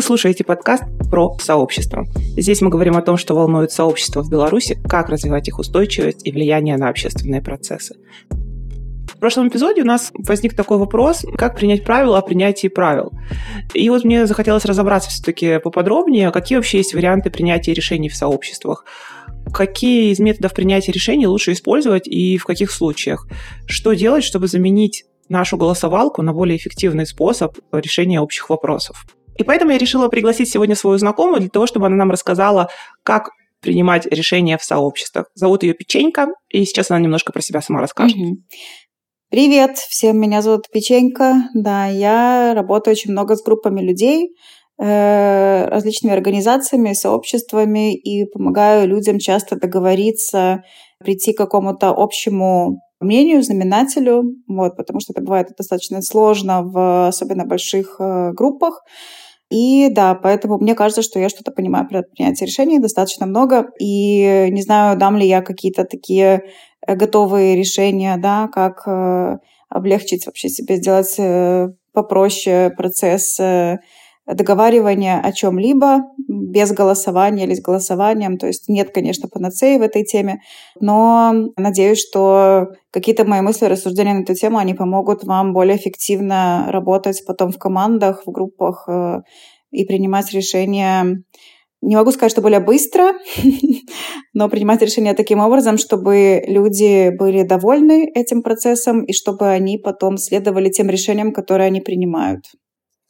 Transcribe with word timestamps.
Вы 0.00 0.04
слушаете 0.04 0.44
подкаст 0.44 0.84
про 1.10 1.36
сообщество. 1.38 2.06
Здесь 2.16 2.62
мы 2.62 2.70
говорим 2.70 2.96
о 2.96 3.02
том, 3.02 3.18
что 3.18 3.34
волнует 3.34 3.70
сообщество 3.70 4.22
в 4.22 4.30
Беларуси, 4.30 4.80
как 4.88 5.10
развивать 5.10 5.48
их 5.48 5.58
устойчивость 5.58 6.26
и 6.26 6.32
влияние 6.32 6.78
на 6.78 6.88
общественные 6.88 7.42
процессы. 7.42 7.96
В 8.30 9.18
прошлом 9.18 9.48
эпизоде 9.48 9.82
у 9.82 9.84
нас 9.84 10.10
возник 10.14 10.56
такой 10.56 10.78
вопрос, 10.78 11.26
как 11.36 11.54
принять 11.54 11.84
правила 11.84 12.16
о 12.16 12.22
принятии 12.22 12.68
правил. 12.68 13.12
И 13.74 13.90
вот 13.90 14.04
мне 14.04 14.24
захотелось 14.26 14.64
разобраться 14.64 15.10
все-таки 15.10 15.58
поподробнее, 15.58 16.30
какие 16.30 16.56
вообще 16.56 16.78
есть 16.78 16.94
варианты 16.94 17.28
принятия 17.28 17.74
решений 17.74 18.08
в 18.08 18.16
сообществах 18.16 18.86
какие 19.52 20.12
из 20.12 20.18
методов 20.18 20.54
принятия 20.54 20.92
решений 20.92 21.26
лучше 21.26 21.52
использовать 21.52 22.06
и 22.06 22.38
в 22.38 22.44
каких 22.44 22.70
случаях. 22.70 23.26
Что 23.66 23.92
делать, 23.92 24.22
чтобы 24.22 24.46
заменить 24.46 25.04
нашу 25.28 25.56
голосовалку 25.56 26.22
на 26.22 26.32
более 26.32 26.56
эффективный 26.56 27.04
способ 27.04 27.58
решения 27.72 28.20
общих 28.20 28.48
вопросов. 28.48 29.04
И 29.40 29.42
поэтому 29.42 29.70
я 29.70 29.78
решила 29.78 30.08
пригласить 30.08 30.50
сегодня 30.50 30.76
свою 30.76 30.98
знакомую 30.98 31.40
для 31.40 31.48
того, 31.48 31.66
чтобы 31.66 31.86
она 31.86 31.96
нам 31.96 32.10
рассказала, 32.10 32.68
как 33.02 33.30
принимать 33.62 34.04
решения 34.04 34.58
в 34.58 34.62
сообществах. 34.62 35.30
Зовут 35.34 35.62
ее 35.62 35.72
Печенька, 35.72 36.28
и 36.50 36.66
сейчас 36.66 36.90
она 36.90 37.00
немножко 37.00 37.32
про 37.32 37.40
себя 37.40 37.62
сама 37.62 37.80
расскажет. 37.80 38.18
Привет 39.30 39.78
всем, 39.78 40.20
меня 40.20 40.42
зовут 40.42 40.70
Печенька. 40.70 41.48
Да, 41.54 41.86
я 41.86 42.52
работаю 42.54 42.92
очень 42.92 43.12
много 43.12 43.34
с 43.34 43.42
группами 43.42 43.80
людей, 43.80 44.34
э, 44.78 45.68
различными 45.70 46.14
организациями, 46.14 46.92
сообществами 46.92 47.96
и 47.96 48.26
помогаю 48.26 48.86
людям 48.88 49.18
часто 49.18 49.56
договориться, 49.56 50.64
прийти 50.98 51.32
к 51.32 51.38
какому-то 51.38 51.94
общему 51.96 52.82
мнению, 53.00 53.42
знаменателю, 53.42 54.34
вот, 54.46 54.76
потому 54.76 55.00
что 55.00 55.14
это 55.14 55.22
бывает 55.22 55.48
достаточно 55.56 56.02
сложно 56.02 56.62
в 56.62 57.08
особенно 57.08 57.46
больших 57.46 57.96
э, 58.00 58.32
группах. 58.32 58.82
И 59.50 59.88
да, 59.90 60.14
поэтому 60.14 60.58
мне 60.58 60.74
кажется, 60.74 61.02
что 61.02 61.18
я 61.18 61.28
что-то 61.28 61.50
понимаю 61.50 61.88
про 61.88 62.02
принятие 62.02 62.46
решений 62.46 62.78
достаточно 62.78 63.26
много. 63.26 63.66
И 63.80 64.48
не 64.50 64.62
знаю, 64.62 64.96
дам 64.96 65.16
ли 65.16 65.26
я 65.26 65.42
какие-то 65.42 65.84
такие 65.84 66.44
э, 66.86 66.94
готовые 66.94 67.56
решения, 67.56 68.16
да, 68.16 68.48
как 68.48 68.86
э, 68.86 69.38
облегчить 69.68 70.26
вообще 70.26 70.48
себе, 70.48 70.76
сделать 70.76 71.14
э, 71.18 71.70
попроще 71.92 72.70
процесс 72.70 73.40
э, 73.40 73.78
договаривания 74.34 75.20
о 75.20 75.32
чем-либо 75.32 76.00
без 76.28 76.72
голосования 76.72 77.44
или 77.44 77.54
с 77.54 77.60
голосованием. 77.60 78.38
То 78.38 78.46
есть 78.46 78.68
нет, 78.68 78.90
конечно, 78.92 79.28
панацеи 79.28 79.78
в 79.78 79.82
этой 79.82 80.04
теме, 80.04 80.40
но 80.80 81.32
надеюсь, 81.56 81.98
что 81.98 82.68
какие-то 82.90 83.24
мои 83.24 83.40
мысли, 83.40 83.66
рассуждения 83.66 84.14
на 84.14 84.22
эту 84.22 84.34
тему, 84.34 84.58
они 84.58 84.74
помогут 84.74 85.24
вам 85.24 85.52
более 85.52 85.76
эффективно 85.76 86.66
работать 86.68 87.22
потом 87.26 87.50
в 87.52 87.58
командах, 87.58 88.22
в 88.26 88.30
группах 88.30 88.84
э, 88.88 89.20
и 89.70 89.84
принимать 89.84 90.32
решения 90.32 91.22
не 91.82 91.96
могу 91.96 92.12
сказать, 92.12 92.30
что 92.30 92.42
более 92.42 92.60
быстро, 92.60 93.14
но 94.34 94.50
принимать 94.50 94.82
решения 94.82 95.14
таким 95.14 95.40
образом, 95.40 95.78
чтобы 95.78 96.42
люди 96.46 97.10
были 97.16 97.42
довольны 97.42 98.10
этим 98.14 98.42
процессом 98.42 99.02
и 99.04 99.14
чтобы 99.14 99.48
они 99.48 99.78
потом 99.78 100.18
следовали 100.18 100.68
тем 100.68 100.90
решениям, 100.90 101.32
которые 101.32 101.68
они 101.68 101.80
принимают. 101.80 102.44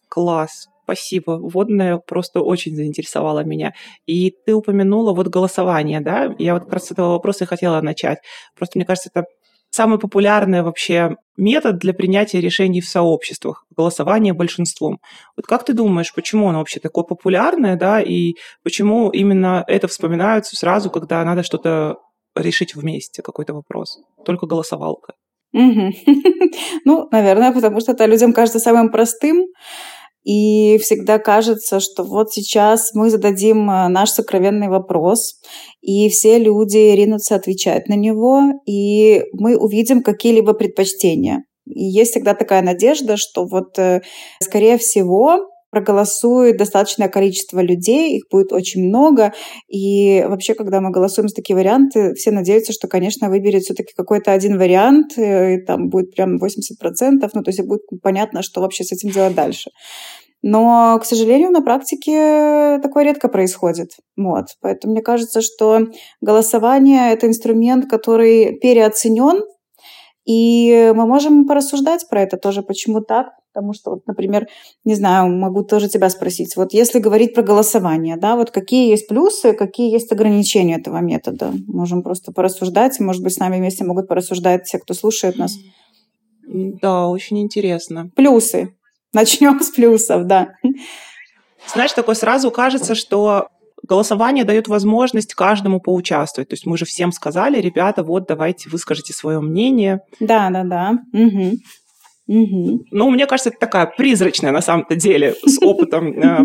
Класс 0.09 0.69
спасибо. 0.91 1.33
Вводная 1.33 1.99
просто 1.99 2.41
очень 2.41 2.75
заинтересовала 2.75 3.45
меня. 3.45 3.73
И 4.07 4.35
ты 4.47 4.55
упомянула 4.55 5.13
вот 5.15 5.29
голосование, 5.29 6.01
да? 6.01 6.35
Я 6.39 6.55
вот 6.55 6.65
как 6.65 6.73
раз 6.75 6.87
с 6.87 6.93
этого 6.93 7.13
вопроса 7.13 7.45
и 7.45 7.47
хотела 7.47 7.81
начать. 7.81 8.19
Просто 8.57 8.79
мне 8.79 8.85
кажется, 8.85 9.11
это 9.15 9.27
самый 9.71 9.99
популярный 10.01 10.63
вообще 10.63 11.17
метод 11.37 11.79
для 11.79 11.95
принятия 11.95 12.41
решений 12.41 12.81
в 12.81 12.89
сообществах– 12.89 13.65
голосование 13.77 14.33
большинством. 14.33 14.99
Вот 15.37 15.47
как 15.47 15.65
ты 15.65 15.75
думаешь, 15.75 16.13
почему 16.13 16.49
оно 16.49 16.59
вообще 16.59 16.81
такое 16.81 17.05
популярное, 17.05 17.77
да, 17.77 18.01
и 18.01 18.35
почему 18.65 19.11
именно 19.11 19.65
это 19.69 19.87
вспоминается 19.87 20.57
сразу, 20.57 20.91
когда 20.91 21.25
надо 21.25 21.45
что-то 21.45 21.99
решить 22.35 22.75
вместе, 22.75 23.23
какой-то 23.23 23.55
вопрос? 23.55 24.01
Только 24.25 24.47
голосовалка. 24.47 25.13
Ну, 26.85 27.09
наверное, 27.13 27.53
потому 27.53 27.81
что 27.81 27.93
это 27.93 28.07
людям 28.07 28.33
кажется 28.33 28.59
самым 28.59 28.91
простым, 28.91 29.47
и 30.23 30.79
всегда 30.79 31.19
кажется, 31.19 31.81
что 31.81 32.05
вот 32.05 32.33
сейчас 32.33 32.93
мы 32.95 33.11
зададим 33.11 33.71
э, 33.71 33.89
наш 33.89 34.11
сокровенный 34.11 34.69
вопрос, 34.69 35.41
и 35.81 36.09
все 36.09 36.39
люди 36.39 36.77
ринутся 36.77 37.37
отвечать 37.37 37.89
на 37.89 37.95
него, 37.95 38.43
и 38.67 39.23
мы 39.33 39.57
увидим 39.57 40.03
какие-либо 40.03 40.53
предпочтения. 40.53 41.45
И 41.67 41.85
есть 41.85 42.13
всегда 42.13 42.35
такая 42.35 42.63
надежда, 42.63 43.17
что 43.17 43.47
вот, 43.47 43.79
э, 43.79 44.03
скорее 44.43 44.77
всего, 44.77 45.47
проголосует 45.71 46.57
достаточное 46.57 47.09
количество 47.09 47.61
людей, 47.61 48.17
их 48.17 48.25
будет 48.31 48.53
очень 48.53 48.89
много. 48.89 49.33
И 49.69 50.25
вообще, 50.27 50.55
когда 50.55 50.81
мы 50.81 50.91
голосуем 50.91 51.29
за 51.29 51.35
такие 51.35 51.57
варианты, 51.57 52.15
все 52.15 52.31
надеются, 52.31 52.73
что, 52.73 52.89
конечно, 52.89 53.29
выберет 53.29 53.63
все-таки 53.63 53.93
какой-то 53.97 54.33
один 54.33 54.59
вариант, 54.59 55.17
э, 55.17 55.55
и 55.55 55.65
там 55.65 55.89
будет 55.89 56.15
прям 56.15 56.39
80%, 56.39 57.31
ну, 57.35 57.43
то 57.43 57.49
есть 57.51 57.61
будет 57.63 57.83
понятно, 58.03 58.43
что 58.43 58.61
вообще 58.61 58.85
с 58.85 58.93
этим 58.93 59.11
делать 59.11 59.35
дальше. 59.35 59.71
Но, 60.43 60.99
к 61.01 61.05
сожалению, 61.05 61.51
на 61.51 61.61
практике 61.61 62.79
такое 62.83 63.05
редко 63.05 63.29
происходит. 63.29 63.91
Вот. 64.17 64.47
Поэтому 64.63 64.95
мне 64.95 65.03
кажется, 65.03 65.43
что 65.43 65.81
голосование— 66.23 67.13
это 67.13 67.27
инструмент, 67.27 67.91
который 67.91 68.59
переоценен, 68.59 69.43
и 70.31 70.93
мы 70.95 71.07
можем 71.07 71.45
порассуждать 71.45 72.09
про 72.09 72.23
это 72.23 72.37
тоже, 72.37 72.63
почему 72.63 73.01
так. 73.01 73.31
Потому 73.53 73.73
что, 73.73 73.91
вот, 73.91 74.07
например, 74.07 74.47
не 74.85 74.95
знаю, 74.95 75.29
могу 75.29 75.65
тоже 75.65 75.89
тебя 75.89 76.09
спросить. 76.09 76.55
Вот 76.55 76.73
если 76.73 77.01
говорить 77.01 77.35
про 77.35 77.43
голосование, 77.43 78.17
да, 78.17 78.37
вот 78.37 78.53
какие 78.53 78.91
есть 78.91 79.09
плюсы, 79.09 79.55
какие 79.55 79.91
есть 79.91 80.13
ограничения 80.13 80.77
этого 80.77 80.99
метода? 80.99 81.53
Можем 81.67 82.05
просто 82.05 82.31
порассуждать. 82.31 83.01
Может 83.01 83.25
быть, 83.25 83.33
с 83.33 83.39
нами 83.39 83.57
вместе 83.57 83.83
могут 83.83 84.07
порассуждать 84.07 84.71
те, 84.71 84.79
кто 84.79 84.95
слушает 84.95 85.37
нас. 85.37 85.57
Да, 86.47 87.09
очень 87.09 87.41
интересно. 87.41 88.13
Плюсы. 88.15 88.77
Начнем 89.13 89.59
с 89.61 89.71
плюсов, 89.71 90.27
да. 90.27 90.53
Знаешь, 91.75 91.93
такое 91.93 92.15
сразу 92.15 92.53
кажется, 92.53 92.95
что 92.95 93.49
голосование 93.87 94.45
дает 94.45 94.69
возможность 94.69 95.35
каждому 95.35 95.81
поучаствовать. 95.81 96.49
То 96.49 96.55
есть 96.55 96.67
мы 96.67 96.77
же 96.77 96.85
всем 96.85 97.13
сказали, 97.13 97.61
ребята, 97.61 98.03
вот 98.03 98.27
давайте 98.29 98.69
выскажите 98.69 99.13
свое 99.13 99.41
мнение. 99.41 100.01
Да, 100.21 100.51
да, 100.51 100.65
да. 100.65 100.99
Угу. 101.13 101.59
Угу. 102.31 102.87
Ну, 102.93 103.11
мне 103.11 103.27
кажется, 103.27 103.51
это 103.51 103.59
такая 103.59 103.87
призрачная 103.87 104.53
на 104.53 104.61
самом-то 104.61 104.95
деле, 104.95 105.35
с 105.45 105.59
опытом 105.61 106.13
э, 106.17 106.45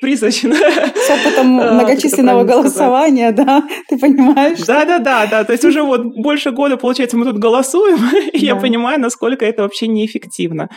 призрачная. 0.00 0.54
С 0.94 1.10
опытом 1.10 1.58
а, 1.60 1.72
многочисленного 1.72 2.44
голосования, 2.44 3.32
да, 3.32 3.64
ты 3.88 3.98
понимаешь? 3.98 4.60
Да-да-да, 4.60 5.26
да. 5.26 5.42
То 5.42 5.52
есть 5.52 5.64
уже 5.64 5.82
вот 5.82 6.04
больше 6.04 6.52
года, 6.52 6.76
получается, 6.76 7.16
мы 7.16 7.24
тут 7.24 7.38
голосуем, 7.38 7.98
и 8.32 8.38
я 8.38 8.54
понимаю, 8.54 9.00
насколько 9.00 9.44
это 9.44 9.62
вообще 9.62 9.88
неэффективно. 9.88 10.68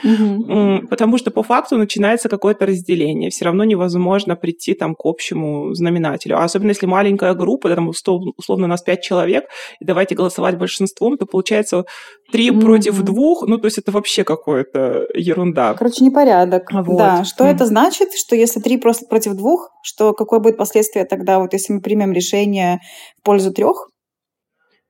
Потому 0.89 1.19
что 1.19 1.29
по 1.29 1.43
факту 1.43 1.77
начинается 1.77 2.27
какое-то 2.27 2.65
разделение. 2.65 3.29
Все 3.29 3.45
равно 3.45 3.63
невозможно 3.63 4.35
прийти 4.35 4.73
там 4.73 4.95
к 4.95 5.05
общему 5.05 5.75
знаменателю. 5.75 6.39
А 6.39 6.43
особенно 6.43 6.69
если 6.69 6.87
маленькая 6.87 7.35
группа, 7.35 7.69
там 7.69 7.89
условно 7.89 8.65
у 8.65 8.67
нас 8.67 8.81
пять 8.81 9.03
человек, 9.03 9.43
и 9.79 9.85
давайте 9.85 10.15
голосовать 10.15 10.57
большинством, 10.57 11.15
то 11.17 11.27
получается 11.27 11.85
три 12.31 12.51
против 12.51 13.01
двух, 13.03 13.47
ну, 13.47 13.57
то 13.57 13.65
есть 13.65 13.77
это 13.77 13.91
вообще 13.91 14.23
как 14.23 14.46
какое-то 14.47 15.07
ерунда. 15.13 15.73
Короче, 15.73 16.05
непорядок. 16.05 16.71
Вот. 16.71 16.97
Да. 16.97 17.25
Что 17.25 17.43
mm. 17.43 17.51
это 17.53 17.65
значит? 17.65 18.13
Что 18.13 18.33
если 18.33 18.61
три 18.61 18.77
просто 18.77 19.05
против 19.05 19.33
двух, 19.33 19.71
что 19.83 20.13
какое 20.13 20.39
будет 20.39 20.55
последствие 20.55 21.03
тогда, 21.03 21.39
вот 21.39 21.51
если 21.51 21.73
мы 21.73 21.81
примем 21.81 22.13
решение 22.13 22.79
в 23.19 23.23
пользу 23.23 23.51
трех? 23.51 23.89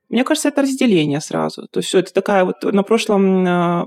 Мне 0.08 0.24
кажется, 0.24 0.48
это 0.48 0.62
разделение 0.62 1.20
сразу. 1.20 1.68
То 1.70 1.78
есть 1.78 1.88
все 1.88 1.98
это 1.98 2.12
такая 2.14 2.44
вот 2.44 2.62
на 2.62 2.82
прошлом, 2.82 3.42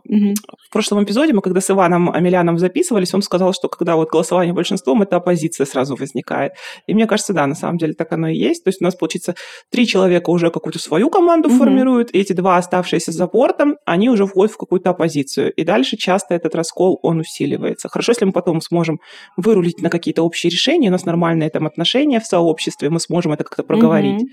угу. 0.05 0.33
в 0.67 0.71
прошлом 0.71 1.03
эпизоде 1.03 1.33
мы 1.33 1.41
когда 1.41 1.61
с 1.61 1.71
Иваном 1.71 2.11
Амеляном 2.11 2.59
записывались, 2.59 3.13
он 3.13 3.23
сказал, 3.23 3.53
что 3.53 3.69
когда 3.69 3.95
вот 3.95 4.09
голосование 4.09 4.53
большинством, 4.53 5.01
это 5.01 5.15
оппозиция 5.15 5.65
сразу 5.65 5.95
возникает. 5.95 6.53
И 6.85 6.93
мне 6.93 7.07
кажется, 7.07 7.33
да, 7.33 7.47
на 7.47 7.55
самом 7.55 7.77
деле 7.77 7.93
так 7.93 8.11
оно 8.13 8.27
и 8.27 8.35
есть. 8.35 8.63
То 8.63 8.67
есть 8.67 8.81
у 8.81 8.83
нас, 8.83 8.95
получится, 8.95 9.35
три 9.71 9.87
человека 9.87 10.29
уже 10.29 10.51
какую-то 10.51 10.79
свою 10.79 11.09
команду 11.09 11.49
угу. 11.49 11.57
формируют, 11.57 12.13
и 12.13 12.19
эти 12.19 12.33
два 12.33 12.57
оставшиеся 12.57 13.11
за 13.11 13.25
бортом, 13.25 13.77
они 13.85 14.09
уже 14.09 14.27
входят 14.27 14.53
в 14.53 14.57
какую-то 14.57 14.91
оппозицию. 14.91 15.51
И 15.53 15.63
дальше 15.63 15.97
часто 15.97 16.35
этот 16.35 16.53
раскол, 16.53 16.99
он 17.01 17.21
усиливается. 17.21 17.89
Хорошо, 17.89 18.11
если 18.11 18.25
мы 18.25 18.31
потом 18.31 18.61
сможем 18.61 18.99
вырулить 19.37 19.81
на 19.81 19.89
какие-то 19.89 20.21
общие 20.21 20.51
решения, 20.51 20.89
у 20.89 20.91
нас 20.91 21.05
нормальные 21.05 21.49
там 21.49 21.65
отношения 21.65 22.19
в 22.19 22.25
сообществе, 22.25 22.91
мы 22.91 22.99
сможем 22.99 23.31
это 23.31 23.43
как-то 23.43 23.63
проговорить. 23.63 24.21
Угу. 24.21 24.29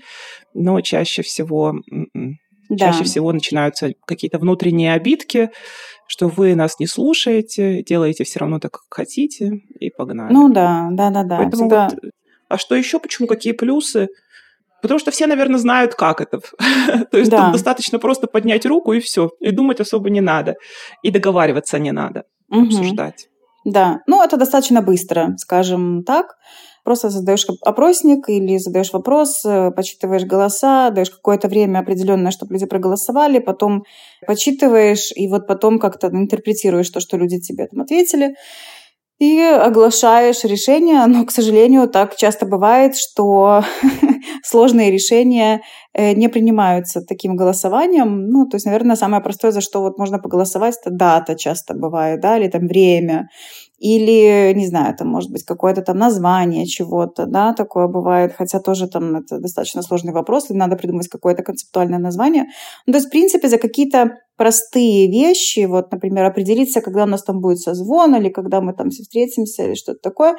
Но 0.53 0.81
чаще 0.81 1.23
всего. 1.23 1.78
Да. 2.69 2.91
Чаще 2.91 3.03
всего 3.03 3.31
начинаются 3.33 3.93
какие-то 4.05 4.37
внутренние 4.37 4.93
обидки, 4.93 5.49
что 6.05 6.27
вы 6.27 6.53
нас 6.53 6.79
не 6.79 6.85
слушаете, 6.85 7.81
делаете 7.81 8.23
все 8.23 8.39
равно 8.39 8.59
так, 8.59 8.73
как 8.73 8.83
хотите, 8.89 9.61
и 9.79 9.89
погнали. 9.89 10.31
Ну 10.31 10.49
да, 10.49 10.89
да, 10.91 11.09
да, 11.09 11.23
да. 11.23 11.37
Поэтому 11.37 11.63
всегда... 11.63 11.89
вот, 11.89 12.11
а 12.47 12.57
что 12.57 12.75
еще, 12.75 12.99
почему, 12.99 13.27
какие 13.27 13.53
плюсы? 13.53 14.09
Потому 14.81 14.99
что 14.99 15.11
все, 15.11 15.27
наверное, 15.27 15.57
знают, 15.57 15.95
как 15.95 16.21
это. 16.21 16.39
То 17.11 17.17
есть 17.17 17.31
да. 17.31 17.51
достаточно 17.51 17.99
просто 17.99 18.27
поднять 18.27 18.65
руку 18.65 18.93
и 18.93 18.99
все. 18.99 19.31
И 19.39 19.51
думать 19.51 19.79
особо 19.79 20.09
не 20.09 20.21
надо. 20.21 20.55
И 21.03 21.11
договариваться 21.11 21.79
не 21.79 21.91
надо, 21.91 22.23
угу. 22.49 22.65
обсуждать. 22.65 23.29
да. 23.65 24.01
Ну, 24.07 24.23
это 24.23 24.37
достаточно 24.37 24.81
быстро, 24.81 25.35
скажем 25.37 26.03
так. 26.03 26.37
Просто 26.89 27.11
задаешь 27.11 27.45
опросник 27.61 28.29
или 28.29 28.57
задаешь 28.57 28.93
вопрос, 28.93 29.45
э, 29.45 29.69
подсчитываешь 29.69 30.23
голоса, 30.23 30.89
даешь 30.89 31.11
какое-то 31.11 31.47
время 31.47 31.77
определенное, 31.81 32.31
чтобы 32.31 32.53
люди 32.53 32.65
проголосовали, 32.65 33.37
потом 33.37 33.83
подсчитываешь 34.25 35.11
и 35.15 35.27
вот 35.27 35.45
потом 35.45 35.77
как-то 35.77 36.07
интерпретируешь 36.07 36.89
то, 36.89 36.99
что 36.99 37.15
люди 37.15 37.39
тебе 37.39 37.67
там 37.67 37.81
ответили 37.81 38.33
и 39.19 39.39
оглашаешь 39.39 40.43
решение, 40.43 41.05
но, 41.07 41.25
к 41.25 41.31
сожалению, 41.31 41.87
так 41.87 42.15
часто 42.15 42.47
бывает, 42.47 42.95
что 42.95 43.63
сложные 44.43 44.89
решения 44.89 45.61
э, 45.93 46.13
не 46.13 46.27
принимаются 46.27 47.01
таким 47.01 47.35
голосованием. 47.35 48.29
Ну, 48.29 48.47
то 48.47 48.55
есть, 48.55 48.65
наверное, 48.65 48.95
самое 48.95 49.21
простое, 49.21 49.51
за 49.51 49.61
что 49.61 49.81
вот 49.81 49.99
можно 49.99 50.17
поголосовать, 50.17 50.75
это 50.81 50.89
дата 50.89 51.35
часто 51.35 51.75
бывает, 51.75 52.19
да, 52.19 52.39
или 52.39 52.47
там 52.47 52.67
время 52.67 53.29
или, 53.79 54.53
не 54.53 54.67
знаю, 54.67 54.93
это 54.93 55.05
может 55.05 55.31
быть 55.31 55.43
какое-то 55.45 55.81
там 55.81 55.97
название 55.97 56.65
чего-то, 56.65 57.25
да, 57.25 57.53
такое 57.53 57.87
бывает, 57.87 58.33
хотя 58.37 58.59
тоже 58.59 58.87
там 58.87 59.15
это 59.15 59.39
достаточно 59.39 59.81
сложный 59.81 60.13
вопрос, 60.13 60.49
или 60.49 60.57
надо 60.57 60.75
придумать 60.75 61.07
какое-то 61.07 61.43
концептуальное 61.43 61.99
название. 61.99 62.45
Ну, 62.85 62.93
то 62.93 62.97
есть, 62.97 63.07
в 63.07 63.11
принципе, 63.11 63.47
за 63.47 63.57
какие-то 63.57 64.17
простые 64.37 65.07
вещи, 65.07 65.65
вот, 65.65 65.91
например, 65.91 66.25
определиться, 66.25 66.81
когда 66.81 67.03
у 67.03 67.07
нас 67.07 67.23
там 67.23 67.39
будет 67.41 67.59
созвон, 67.59 68.15
или 68.15 68.29
когда 68.29 68.61
мы 68.61 68.73
там 68.73 68.89
все 68.89 69.03
встретимся, 69.03 69.63
или 69.63 69.75
что-то 69.75 69.99
такое, 70.01 70.37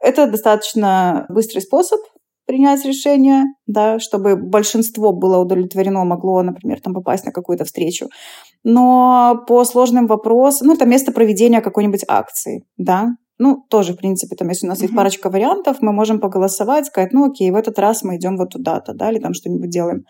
это 0.00 0.26
достаточно 0.30 1.26
быстрый 1.28 1.60
способ, 1.60 2.00
принять 2.46 2.84
решение, 2.84 3.44
да, 3.66 3.98
чтобы 3.98 4.36
большинство 4.36 5.12
было 5.12 5.38
удовлетворено, 5.38 6.04
могло, 6.04 6.42
например, 6.42 6.80
там 6.80 6.94
попасть 6.94 7.24
на 7.24 7.32
какую-то 7.32 7.64
встречу. 7.64 8.08
Но 8.64 9.44
по 9.46 9.64
сложным 9.64 10.06
вопросам, 10.06 10.68
ну, 10.68 10.74
это 10.74 10.86
место 10.86 11.12
проведения 11.12 11.60
какой-нибудь 11.60 12.04
акции, 12.08 12.64
да, 12.76 13.16
ну, 13.38 13.64
тоже, 13.68 13.92
в 13.92 13.96
принципе, 13.98 14.34
там, 14.34 14.48
если 14.48 14.66
у 14.66 14.70
нас 14.70 14.78
uh-huh. 14.78 14.84
есть 14.84 14.94
парочка 14.94 15.28
вариантов, 15.28 15.78
мы 15.80 15.92
можем 15.92 16.20
поголосовать, 16.20 16.86
сказать, 16.86 17.12
ну, 17.12 17.26
окей, 17.26 17.50
в 17.50 17.56
этот 17.56 17.78
раз 17.78 18.02
мы 18.02 18.16
идем 18.16 18.38
вот 18.38 18.50
туда-то, 18.50 18.94
да, 18.94 19.10
или 19.10 19.18
там 19.18 19.34
что-нибудь 19.34 19.68
делаем. 19.68 20.04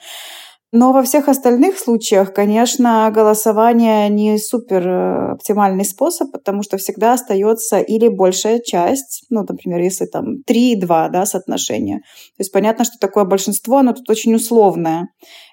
Но 0.79 0.93
во 0.93 1.03
всех 1.03 1.29
остальных 1.29 1.79
случаях, 1.79 2.35
конечно, 2.35 3.11
голосование 3.11 4.11
не 4.11 4.37
супер 4.37 4.87
э, 4.87 5.33
оптимальный 5.33 5.87
способ, 5.87 6.31
потому 6.33 6.63
что 6.63 6.77
всегда 6.77 7.15
остается 7.15 7.81
или 7.81 8.09
большая 8.09 8.61
часть, 8.61 9.25
ну, 9.31 9.41
например, 9.49 9.81
если 9.81 10.05
там 10.05 10.43
3-2 10.47 11.09
да, 11.09 11.25
соотношение. 11.25 12.01
То 12.01 12.41
есть 12.41 12.53
понятно, 12.53 12.85
что 12.85 12.99
такое 13.01 13.25
большинство, 13.25 13.79
оно 13.79 13.95
тут 13.95 14.11
очень 14.11 14.35
условное. 14.35 15.09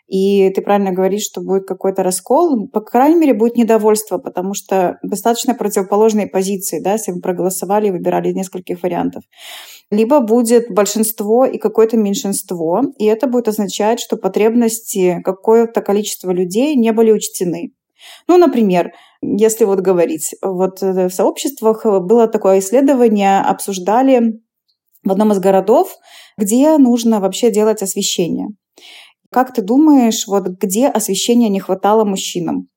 И 0.08 0.50
ты 0.50 0.62
правильно 0.62 0.92
говоришь, 0.92 1.24
что 1.24 1.42
будет 1.42 1.66
какой-то 1.66 2.04
раскол. 2.04 2.68
По 2.68 2.82
крайней 2.82 3.16
мере, 3.20 3.34
будет 3.34 3.56
недовольство, 3.56 4.18
потому 4.18 4.54
что 4.54 4.98
достаточно 5.02 5.56
противоположные 5.56 6.28
позиции, 6.28 6.82
да, 6.82 6.94
если 6.94 7.14
вы 7.14 7.22
проголосовали 7.22 7.88
и 7.88 7.92
выбирали 7.92 8.30
из 8.30 8.36
нескольких 8.36 8.84
вариантов. 8.84 9.24
Либо 9.90 10.20
будет 10.20 10.70
большинство 10.70 11.46
и 11.46 11.58
какое-то 11.58 11.98
меньшинство, 11.98 12.82
и 12.98 13.06
это 13.06 13.28
будет 13.28 13.48
означать, 13.48 14.00
что 14.00 14.18
потребности 14.18 15.22
какое-то 15.24 15.82
количество 15.82 16.32
людей 16.32 16.76
не 16.76 16.92
были 16.92 17.12
учтены. 17.12 17.72
Ну, 18.28 18.38
например, 18.38 18.92
если 19.22 19.64
вот 19.64 19.80
говорить, 19.80 20.36
вот 20.42 20.84
э, 20.84 21.08
в 21.08 21.14
сообществах 21.14 21.86
было 21.86 22.28
такое 22.28 22.60
исследование, 22.60 23.40
обсуждали 23.40 24.42
в 25.04 25.12
одном 25.12 25.32
из 25.32 25.40
городов, 25.40 25.96
где 26.38 26.78
нужно 26.78 27.20
вообще 27.20 27.52
делать 27.52 27.82
освещение. 27.82 28.50
Как 29.34 29.52
ты 29.52 29.64
думаешь, 29.64 30.28
вот 30.28 30.48
где 30.48 30.88
освещения 30.88 31.50
не 31.50 31.60
хватало 31.60 32.06
мужчинам? 32.06 32.68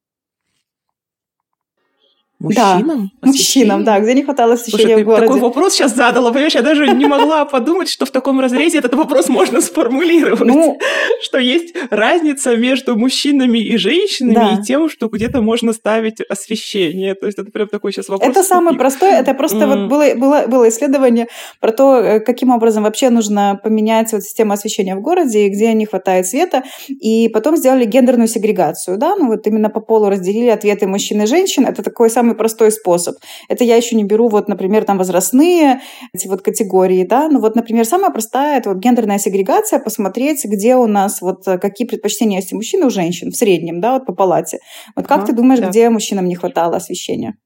Мужчинам? 2.39 3.11
Да, 3.23 3.29
мужчинам, 3.29 3.85
да, 3.85 3.99
где 3.99 4.13
не 4.13 4.23
хватало 4.23 4.55
освещения 4.55 4.89
Слушай, 4.89 5.03
в 5.03 5.07
городе. 5.07 5.27
такой 5.27 5.41
вопрос 5.41 5.73
сейчас 5.73 5.95
задала, 5.95 6.31
понимаешь, 6.31 6.55
я 6.55 6.63
даже 6.63 6.87
не 6.89 7.07
могла 7.07 7.47
подумать, 7.47 7.89
что 7.89 8.05
в 8.05 8.11
таком 8.11 8.41
разрезе 8.41 8.79
этот 8.79 8.95
вопрос 8.95 9.29
можно 9.29 9.61
сформулировать. 9.61 10.47
Ну, 10.47 10.79
что 11.23 11.39
есть 11.39 11.75
разница 11.91 12.57
между 12.57 12.97
мужчинами 12.97 13.59
и 13.59 13.77
женщинами 13.77 14.35
да. 14.35 14.59
и 14.61 14.63
тем, 14.63 14.89
что 14.89 15.09
где-то 15.09 15.41
можно 15.41 15.73
ставить 15.73 16.21
освещение. 16.21 17.15
То 17.15 17.27
есть 17.27 17.39
это 17.39 17.51
прям 17.51 17.69
такой 17.69 17.93
сейчас 17.93 18.09
вопрос. 18.09 18.29
Это 18.29 18.43
самое 18.43 18.77
простое, 18.77 19.21
это 19.21 19.35
просто 19.35 19.59
mm. 19.59 19.67
вот 19.67 19.89
было, 19.89 20.15
было, 20.15 20.47
было 20.47 20.69
исследование 20.69 21.29
про 21.61 21.73
то, 21.73 21.97
э, 21.97 22.21
каким 22.21 22.51
образом 22.51 22.83
вообще 22.83 23.11
нужно 23.11 23.59
поменять 23.63 24.13
вот 24.13 24.23
систему 24.23 24.53
освещения 24.53 24.95
в 24.95 25.01
городе, 25.01 25.47
и 25.47 25.49
где 25.49 25.73
не 25.73 25.87
хватает 25.87 26.27
света, 26.27 26.65
и 26.89 27.29
потом 27.29 27.57
сделали 27.57 27.85
гендерную 27.85 28.29
сегрегацию, 28.29 28.99
да, 28.99 29.17
ну 29.17 29.29
вот 29.29 29.47
именно 29.47 29.71
по 29.71 29.81
полу 29.81 30.09
разделили 30.09 30.49
ответы 30.49 30.87
мужчин 30.87 31.23
и 31.23 31.27
женщин. 31.27 31.65
Это 31.65 31.83
такой 31.83 32.11
самый 32.11 32.26
самый 32.27 32.37
простой 32.37 32.73
способ. 32.73 33.17
Это 33.49 33.65
я 33.65 33.77
еще 33.77 33.97
не 33.97 34.05
беру, 34.05 34.29
вот, 34.29 34.49
например, 34.49 34.85
там 34.85 34.99
возрастные 34.99 35.81
эти 36.13 36.27
вот 36.27 36.43
категории, 36.43 37.05
да, 37.05 37.29
ну 37.29 37.41
вот, 37.41 37.55
например, 37.57 37.85
самая 37.85 38.11
простая, 38.11 38.59
это 38.59 38.71
вот 38.71 38.79
гендерная 38.79 39.19
сегрегация, 39.19 39.79
посмотреть, 39.79 40.45
где 40.45 40.75
у 40.77 40.87
нас 40.87 41.23
вот 41.23 41.47
э, 41.47 41.59
какие 41.59 41.87
предпочтения 41.87 42.39
есть 42.39 42.53
у 42.53 42.57
мужчин 42.57 42.83
и 42.83 42.87
у 42.87 42.91
женщин 42.91 43.31
в 43.31 43.37
среднем, 43.37 43.81
да, 43.81 43.93
вот 43.93 44.07
по 44.07 44.13
палате. 44.13 44.59
Вот 44.97 45.07
как 45.07 45.19
ага, 45.19 45.27
ты 45.27 45.33
думаешь, 45.35 45.61
да. 45.61 45.69
где 45.69 45.89
мужчинам 45.89 46.27
не 46.27 46.35
хватало 46.35 46.77
освещения? 46.77 47.37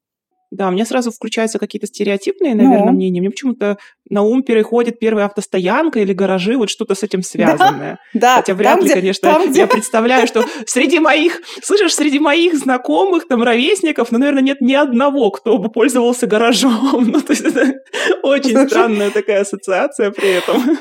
Да, 0.51 0.69
у 0.69 0.73
меня 0.73 0.85
сразу 0.85 1.13
включаются 1.13 1.59
какие-то 1.59 1.87
стереотипные, 1.87 2.55
наверное, 2.55 2.87
ну. 2.87 2.93
мнения. 2.93 3.21
Мне 3.21 3.31
почему-то 3.31 3.79
на 4.09 4.23
ум 4.23 4.43
переходит 4.43 4.99
первая 4.99 5.27
автостоянка 5.27 6.01
или 6.01 6.13
гаражи, 6.13 6.57
вот 6.57 6.71
что-то 6.71 6.97
с 6.97 7.05
этим 7.05 7.23
связанное. 7.23 7.99
Да, 8.13 8.21
да. 8.21 8.37
Хотя 8.37 8.55
вряд 8.55 8.75
там, 8.75 8.81
ли, 8.81 8.91
где, 8.91 9.01
конечно, 9.01 9.33
там, 9.33 9.53
я 9.53 9.67
представляю, 9.69 10.27
что 10.27 10.45
среди 10.67 10.99
моих, 10.99 11.41
слышишь, 11.63 11.95
среди 11.95 12.19
моих 12.19 12.57
знакомых, 12.57 13.29
там, 13.29 13.43
ровесников, 13.43 14.11
ну, 14.11 14.19
наверное, 14.19 14.43
нет 14.43 14.61
ни 14.61 14.75
одного, 14.75 15.31
кто 15.31 15.59
бы 15.59 15.71
пользовался 15.71 16.27
гаражом. 16.27 17.11
Ну, 17.11 17.21
то 17.21 17.33
есть 17.33 17.45
это 17.45 17.73
очень 18.23 18.69
странная 18.69 19.11
такая 19.11 19.41
ассоциация 19.41 20.11
при 20.11 20.31
этом. 20.39 20.79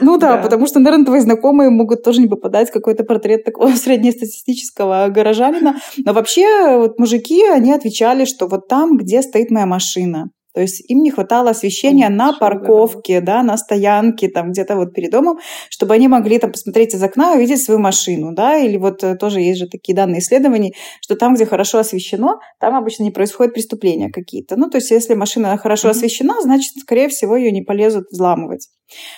Ну 0.00 0.18
да, 0.18 0.36
да, 0.36 0.42
потому 0.42 0.66
что, 0.66 0.78
наверное, 0.80 1.06
твои 1.06 1.20
знакомые 1.20 1.70
могут 1.70 2.02
тоже 2.02 2.20
не 2.20 2.28
попадать 2.28 2.70
в 2.70 2.72
какой-то 2.72 3.04
портрет 3.04 3.44
такого 3.44 3.70
среднестатистического 3.74 5.08
горожанина. 5.08 5.76
Но 6.04 6.12
вообще 6.12 6.76
вот 6.78 6.98
мужики, 6.98 7.44
они 7.46 7.72
отвечали, 7.72 8.24
что 8.24 8.46
вот 8.46 8.68
там, 8.68 8.96
где 8.96 9.22
стоит 9.22 9.50
моя 9.50 9.66
машина. 9.66 10.30
То 10.54 10.60
есть 10.60 10.88
им 10.88 11.02
не 11.02 11.10
хватало 11.10 11.50
освещения 11.50 12.08
на 12.08 12.32
парковке, 12.32 13.20
да, 13.20 13.42
на 13.42 13.56
стоянке, 13.56 14.28
там 14.28 14.52
где-то 14.52 14.76
вот 14.76 14.94
перед 14.94 15.10
домом, 15.10 15.38
чтобы 15.68 15.94
они 15.94 16.06
могли 16.06 16.38
там 16.38 16.52
посмотреть 16.52 16.94
из 16.94 17.02
окна 17.02 17.34
и 17.34 17.36
увидеть 17.38 17.62
свою 17.62 17.80
машину, 17.80 18.32
да, 18.32 18.56
или 18.56 18.76
вот 18.76 19.02
э, 19.02 19.16
тоже 19.16 19.40
есть 19.40 19.58
же 19.58 19.66
такие 19.66 19.96
данные 19.96 20.20
исследований, 20.20 20.74
что 21.00 21.16
там, 21.16 21.34
где 21.34 21.44
хорошо 21.44 21.78
освещено, 21.78 22.38
там 22.60 22.76
обычно 22.76 23.02
не 23.02 23.10
происходят 23.10 23.52
преступления 23.52 24.10
какие-то. 24.10 24.56
Ну, 24.56 24.70
то 24.70 24.78
есть 24.78 24.90
если 24.92 25.14
машина 25.14 25.56
хорошо 25.56 25.88
mm-hmm. 25.88 25.90
освещена, 25.90 26.40
значит, 26.40 26.72
скорее 26.80 27.08
всего, 27.08 27.36
ее 27.36 27.50
не 27.50 27.62
полезут 27.62 28.06
взламывать. 28.10 28.68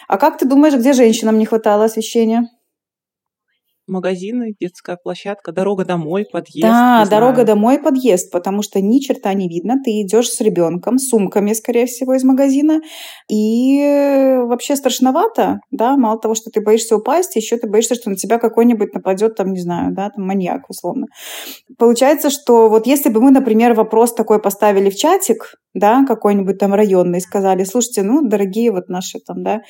А 0.09 0.16
как 0.16 0.38
ты 0.38 0.47
думаешь, 0.47 0.75
где 0.75 0.95
женщинам 0.95 1.38
не 1.38 1.45
хватало 1.45 1.85
освещения? 1.85 2.49
Магазины, 3.88 4.55
детская 4.61 4.97
площадка, 4.97 5.52
дорога 5.52 5.85
домой, 5.85 6.26
подъезд. 6.31 6.62
Да, 6.62 7.07
дорога 7.09 7.43
знаю. 7.43 7.47
домой, 7.47 7.78
подъезд, 7.78 8.31
потому 8.33 8.62
что 8.62 8.81
ни 8.81 8.99
черта 8.99 9.33
не 9.35 9.49
видно. 9.49 9.76
Ты 9.85 10.02
идешь 10.02 10.28
с 10.28 10.40
ребенком, 10.40 10.99
с 10.99 11.09
сумками, 11.09 11.52
скорее 11.52 11.87
всего, 11.87 12.14
из 12.14 12.25
магазина, 12.25 12.81
и 13.31 14.37
вообще 14.45 14.76
страшновато, 14.76 15.61
да, 15.71 15.97
мало 15.97 16.19
того, 16.21 16.35
что 16.35 16.50
ты 16.50 16.61
боишься 16.61 16.97
упасть, 16.97 17.37
еще 17.37 17.57
ты 17.57 17.69
боишься, 17.69 17.95
что 17.95 18.11
на 18.11 18.16
тебя 18.16 18.38
какой-нибудь 18.38 18.95
нападет, 18.95 19.37
там, 19.37 19.52
не 19.52 19.61
знаю, 19.61 19.95
да, 19.95 20.11
там 20.11 20.26
маньяк, 20.26 20.69
условно. 20.69 21.07
Получается, 21.78 22.31
что 22.31 22.69
вот 22.69 22.87
если 22.87 23.09
бы 23.09 23.21
мы, 23.21 23.31
например, 23.31 23.75
вопрос 23.75 24.14
такой 24.14 24.40
поставили 24.40 24.90
в 24.90 24.97
чатик, 24.97 25.55
да, 25.75 26.05
какой-нибудь 26.07 26.59
там 26.59 26.73
районный, 26.73 27.21
сказали, 27.21 27.64
слушайте, 27.64 28.02
ну, 28.02 28.26
дорогие 28.26 28.73
вот 28.73 28.88
наши 28.88 29.19
там, 29.19 29.43
да, 29.43 29.61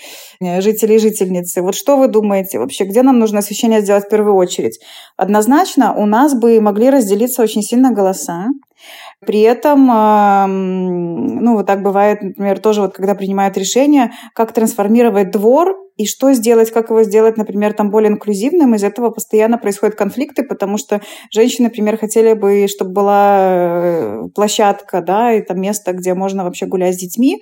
жители 0.41 0.95
и 0.95 0.99
жительницы, 0.99 1.63
вот 1.63 1.75
что 1.75 1.97
вы 1.97 2.07
думаете 2.07 2.61
вообще, 2.61 2.85
где 2.85 3.03
нам 3.03 3.19
нужно 3.19 3.41
освещение 3.41 3.81
сделать 3.81 4.06
в 4.07 4.09
первую 4.09 4.35
очередь? 4.35 4.81
Однозначно 5.17 5.95
у 5.95 6.07
нас 6.07 6.35
бы 6.35 6.61
могли 6.61 6.91
разделиться 6.91 7.43
очень 7.43 7.63
сильно 7.63 7.93
голоса, 7.93 8.47
при 9.27 9.41
этом, 9.41 9.87
ну, 11.43 11.55
вот 11.57 11.67
так 11.67 11.83
бывает, 11.83 12.23
например, 12.23 12.59
тоже 12.61 12.83
вот 12.83 12.95
когда 12.95 13.15
принимают 13.15 13.57
решение, 13.57 14.13
как 14.35 14.53
трансформировать 14.53 15.31
двор 15.31 15.77
и 15.97 16.07
что 16.07 16.33
сделать, 16.33 16.71
как 16.71 16.91
его 16.91 17.03
сделать, 17.03 17.37
например, 17.37 17.73
там 17.73 17.91
более 17.91 18.11
инклюзивным, 18.11 18.75
из 18.75 18.85
этого 18.85 19.11
постоянно 19.11 19.57
происходят 19.57 19.95
конфликты, 19.95 20.43
потому 20.43 20.77
что 20.77 21.01
женщины, 21.33 21.69
например, 21.69 21.97
хотели 21.97 22.35
бы, 22.35 22.67
чтобы 22.69 22.93
была 22.93 23.39
э, 23.41 24.23
площадка, 24.35 25.01
да, 25.01 25.33
и 25.33 25.41
там 25.41 25.61
место, 25.61 25.93
где 25.93 26.13
можно 26.15 26.45
вообще 26.45 26.67
гулять 26.67 26.97
с 26.97 26.99
детьми, 26.99 27.41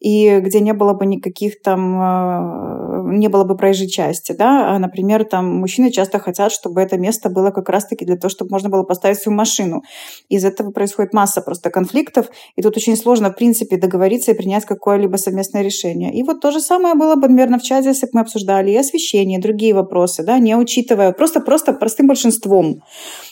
и 0.00 0.38
где 0.40 0.60
не 0.60 0.74
было 0.74 0.92
бы 0.92 1.06
никаких 1.06 1.62
там, 1.62 1.98
э, 1.98 3.16
не 3.16 3.28
было 3.28 3.44
бы 3.44 3.56
проезжей 3.56 3.88
части, 3.88 4.32
да, 4.32 4.74
а, 4.74 4.78
например, 4.78 5.24
там 5.24 5.46
мужчины 5.60 5.90
часто 5.90 6.18
хотят, 6.18 6.52
чтобы 6.52 6.82
это 6.82 6.98
место 6.98 7.30
было 7.30 7.50
как 7.50 7.70
раз-таки 7.70 8.04
для 8.04 8.16
того, 8.16 8.28
чтобы 8.28 8.50
можно 8.50 8.68
было 8.68 8.82
поставить 8.82 9.18
свою 9.18 9.38
машину. 9.38 9.82
Из 10.28 10.44
этого 10.44 10.72
происходит 10.72 11.14
масса 11.14 11.40
просто 11.40 11.70
конфликтов, 11.70 12.26
и 12.54 12.60
тут 12.60 12.76
очень 12.76 12.96
сложно, 12.98 13.30
в 13.30 13.36
принципе, 13.36 13.78
договориться 13.78 14.32
и 14.32 14.34
принять 14.34 14.66
какое-либо 14.66 15.16
совместное 15.16 15.62
решение. 15.62 16.12
И 16.14 16.22
вот 16.22 16.40
то 16.40 16.50
же 16.50 16.60
самое 16.60 16.94
было 16.94 17.14
бы, 17.14 17.28
наверное, 17.28 17.58
в 17.58 17.62
чате, 17.62 17.93
бы 18.02 18.10
мы 18.14 18.20
обсуждали 18.20 18.70
и 18.70 18.76
освещение, 18.76 19.38
и 19.38 19.42
другие 19.42 19.74
вопросы, 19.74 20.22
да, 20.22 20.38
не 20.38 20.56
учитывая, 20.56 21.12
просто, 21.12 21.40
просто 21.40 21.72
простым 21.72 22.06
большинством, 22.06 22.82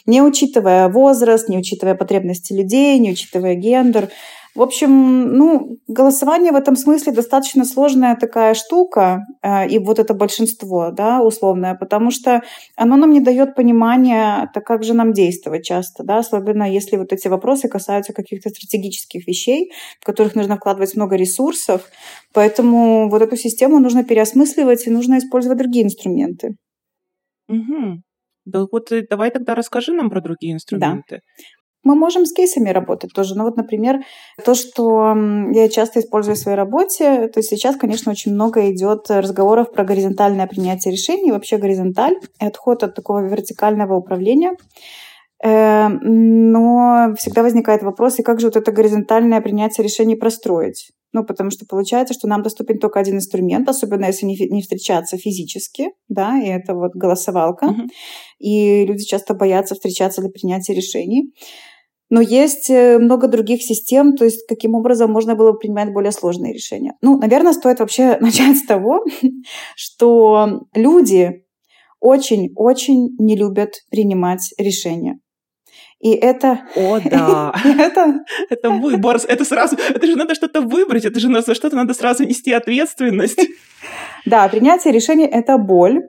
не 0.06 0.22
учитывая 0.22 0.88
возраст, 0.88 1.48
не 1.48 1.58
учитывая 1.58 1.94
потребности 1.94 2.52
людей, 2.52 2.98
не 2.98 3.12
учитывая 3.12 3.54
гендер, 3.54 4.10
В 4.54 4.60
общем, 4.60 5.34
ну, 5.36 5.78
голосование 5.88 6.52
в 6.52 6.56
этом 6.56 6.76
смысле 6.76 7.12
достаточно 7.12 7.64
сложная 7.64 8.16
такая 8.16 8.52
штука, 8.52 9.24
э, 9.42 9.68
и 9.68 9.78
вот 9.78 9.98
это 9.98 10.12
большинство, 10.12 10.90
да, 10.90 11.22
условное, 11.22 11.74
потому 11.74 12.10
что 12.10 12.42
оно 12.76 12.96
нам 12.96 13.12
не 13.12 13.20
дает 13.20 13.54
понимания, 13.54 14.50
так 14.52 14.66
как 14.66 14.84
же 14.84 14.92
нам 14.92 15.14
действовать 15.14 15.64
часто, 15.64 16.04
да, 16.04 16.18
особенно 16.18 16.70
если 16.70 16.98
вот 16.98 17.14
эти 17.14 17.28
вопросы 17.28 17.68
касаются 17.68 18.12
каких-то 18.12 18.50
стратегических 18.50 19.26
вещей, 19.26 19.72
в 20.00 20.04
которых 20.04 20.34
нужно 20.34 20.56
вкладывать 20.56 20.94
много 20.96 21.16
ресурсов, 21.16 21.88
поэтому 22.34 23.08
вот 23.08 23.22
эту 23.22 23.36
систему 23.36 23.78
нужно 23.78 24.04
переосмысливать 24.04 24.86
и 24.86 24.90
нужно 24.90 25.16
использовать 25.16 25.58
другие 25.58 25.86
инструменты. 25.86 26.56
Угу. 27.48 28.02
Да 28.44 28.66
вот 28.70 28.92
давай 29.08 29.30
тогда 29.30 29.54
расскажи 29.54 29.92
нам 29.92 30.10
про 30.10 30.20
другие 30.20 30.52
инструменты. 30.52 31.16
Да. 31.16 31.44
Мы 31.84 31.96
можем 31.96 32.26
с 32.26 32.32
кейсами 32.32 32.70
работать 32.70 33.12
тоже. 33.12 33.34
Ну 33.34 33.44
вот, 33.44 33.56
например, 33.56 34.00
то, 34.44 34.54
что 34.54 35.16
я 35.52 35.68
часто 35.68 36.00
использую 36.00 36.36
в 36.36 36.38
своей 36.38 36.56
работе, 36.56 37.28
то 37.28 37.40
есть 37.40 37.50
сейчас, 37.50 37.76
конечно, 37.76 38.12
очень 38.12 38.32
много 38.32 38.70
идет 38.70 39.10
разговоров 39.10 39.72
про 39.72 39.84
горизонтальное 39.84 40.46
принятие 40.46 40.92
решений, 40.92 41.32
вообще 41.32 41.58
горизонталь, 41.58 42.16
отход 42.38 42.84
от 42.84 42.94
такого 42.94 43.26
вертикального 43.26 43.96
управления. 43.96 44.52
Э, 45.42 45.88
но 45.88 47.14
всегда 47.18 47.42
возникает 47.42 47.82
вопрос, 47.82 48.18
и 48.18 48.22
как 48.22 48.40
же 48.40 48.46
вот 48.46 48.56
это 48.56 48.70
горизонтальное 48.70 49.40
принятие 49.40 49.84
решений 49.84 50.14
простроить? 50.14 50.92
Ну, 51.12 51.24
потому 51.24 51.50
что 51.50 51.66
получается, 51.66 52.14
что 52.14 52.26
нам 52.26 52.42
доступен 52.42 52.78
только 52.78 52.98
один 52.98 53.16
инструмент, 53.16 53.68
особенно 53.68 54.06
если 54.06 54.24
не, 54.24 54.36
не 54.48 54.62
встречаться 54.62 55.18
физически, 55.18 55.90
да, 56.08 56.40
и 56.40 56.46
это 56.46 56.74
вот 56.74 56.92
голосовалка. 56.94 57.66
Uh-huh. 57.66 57.88
И 58.38 58.86
люди 58.86 59.04
часто 59.04 59.34
боятся 59.34 59.74
встречаться 59.74 60.22
для 60.22 60.30
принятия 60.30 60.72
решений. 60.72 61.32
Но 62.12 62.20
есть 62.20 62.68
э, 62.68 62.98
много 62.98 63.26
других 63.26 63.62
систем, 63.62 64.16
то 64.16 64.26
есть 64.26 64.46
каким 64.46 64.74
образом 64.74 65.10
можно 65.10 65.34
было 65.34 65.52
бы 65.52 65.58
принимать 65.58 65.94
более 65.94 66.12
сложные 66.12 66.52
решения. 66.52 66.92
Ну, 67.00 67.16
наверное, 67.16 67.54
стоит 67.54 67.80
вообще 67.80 68.18
начать 68.20 68.58
с 68.58 68.66
того, 68.66 69.02
что 69.76 70.60
люди 70.74 71.46
очень-очень 72.00 73.16
не 73.18 73.34
любят 73.34 73.76
принимать 73.90 74.52
решения. 74.58 75.20
И 76.00 76.10
это... 76.10 76.60
О, 76.76 77.00
да. 77.00 77.54
это... 77.64 78.18
это 78.50 78.70
выбор. 78.70 79.18
Это 79.26 79.46
сразу... 79.46 79.76
Это 79.76 80.06
же 80.06 80.14
надо 80.14 80.34
что-то 80.34 80.60
выбрать. 80.60 81.06
Это 81.06 81.18
же 81.18 81.28
за 81.40 81.54
что-то 81.54 81.76
надо 81.76 81.94
сразу 81.94 82.24
нести 82.24 82.52
ответственность. 82.52 83.40
да, 84.26 84.46
принятие 84.48 84.92
решения– 84.92 85.26
это 85.32 85.56
боль. 85.56 86.02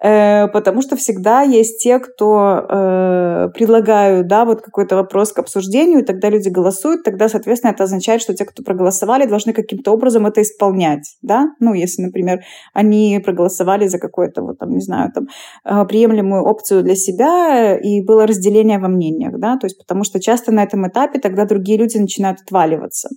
Э, 0.00 0.46
потому 0.48 0.80
что 0.80 0.96
всегда 0.96 1.42
есть 1.42 1.82
те, 1.82 1.98
кто 1.98 2.64
э, 2.68 3.48
предлагают, 3.54 4.28
да, 4.28 4.44
вот 4.44 4.62
какой-то 4.62 4.94
вопрос 4.94 5.32
к 5.32 5.38
обсуждению, 5.40 6.00
и 6.00 6.04
тогда 6.04 6.30
люди 6.30 6.48
голосуют, 6.48 7.02
тогда, 7.02 7.28
соответственно, 7.28 7.72
это 7.72 7.84
означает, 7.84 8.22
что 8.22 8.34
те, 8.34 8.44
кто 8.44 8.62
проголосовали, 8.62 9.26
должны 9.26 9.52
каким-то 9.52 9.92
образом 9.92 10.26
это 10.26 10.42
исполнять, 10.42 11.16
да, 11.22 11.46
ну, 11.58 11.74
если, 11.74 12.02
например, 12.02 12.42
они 12.72 13.20
проголосовали 13.24 13.88
за 13.88 13.98
какую-то, 13.98 14.42
вот 14.42 14.58
там, 14.58 14.70
не 14.70 14.80
знаю, 14.80 15.10
там, 15.12 15.26
э, 15.64 15.84
приемлемую 15.86 16.44
опцию 16.44 16.84
для 16.84 16.94
себя, 16.94 17.76
и 17.76 18.00
было 18.00 18.26
разделение 18.26 18.78
во 18.78 18.88
мнениях, 18.88 19.38
да, 19.38 19.56
то 19.56 19.66
есть 19.66 19.78
потому 19.78 20.04
что 20.04 20.20
часто 20.20 20.52
на 20.52 20.62
этом 20.62 20.86
этапе 20.86 21.18
тогда 21.18 21.44
другие 21.44 21.76
люди 21.76 21.96
начинают 21.98 22.40
отваливаться. 22.42 23.08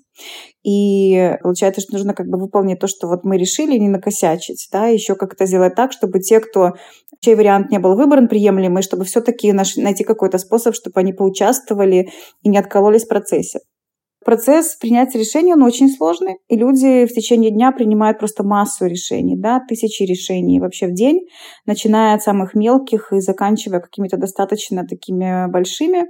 И 0.63 1.35
получается, 1.41 1.81
что 1.81 1.93
нужно 1.93 2.13
как 2.13 2.27
бы 2.27 2.39
выполнить 2.39 2.79
то, 2.79 2.87
что 2.87 3.07
вот 3.07 3.23
мы 3.23 3.37
решили, 3.37 3.77
не 3.77 3.89
накосячить, 3.89 4.67
да, 4.71 4.87
еще 4.87 5.15
как-то 5.15 5.45
сделать 5.45 5.75
так, 5.75 5.91
чтобы 5.91 6.19
те, 6.19 6.39
кто 6.39 6.70
чей 7.19 7.35
вариант 7.35 7.71
не 7.71 7.79
был 7.79 7.95
выбран 7.95 8.27
приемлемый, 8.27 8.83
чтобы 8.83 9.05
все-таки 9.05 9.53
найти 9.53 10.03
какой-то 10.03 10.37
способ, 10.37 10.75
чтобы 10.75 10.99
они 10.99 11.13
поучаствовали 11.13 12.09
и 12.41 12.49
не 12.49 12.57
откололись 12.57 13.05
в 13.05 13.07
процессе. 13.07 13.59
Процесс 14.23 14.75
принятия 14.75 15.17
решений, 15.17 15.53
он 15.53 15.63
очень 15.63 15.89
сложный, 15.89 16.37
и 16.47 16.55
люди 16.55 17.07
в 17.07 17.09
течение 17.09 17.49
дня 17.49 17.71
принимают 17.71 18.19
просто 18.19 18.43
массу 18.43 18.85
решений, 18.85 19.35
да, 19.35 19.59
тысячи 19.67 20.03
решений 20.03 20.59
вообще 20.59 20.85
в 20.85 20.93
день, 20.93 21.21
начиная 21.65 22.13
от 22.13 22.21
самых 22.21 22.53
мелких 22.53 23.11
и 23.13 23.19
заканчивая 23.19 23.79
какими-то 23.79 24.17
достаточно 24.17 24.85
такими 24.87 25.49
большими. 25.49 26.05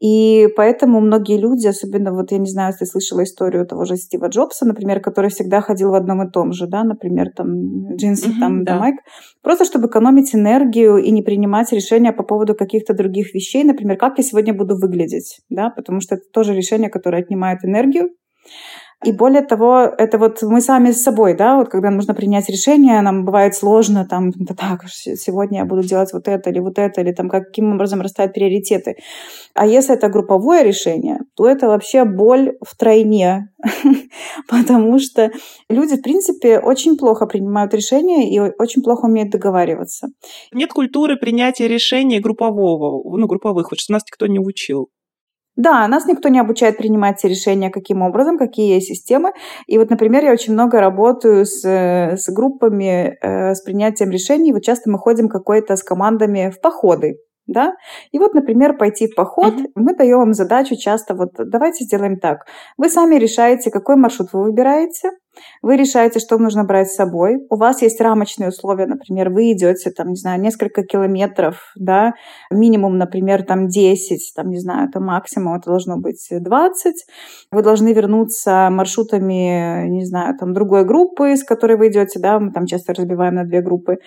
И 0.00 0.48
поэтому 0.56 1.00
многие 1.00 1.36
люди, 1.36 1.66
особенно 1.66 2.12
вот 2.12 2.32
я 2.32 2.38
не 2.38 2.48
знаю, 2.48 2.72
если 2.72 2.90
слышала 2.90 3.22
историю 3.22 3.66
того 3.66 3.84
же 3.84 3.96
Стива 3.96 4.28
Джобса, 4.28 4.64
например, 4.64 5.00
который 5.00 5.28
всегда 5.28 5.60
ходил 5.60 5.90
в 5.90 5.94
одном 5.94 6.26
и 6.26 6.30
том 6.30 6.52
же, 6.52 6.66
да, 6.66 6.84
например, 6.84 7.26
там 7.36 7.96
джинсы, 7.96 8.28
mm-hmm, 8.28 8.40
там, 8.40 8.64
да. 8.64 8.78
майк, 8.78 8.96
просто 9.42 9.66
чтобы 9.66 9.88
экономить 9.88 10.34
энергию 10.34 10.96
и 10.96 11.10
не 11.10 11.20
принимать 11.22 11.70
решения 11.72 12.12
по 12.12 12.22
поводу 12.22 12.54
каких-то 12.54 12.94
других 12.94 13.34
вещей, 13.34 13.62
например, 13.62 13.98
как 13.98 14.16
я 14.16 14.24
сегодня 14.24 14.54
буду 14.54 14.74
выглядеть, 14.74 15.40
да, 15.50 15.68
потому 15.68 16.00
что 16.00 16.14
это 16.14 16.24
тоже 16.32 16.54
решение, 16.54 16.88
которое 16.88 17.22
отнимает 17.22 17.62
энергию. 17.62 18.08
И 19.02 19.12
более 19.12 19.40
того, 19.40 19.80
это 19.96 20.18
вот 20.18 20.42
мы 20.42 20.60
сами 20.60 20.90
с 20.90 21.02
собой, 21.02 21.34
да, 21.34 21.56
вот 21.56 21.70
когда 21.70 21.90
нужно 21.90 22.12
принять 22.14 22.50
решение, 22.50 23.00
нам 23.00 23.24
бывает 23.24 23.54
сложно, 23.54 24.06
там, 24.06 24.30
да 24.30 24.54
так, 24.54 24.84
сегодня 24.90 25.60
я 25.60 25.64
буду 25.64 25.82
делать 25.82 26.12
вот 26.12 26.28
это 26.28 26.50
или 26.50 26.58
вот 26.58 26.78
это, 26.78 27.00
или 27.00 27.12
там 27.12 27.30
каким 27.30 27.72
образом 27.72 28.02
расставить 28.02 28.34
приоритеты. 28.34 28.96
А 29.54 29.66
если 29.66 29.94
это 29.94 30.10
групповое 30.10 30.64
решение, 30.64 31.20
то 31.34 31.48
это 31.48 31.68
вообще 31.68 32.04
боль 32.04 32.58
в 32.60 32.76
тройне, 32.76 33.48
потому 34.48 34.98
что 34.98 35.30
люди, 35.70 35.96
в 35.96 36.02
принципе, 36.02 36.58
очень 36.58 36.98
плохо 36.98 37.26
принимают 37.26 37.72
решения 37.72 38.30
и 38.30 38.38
очень 38.38 38.82
плохо 38.82 39.06
умеют 39.06 39.30
договариваться. 39.30 40.08
Нет 40.52 40.74
культуры 40.74 41.16
принятия 41.16 41.68
решений 41.68 42.20
группового, 42.20 43.02
ну, 43.16 43.26
групповых, 43.26 43.70
вот 43.70 43.80
что 43.80 43.94
нас 43.94 44.02
никто 44.06 44.26
не 44.26 44.38
учил. 44.38 44.90
Да, 45.56 45.86
нас 45.88 46.06
никто 46.06 46.28
не 46.28 46.38
обучает 46.38 46.78
принимать 46.78 47.18
эти 47.18 47.30
решения, 47.30 47.70
каким 47.70 48.02
образом, 48.02 48.38
какие 48.38 48.74
есть 48.74 48.86
системы. 48.86 49.32
И 49.66 49.78
вот, 49.78 49.90
например, 49.90 50.24
я 50.24 50.32
очень 50.32 50.52
много 50.52 50.80
работаю 50.80 51.44
с, 51.44 51.64
с 51.64 52.32
группами, 52.32 53.18
э, 53.20 53.54
с 53.54 53.60
принятием 53.62 54.10
решений. 54.10 54.52
Вот 54.52 54.62
часто 54.62 54.90
мы 54.90 54.98
ходим 54.98 55.28
какой-то 55.28 55.76
с 55.76 55.82
командами 55.82 56.50
в 56.50 56.60
походы 56.60 57.18
да, 57.50 57.74
и 58.12 58.18
вот, 58.18 58.32
например, 58.34 58.76
пойти 58.76 59.08
в 59.08 59.14
поход, 59.14 59.54
mm-hmm. 59.54 59.72
мы 59.74 59.96
даем 59.96 60.22
им 60.22 60.34
задачу 60.34 60.76
часто, 60.76 61.14
вот 61.14 61.30
давайте 61.36 61.84
сделаем 61.84 62.18
так, 62.18 62.46
вы 62.78 62.88
сами 62.88 63.16
решаете, 63.16 63.70
какой 63.70 63.96
маршрут 63.96 64.32
вы 64.32 64.44
выбираете, 64.44 65.10
вы 65.62 65.76
решаете, 65.76 66.20
что 66.20 66.38
нужно 66.38 66.64
брать 66.64 66.90
с 66.90 66.94
собой. 66.94 67.38
У 67.50 67.56
вас 67.56 67.82
есть 67.82 68.00
рамочные 68.00 68.48
условия, 68.48 68.86
например, 68.86 69.30
вы 69.30 69.52
идете, 69.52 69.90
там, 69.90 70.08
не 70.08 70.16
знаю, 70.16 70.40
несколько 70.40 70.82
километров, 70.82 71.72
да, 71.76 72.12
минимум, 72.50 72.98
например, 72.98 73.42
там 73.42 73.68
10, 73.68 74.32
там, 74.34 74.50
не 74.50 74.58
знаю, 74.58 74.88
это 74.88 75.00
максимум, 75.00 75.56
это 75.56 75.70
должно 75.70 75.98
быть 75.98 76.26
20. 76.30 76.94
Вы 77.52 77.62
должны 77.62 77.92
вернуться 77.92 78.68
маршрутами, 78.70 79.88
не 79.88 80.04
знаю, 80.04 80.36
там, 80.38 80.52
другой 80.52 80.84
группы, 80.84 81.36
с 81.36 81.44
которой 81.44 81.76
вы 81.76 81.88
идете, 81.88 82.20
да, 82.20 82.38
мы 82.38 82.52
там 82.52 82.66
часто 82.66 82.94
разбиваем 82.94 83.34
на 83.34 83.44
две 83.44 83.60
группы. 83.60 83.98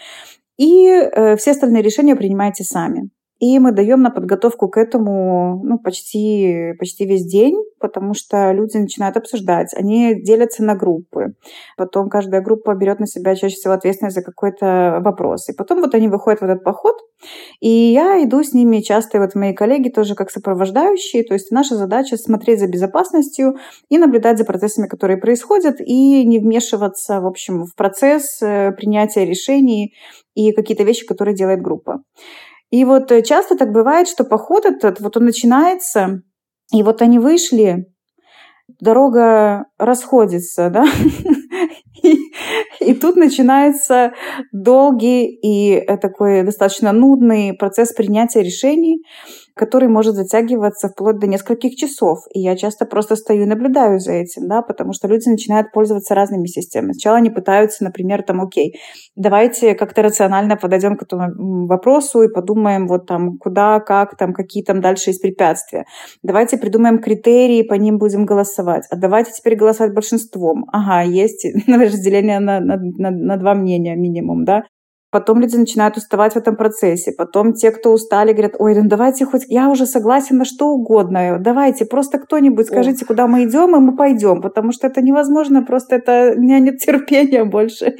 И 0.57 0.87
э, 0.87 1.35
все 1.35 1.51
остальные 1.51 1.81
решения 1.81 2.15
принимаете 2.15 2.63
сами. 2.63 3.09
И 3.43 3.59
мы 3.59 3.73
даем 3.73 4.01
на 4.01 4.09
подготовку 4.09 4.69
к 4.69 4.77
этому 4.77 5.59
ну, 5.65 5.77
почти, 5.77 6.75
почти 6.79 7.05
весь 7.05 7.25
день, 7.25 7.61
потому 7.77 8.13
что 8.13 8.53
люди 8.53 8.77
начинают 8.77 9.17
обсуждать. 9.17 9.73
Они 9.75 10.15
делятся 10.15 10.63
на 10.63 10.75
группы. 10.75 11.33
Потом 11.75 12.07
каждая 12.07 12.39
группа 12.39 12.73
берет 12.73 13.01
на 13.01 13.05
себя 13.05 13.35
чаще 13.35 13.55
всего 13.55 13.73
ответственность 13.73 14.15
за 14.15 14.23
какой-то 14.23 15.01
вопрос. 15.03 15.49
И 15.49 15.53
потом 15.53 15.81
вот 15.81 15.93
они 15.93 16.07
выходят 16.07 16.39
в 16.39 16.45
этот 16.45 16.63
поход, 16.63 16.95
и 17.59 17.67
я 17.67 18.23
иду 18.23 18.41
с 18.43 18.53
ними 18.53 18.79
часто, 18.79 19.17
и 19.17 19.19
вот 19.19 19.35
мои 19.35 19.53
коллеги 19.53 19.89
тоже 19.89 20.15
как 20.15 20.31
сопровождающие. 20.31 21.25
То 21.25 21.33
есть 21.33 21.51
наша 21.51 21.75
задача 21.75 22.15
смотреть 22.15 22.61
за 22.61 22.67
безопасностью 22.67 23.57
и 23.89 23.97
наблюдать 23.97 24.37
за 24.37 24.45
процессами, 24.45 24.87
которые 24.87 25.17
происходят, 25.17 25.81
и 25.81 26.23
не 26.25 26.39
вмешиваться, 26.39 27.19
в 27.19 27.27
общем, 27.27 27.65
в 27.65 27.75
процесс 27.75 28.41
э, 28.41 28.71
принятия 28.71 29.25
решений 29.25 29.95
и 30.33 30.53
какие-то 30.53 30.83
вещи, 30.83 31.05
которые 31.05 31.35
делает 31.35 31.61
группа. 31.61 32.03
И 32.73 32.85
вот 32.85 33.11
э, 33.11 33.21
часто 33.21 33.55
так 33.55 33.71
бывает, 33.71 34.07
что 34.07 34.23
поход 34.23 34.65
этот, 34.65 34.99
вот 34.99 35.15
он 35.15 35.25
начинается, 35.25 36.23
и 36.73 36.81
вот 36.81 37.03
они 37.03 37.19
вышли, 37.19 37.85
дорога 38.79 39.65
расходится, 39.77 40.71
да, 40.71 40.83
и, 42.03 42.17
и 42.79 42.95
тут 42.95 43.15
начинается 43.15 44.13
долгий 44.51 45.27
и 45.27 45.75
э, 45.75 45.97
такой 45.97 46.41
достаточно 46.41 46.91
нудный 46.93 47.53
процесс 47.53 47.93
принятия 47.93 48.41
решений, 48.41 49.03
который 49.55 49.87
может 49.87 50.15
затягиваться 50.15 50.89
вплоть 50.89 51.19
до 51.19 51.27
нескольких 51.27 51.75
часов. 51.75 52.19
И 52.33 52.39
я 52.39 52.55
часто 52.55 52.85
просто 52.85 53.15
стою 53.15 53.43
и 53.43 53.45
наблюдаю 53.45 53.99
за 53.99 54.13
этим, 54.13 54.47
да, 54.47 54.61
потому 54.61 54.93
что 54.93 55.07
люди 55.07 55.29
начинают 55.29 55.71
пользоваться 55.71 56.15
разными 56.15 56.47
системами. 56.47 56.93
Сначала 56.93 57.17
они 57.17 57.29
пытаются, 57.29 57.83
например, 57.83 58.23
там, 58.23 58.41
окей, 58.41 58.79
давайте 59.15 59.75
как-то 59.75 60.01
рационально 60.01 60.57
подойдем 60.57 60.95
к 60.97 61.03
этому 61.03 61.67
вопросу 61.67 62.23
и 62.23 62.33
подумаем 62.33 62.87
вот 62.87 63.05
там, 63.05 63.37
куда, 63.37 63.79
как, 63.79 64.17
там, 64.17 64.33
какие 64.33 64.63
там 64.63 64.81
дальше 64.81 65.11
есть 65.11 65.21
препятствия. 65.21 65.85
Давайте 66.23 66.57
придумаем 66.57 66.99
критерии, 66.99 67.63
по 67.63 67.75
ним 67.75 67.97
будем 67.97 68.25
голосовать. 68.25 68.85
А 68.89 68.95
давайте 68.95 69.31
теперь 69.31 69.55
голосовать 69.55 69.93
большинством. 69.93 70.65
Ага, 70.71 71.01
есть 71.07 71.45
разделение 71.67 72.39
на, 72.39 72.59
на, 72.59 72.77
на, 72.77 73.11
на 73.11 73.37
два 73.37 73.53
мнения 73.53 73.95
минимум, 73.95 74.45
да. 74.45 74.63
Потом 75.13 75.39
люди 75.41 75.55
начинают 75.55 75.95
уставать 75.95 76.33
в 76.33 76.37
этом 76.37 76.55
процессе. 76.55 77.11
Потом 77.11 77.53
те, 77.53 77.69
кто 77.69 77.93
устали, 77.93 78.31
говорят, 78.31 78.55
ой, 78.57 78.73
ну 78.73 78.89
давайте 78.89 79.25
хоть, 79.25 79.45
я 79.47 79.69
уже 79.69 79.85
согласен 79.85 80.37
на 80.37 80.43
что 80.43 80.69
угодно. 80.69 81.37
Давайте, 81.39 81.85
просто 81.85 82.17
кто-нибудь 82.17 82.65
скажите, 82.65 83.05
О. 83.05 83.07
куда 83.07 83.27
мы 83.27 83.43
идем, 83.43 83.75
и 83.75 83.79
мы 83.79 83.95
пойдем. 83.95 84.41
Потому 84.41 84.71
что 84.71 84.87
это 84.87 85.03
невозможно, 85.03 85.61
просто 85.61 85.97
это, 85.97 86.33
у 86.35 86.41
меня 86.41 86.57
нет 86.57 86.79
терпения 86.79 87.43
больше 87.43 87.95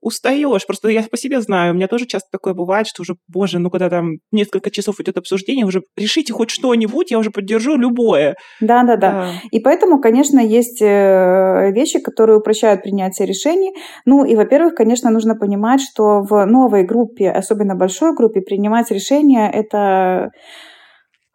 устаешь. 0.00 0.66
Просто 0.66 0.88
я 0.88 1.02
по 1.02 1.16
себе 1.16 1.40
знаю, 1.40 1.72
у 1.72 1.76
меня 1.76 1.88
тоже 1.88 2.06
часто 2.06 2.28
такое 2.30 2.54
бывает, 2.54 2.86
что 2.86 3.02
уже, 3.02 3.14
боже, 3.28 3.58
ну 3.58 3.70
когда 3.70 3.90
там 3.90 4.18
несколько 4.32 4.70
часов 4.70 5.00
идет 5.00 5.18
обсуждение, 5.18 5.66
уже 5.66 5.82
решите 5.96 6.32
хоть 6.32 6.50
что-нибудь, 6.50 7.10
я 7.10 7.18
уже 7.18 7.30
поддержу 7.30 7.76
любое. 7.76 8.36
Да, 8.60 8.82
да, 8.84 8.96
да. 8.96 9.32
И 9.50 9.60
поэтому, 9.60 10.00
конечно, 10.00 10.40
есть 10.40 10.80
э, 10.80 11.70
вещи, 11.72 12.00
которые 12.00 12.38
упрощают 12.38 12.82
принятие 12.82 13.26
решений. 13.26 13.72
Ну 14.06 14.24
и, 14.24 14.34
во-первых, 14.36 14.74
конечно, 14.74 15.10
нужно 15.10 15.34
понимать, 15.34 15.80
что 15.80 16.22
в 16.22 16.44
новой 16.46 16.84
группе, 16.84 17.30
особенно 17.30 17.74
большой 17.74 18.14
группе, 18.14 18.40
принимать 18.40 18.90
решения 18.90 19.50
это 19.50 20.30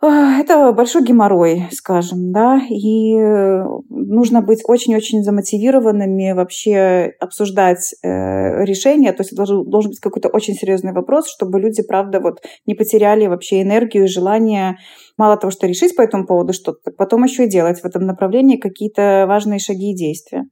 это 0.09 0.71
большой 0.71 1.03
геморрой, 1.03 1.67
скажем, 1.71 2.31
да, 2.31 2.61
и 2.69 3.15
э, 3.15 3.63
нужно 3.89 4.41
быть 4.41 4.61
очень-очень 4.65 5.23
замотивированными 5.23 6.33
вообще 6.33 7.13
обсуждать 7.19 7.93
э, 8.03 8.65
решения, 8.65 9.13
то 9.13 9.21
есть 9.21 9.35
должен, 9.35 9.69
должен 9.69 9.91
быть 9.91 9.99
какой-то 9.99 10.29
очень 10.29 10.53
серьезный 10.53 10.93
вопрос, 10.93 11.29
чтобы 11.29 11.59
люди, 11.59 11.81
правда, 11.81 12.19
вот 12.19 12.41
не 12.65 12.73
потеряли 12.73 13.27
вообще 13.27 13.61
энергию 13.61 14.05
и 14.05 14.07
желание 14.07 14.77
мало 15.17 15.37
того, 15.37 15.51
что 15.51 15.67
решить 15.67 15.95
по 15.95 16.01
этому 16.01 16.25
поводу 16.25 16.53
что-то, 16.53 16.91
потом 16.91 17.23
еще 17.23 17.45
и 17.45 17.49
делать 17.49 17.79
в 17.79 17.85
этом 17.85 18.05
направлении 18.05 18.57
какие-то 18.57 19.25
важные 19.27 19.59
шаги 19.59 19.91
и 19.91 19.95
действия. 19.95 20.43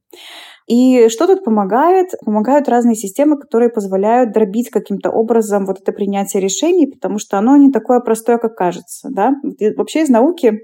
И 0.66 1.08
что 1.08 1.26
тут 1.26 1.44
помогает? 1.44 2.08
Помогают 2.24 2.68
разные 2.68 2.94
системы, 2.94 3.38
которые 3.38 3.68
позволяют 3.70 4.32
дробить 4.32 4.70
каким-то 4.70 5.10
образом 5.10 5.66
вот 5.66 5.80
это 5.80 5.92
принятие 5.92 6.42
решений, 6.42 6.86
потому 6.86 7.18
что 7.18 7.38
оно 7.38 7.56
не 7.56 7.70
такое 7.70 8.00
простое, 8.00 8.38
как 8.38 8.56
кажется. 8.56 9.08
Да? 9.10 9.34
Вообще 9.76 10.02
из 10.02 10.08
науки 10.08 10.60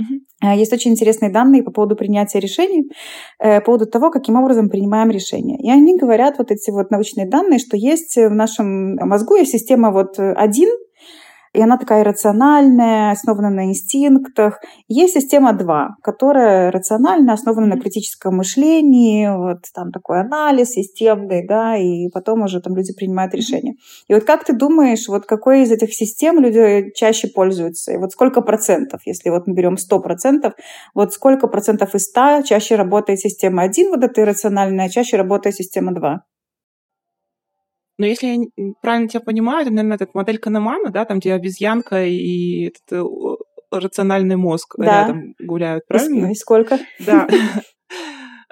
Uh-huh. 0.00 0.56
Есть 0.56 0.72
очень 0.72 0.92
интересные 0.92 1.32
данные 1.32 1.64
по 1.64 1.72
поводу 1.72 1.96
принятия 1.96 2.38
решений, 2.38 2.88
э, 3.40 3.58
по 3.58 3.66
поводу 3.66 3.86
того, 3.86 4.12
каким 4.12 4.36
образом 4.36 4.68
принимаем 4.68 5.10
решения. 5.10 5.58
И 5.58 5.68
они 5.68 5.98
говорят, 5.98 6.38
вот 6.38 6.52
эти 6.52 6.70
вот 6.70 6.92
научные 6.92 7.28
данные, 7.28 7.58
что 7.58 7.76
есть 7.76 8.14
в 8.14 8.30
нашем 8.30 8.94
мозгу 8.94 9.34
есть 9.34 9.50
система 9.50 9.90
вот 9.90 10.14
один, 10.18 10.68
и 11.52 11.60
она 11.60 11.78
такая 11.78 12.04
рациональная, 12.04 13.10
основана 13.10 13.50
на 13.50 13.66
инстинктах. 13.66 14.60
Есть 14.88 15.14
система 15.14 15.52
2, 15.52 15.96
которая 16.02 16.70
рациональная, 16.70 17.34
основана 17.34 17.66
на 17.66 17.80
критическом 17.80 18.36
мышлении, 18.36 19.28
вот 19.28 19.58
там 19.74 19.90
такой 19.90 20.20
анализ 20.20 20.70
системный, 20.70 21.46
да, 21.46 21.76
и 21.76 22.08
потом 22.08 22.42
уже 22.42 22.60
там 22.60 22.76
люди 22.76 22.92
принимают 22.94 23.34
решения. 23.34 23.74
И 24.08 24.14
вот 24.14 24.24
как 24.24 24.44
ты 24.44 24.52
думаешь, 24.52 25.08
вот 25.08 25.26
какой 25.26 25.62
из 25.62 25.72
этих 25.72 25.94
систем 25.94 26.40
люди 26.40 26.90
чаще 26.94 27.28
пользуются? 27.28 27.92
И 27.92 27.96
вот 27.96 28.12
сколько 28.12 28.40
процентов, 28.40 29.00
если 29.06 29.30
вот 29.30 29.46
мы 29.46 29.54
берем 29.54 29.76
100 29.76 30.00
процентов, 30.00 30.54
вот 30.94 31.12
сколько 31.12 31.48
процентов 31.48 31.94
из 31.94 32.04
100 32.04 32.42
чаще 32.42 32.76
работает 32.76 33.20
система 33.20 33.62
1, 33.62 33.90
вот 33.90 34.04
эта 34.04 34.24
рациональная, 34.24 34.86
а 34.86 34.88
чаще 34.88 35.16
работает 35.16 35.56
система 35.56 35.92
2? 35.92 36.22
Но 37.98 38.06
если 38.06 38.26
я 38.26 38.72
правильно 38.80 39.08
тебя 39.08 39.20
понимаю, 39.20 39.62
это, 39.62 39.70
наверное, 39.70 39.96
этот 39.96 40.14
модель 40.14 40.38
Канемана, 40.38 40.90
да, 40.90 41.04
там, 41.04 41.18
где 41.18 41.34
обезьянка 41.34 42.04
и 42.06 42.68
этот 42.68 42.92
э, 42.92 43.04
рациональный 43.72 44.36
мозг 44.36 44.76
да. 44.78 44.84
рядом 44.84 45.34
гуляют, 45.40 45.86
правильно? 45.86 46.28
И, 46.28 46.32
и 46.32 46.34
сколько? 46.34 46.78
Да. 47.00 47.28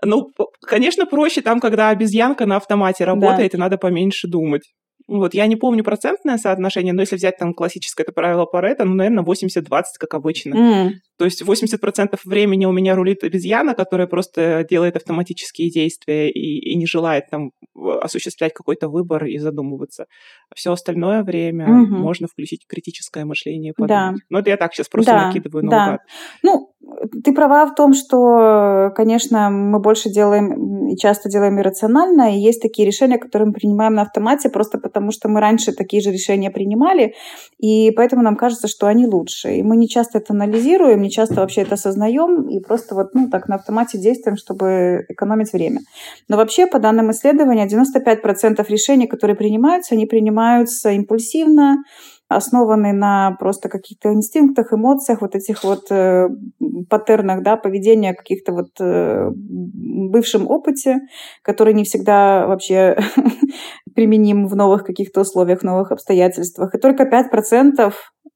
Ну, 0.04 0.30
конечно, 0.60 1.06
проще 1.06 1.40
там, 1.40 1.58
когда 1.58 1.88
обезьянка 1.88 2.44
на 2.44 2.56
автомате 2.56 3.04
работает, 3.04 3.52
да. 3.52 3.56
и 3.56 3.60
надо 3.60 3.78
поменьше 3.78 4.28
думать. 4.28 4.74
Вот, 5.08 5.34
я 5.34 5.46
не 5.46 5.56
помню 5.56 5.84
процентное 5.84 6.36
соотношение, 6.36 6.92
но 6.92 7.00
если 7.00 7.16
взять 7.16 7.38
там 7.38 7.54
классическое 7.54 8.04
это 8.04 8.12
правило 8.12 8.44
Паретта, 8.44 8.84
ну, 8.84 8.94
наверное, 8.94 9.24
80-20, 9.24 9.84
как 9.98 10.14
обычно. 10.14 10.54
Mm. 10.54 10.90
То 11.18 11.24
есть 11.24 11.42
80% 11.42 12.18
времени 12.24 12.66
у 12.66 12.72
меня 12.72 12.94
рулит 12.94 13.24
обезьяна, 13.24 13.74
которая 13.74 14.06
просто 14.06 14.66
делает 14.68 14.96
автоматические 14.96 15.70
действия 15.70 16.30
и, 16.30 16.72
и 16.72 16.76
не 16.76 16.86
желает 16.86 17.24
там 17.30 17.52
осуществлять 18.02 18.52
какой-то 18.52 18.88
выбор 18.88 19.24
и 19.24 19.38
задумываться. 19.38 20.06
Все 20.54 20.72
остальное 20.72 21.22
время 21.22 21.66
mm-hmm. 21.66 21.98
можно 21.98 22.26
включить 22.26 22.66
критическое 22.66 23.24
мышление. 23.24 23.72
Подумать. 23.72 23.88
Да. 23.88 24.14
Но 24.30 24.38
это 24.40 24.50
я 24.50 24.56
так 24.56 24.74
сейчас 24.74 24.88
просто 24.88 25.12
да. 25.12 25.26
накидываю 25.26 25.64
наугад. 25.64 25.86
Да. 25.86 25.98
Ну, 26.42 26.72
ты 27.24 27.32
права 27.32 27.66
в 27.66 27.74
том, 27.74 27.92
что, 27.94 28.92
конечно, 28.94 29.50
мы 29.50 29.80
больше 29.80 30.08
делаем 30.08 30.88
и 30.88 30.96
часто 30.96 31.28
делаем 31.28 31.58
иррационально, 31.58 32.34
и 32.34 32.38
есть 32.38 32.62
такие 32.62 32.86
решения, 32.86 33.18
которые 33.18 33.48
мы 33.48 33.52
принимаем 33.52 33.94
на 33.94 34.02
автомате 34.02 34.48
просто 34.48 34.78
потому, 34.78 35.10
что 35.10 35.28
мы 35.28 35.40
раньше 35.40 35.72
такие 35.72 36.00
же 36.00 36.12
решения 36.12 36.50
принимали, 36.50 37.14
и 37.58 37.90
поэтому 37.90 38.22
нам 38.22 38.36
кажется, 38.36 38.68
что 38.68 38.86
они 38.86 39.06
лучше. 39.06 39.56
И 39.56 39.62
мы 39.62 39.76
не 39.76 39.88
часто 39.88 40.18
это 40.18 40.32
анализируем, 40.32 41.02
не 41.06 41.10
часто 41.10 41.36
вообще 41.36 41.62
это 41.62 41.74
осознаем, 41.74 42.48
и 42.48 42.60
просто 42.60 42.94
вот 42.94 43.14
ну, 43.14 43.30
так 43.30 43.48
на 43.48 43.56
автомате 43.56 43.98
действуем, 43.98 44.36
чтобы 44.36 45.04
экономить 45.08 45.52
время. 45.52 45.80
Но 46.28 46.36
вообще, 46.36 46.66
по 46.66 46.78
данным 46.78 47.10
исследования, 47.10 47.66
95% 47.66 48.64
решений, 48.68 49.06
которые 49.06 49.36
принимаются, 49.36 49.94
они 49.94 50.06
принимаются 50.06 50.90
импульсивно, 50.90 51.76
основанный 52.28 52.92
на 52.92 53.36
просто 53.38 53.68
каких-то 53.68 54.12
инстинктах, 54.12 54.72
эмоциях, 54.72 55.20
вот 55.20 55.36
этих 55.36 55.62
вот 55.62 55.90
э, 55.90 56.28
паттернах, 56.90 57.42
да, 57.42 57.56
поведения, 57.56 58.14
каких-то 58.14 58.52
вот 58.52 58.70
э, 58.80 59.30
бывшем 59.32 60.50
опыте, 60.50 60.98
который 61.42 61.74
не 61.74 61.84
всегда 61.84 62.46
вообще 62.48 62.98
применим 63.94 64.48
в 64.48 64.56
новых 64.56 64.84
каких-то 64.84 65.20
условиях, 65.20 65.62
новых 65.62 65.92
обстоятельствах. 65.92 66.74
И 66.74 66.78
только 66.78 67.04
5% 67.04 67.92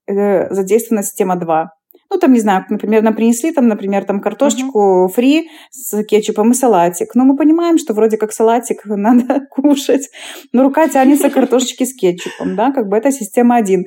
э, 0.07 0.53
задействована 0.53 1.03
система 1.03 1.35
2 1.35 1.71
ну, 2.11 2.19
там, 2.19 2.33
не 2.33 2.41
знаю, 2.41 2.65
например, 2.69 3.03
нам 3.03 3.15
принесли, 3.15 3.53
там, 3.53 3.69
например, 3.69 4.03
там 4.03 4.19
картошечку 4.19 5.05
uh-huh. 5.05 5.13
фри 5.13 5.49
с 5.71 6.03
кетчупом 6.03 6.51
и 6.51 6.53
салатик. 6.53 7.15
Но 7.15 7.23
мы 7.23 7.37
понимаем, 7.37 7.77
что 7.77 7.93
вроде 7.93 8.17
как 8.17 8.33
салатик 8.33 8.81
надо 8.85 9.47
кушать, 9.49 10.09
но 10.51 10.63
рука 10.63 10.89
тянется 10.89 11.29
к 11.29 11.33
картошечке 11.33 11.85
с 11.85 11.93
кетчупом, 11.93 12.57
да, 12.57 12.71
как 12.71 12.89
бы 12.89 12.97
это 12.97 13.11
система 13.11 13.55
1. 13.55 13.85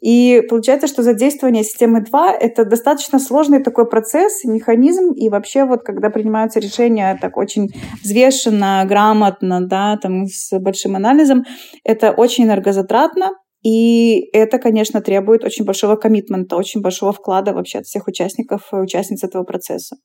И 0.00 0.42
получается, 0.48 0.86
что 0.86 1.02
задействование 1.02 1.64
системы 1.64 2.00
2– 2.00 2.32
это 2.40 2.64
достаточно 2.64 3.18
сложный 3.18 3.62
такой 3.62 3.86
процесс, 3.86 4.44
механизм, 4.44 5.12
и 5.12 5.28
вообще 5.28 5.64
вот 5.64 5.82
когда 5.82 6.08
принимаются 6.08 6.60
решения 6.60 7.18
так 7.20 7.36
очень 7.36 7.68
взвешенно, 8.02 8.84
грамотно, 8.88 9.60
да, 9.60 9.98
там 10.00 10.26
с 10.26 10.58
большим 10.58 10.96
анализом, 10.96 11.44
это 11.84 12.12
очень 12.12 12.44
энергозатратно, 12.44 13.32
и 13.66 14.28
это, 14.32 14.58
конечно, 14.60 15.00
требует 15.00 15.42
очень 15.42 15.64
большого 15.64 15.96
коммитмента, 15.96 16.54
очень 16.54 16.82
большого 16.82 17.12
вклада 17.12 17.52
вообще 17.52 17.78
от 17.78 17.86
всех 17.86 18.06
участников 18.06 18.62
и 18.72 18.76
участниц 18.76 19.24
этого 19.24 19.42
процесса. 19.42 19.96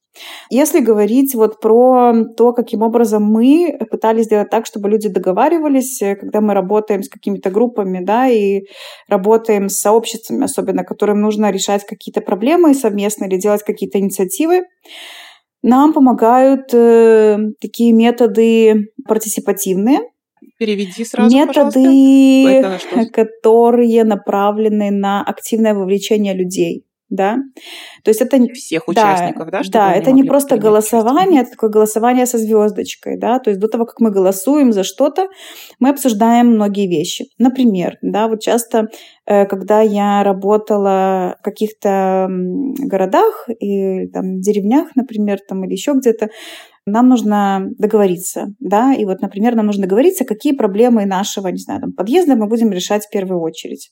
Если 0.50 0.80
говорить 0.80 1.36
вот 1.36 1.60
про 1.62 2.12
то, 2.36 2.54
каким 2.54 2.82
образом 2.82 3.24
мы 3.24 3.78
пытались 3.92 4.26
сделать 4.26 4.50
так, 4.50 4.66
чтобы 4.66 4.90
люди 4.90 5.10
договаривались, 5.10 6.00
когда 6.00 6.42
мы 6.42 6.56
работаем 6.56 7.04
с 7.04 7.10
какими-то 7.10 7.52
группами, 7.52 8.04
да, 8.04 8.28
и 8.28 8.62
работаем 9.08 9.70
с 9.70 9.80
сообществами, 9.80 10.46
особенно, 10.46 10.84
которым 10.84 11.22
нужно 11.22 11.52
решать 11.52 11.86
какие-то 11.86 12.22
проблемы 12.22 12.74
совместно 12.74 13.26
или 13.26 13.38
делать 13.38 13.62
какие-то 13.62 14.00
инициативы, 14.00 14.64
нам 15.62 15.94
помогают 15.94 16.74
э, 16.74 17.38
такие 17.62 17.94
методы 17.94 18.88
партисипативные, 19.08 20.00
Переведи 20.62 21.04
сразу, 21.06 21.36
Методы, 21.36 22.80
которые 23.12 24.04
направлены 24.04 24.92
на 24.92 25.24
активное 25.24 25.74
вовлечение 25.74 26.36
людей 26.36 26.86
да. 27.12 27.36
То 28.04 28.10
есть 28.10 28.22
это 28.22 28.42
всех 28.54 28.88
участников, 28.88 29.52
да? 29.52 29.62
Да, 29.64 29.70
да 29.72 29.94
это 29.94 30.12
не 30.12 30.24
просто 30.24 30.58
голосование, 30.58 31.42
это 31.42 31.52
такое 31.52 31.70
голосование 31.70 32.26
со 32.26 32.38
звездочкой, 32.38 33.18
да. 33.20 33.40
То 33.40 33.50
есть 33.50 33.60
до 33.60 33.68
того, 33.68 33.86
как 33.86 34.00
мы 34.00 34.12
голосуем 34.12 34.72
за 34.72 34.84
что-то, 34.84 35.28
мы 35.80 35.90
обсуждаем 35.90 36.48
многие 36.48 36.88
вещи. 36.88 37.26
Например, 37.38 37.98
да, 38.02 38.28
вот 38.28 38.42
часто, 38.42 38.88
когда 39.26 39.82
я 39.82 40.24
работала 40.24 41.36
в 41.40 41.44
каких-то 41.44 42.28
городах 42.30 43.48
и 43.60 44.08
там 44.08 44.42
деревнях, 44.42 44.90
например, 44.96 45.40
там 45.48 45.64
или 45.64 45.74
еще 45.74 45.94
где-то, 45.94 46.30
нам 46.86 47.10
нужно 47.10 47.70
договориться, 47.78 48.48
да, 48.60 48.94
и 48.94 49.06
вот, 49.06 49.22
например, 49.22 49.56
нам 49.56 49.68
нужно 49.68 49.84
договориться, 49.84 50.26
какие 50.26 50.54
проблемы 50.54 51.06
нашего, 51.06 51.48
не 51.50 51.60
знаю, 51.60 51.82
там, 51.82 51.94
подъезда 51.94 52.36
мы 52.36 52.48
будем 52.48 52.72
решать 52.72 53.06
в 53.06 53.10
первую 53.10 53.42
очередь. 53.42 53.92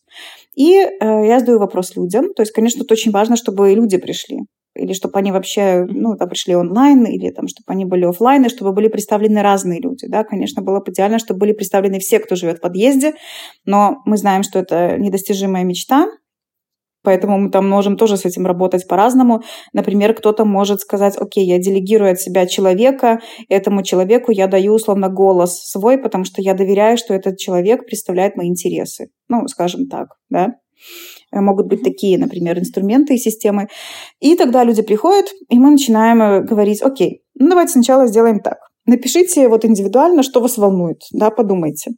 И 0.56 0.74
э, 0.74 0.88
я 1.00 1.39
задаю 1.39 1.60
вопрос 1.60 1.96
людям, 1.96 2.34
то 2.34 2.42
есть, 2.42 2.52
конечно, 2.52 2.82
тут 2.82 2.92
очень 2.92 3.12
важно, 3.12 3.36
чтобы 3.36 3.74
люди 3.74 3.98
пришли, 3.98 4.39
или 4.76 4.94
чтобы 4.94 5.20
они 5.20 5.32
вообще, 5.32 5.86
ну, 5.90 6.16
там, 6.16 6.30
пришли 6.30 6.56
онлайн, 6.56 7.06
или 7.06 7.32
там, 7.32 7.48
чтобы 7.48 7.66
они 7.68 7.86
были 7.86 8.06
офлайн, 8.06 8.46
и 8.46 8.50
чтобы 8.50 8.72
были 8.72 8.88
представлены 8.88 9.42
разные 9.42 9.82
люди, 9.82 10.08
да, 10.08 10.24
конечно, 10.24 10.62
было 10.62 10.80
бы 10.80 10.92
идеально, 10.92 11.20
чтобы 11.20 11.40
были 11.40 11.54
представлены 11.54 12.00
все, 12.00 12.20
кто 12.20 12.36
живет 12.36 12.58
в 12.58 12.62
подъезде, 12.62 13.14
но 13.66 13.98
мы 14.06 14.18
знаем, 14.18 14.44
что 14.44 14.60
это 14.60 14.98
недостижимая 14.98 15.64
мечта, 15.64 16.08
Поэтому 17.02 17.40
мы 17.40 17.50
там 17.50 17.68
можем 17.68 17.96
тоже 17.96 18.18
с 18.18 18.26
этим 18.26 18.46
работать 18.46 18.88
по-разному. 18.88 19.42
Например, 19.72 20.14
кто-то 20.14 20.44
может 20.44 20.82
сказать, 20.82 21.16
окей, 21.18 21.46
я 21.46 21.58
делегирую 21.58 22.12
от 22.12 22.20
себя 22.20 22.46
человека, 22.46 23.22
этому 23.48 23.84
человеку 23.84 24.32
я 24.32 24.48
даю 24.48 24.74
условно 24.74 25.08
голос 25.08 25.60
свой, 25.64 25.98
потому 25.98 26.26
что 26.26 26.42
я 26.42 26.54
доверяю, 26.54 26.98
что 26.98 27.14
этот 27.14 27.38
человек 27.38 27.86
представляет 27.86 28.36
мои 28.36 28.48
интересы. 28.48 29.08
Ну, 29.30 29.48
скажем 29.48 29.88
так, 29.88 30.10
да. 30.30 30.56
Могут 31.32 31.68
быть 31.68 31.84
такие, 31.84 32.18
например, 32.18 32.58
инструменты 32.60 33.15
и 33.15 33.18
системы. 33.18 33.68
И 34.20 34.36
тогда 34.36 34.63
люди 34.63 34.82
приходят, 34.82 35.28
и 35.50 35.60
мы 35.60 35.72
начинаем 35.72 36.22
э, 36.22 36.42
говорить, 36.42 36.82
окей, 36.82 37.22
ну 37.36 37.50
давайте 37.50 37.74
сначала 37.74 38.08
сделаем 38.08 38.39
так. 38.39 38.58
Напишите 38.86 39.48
вот 39.48 39.65
индивидуально, 39.65 40.24
что 40.24 40.42
вас 40.42 40.58
волнует, 40.58 41.02
да, 41.12 41.30
подумайте. 41.30 41.92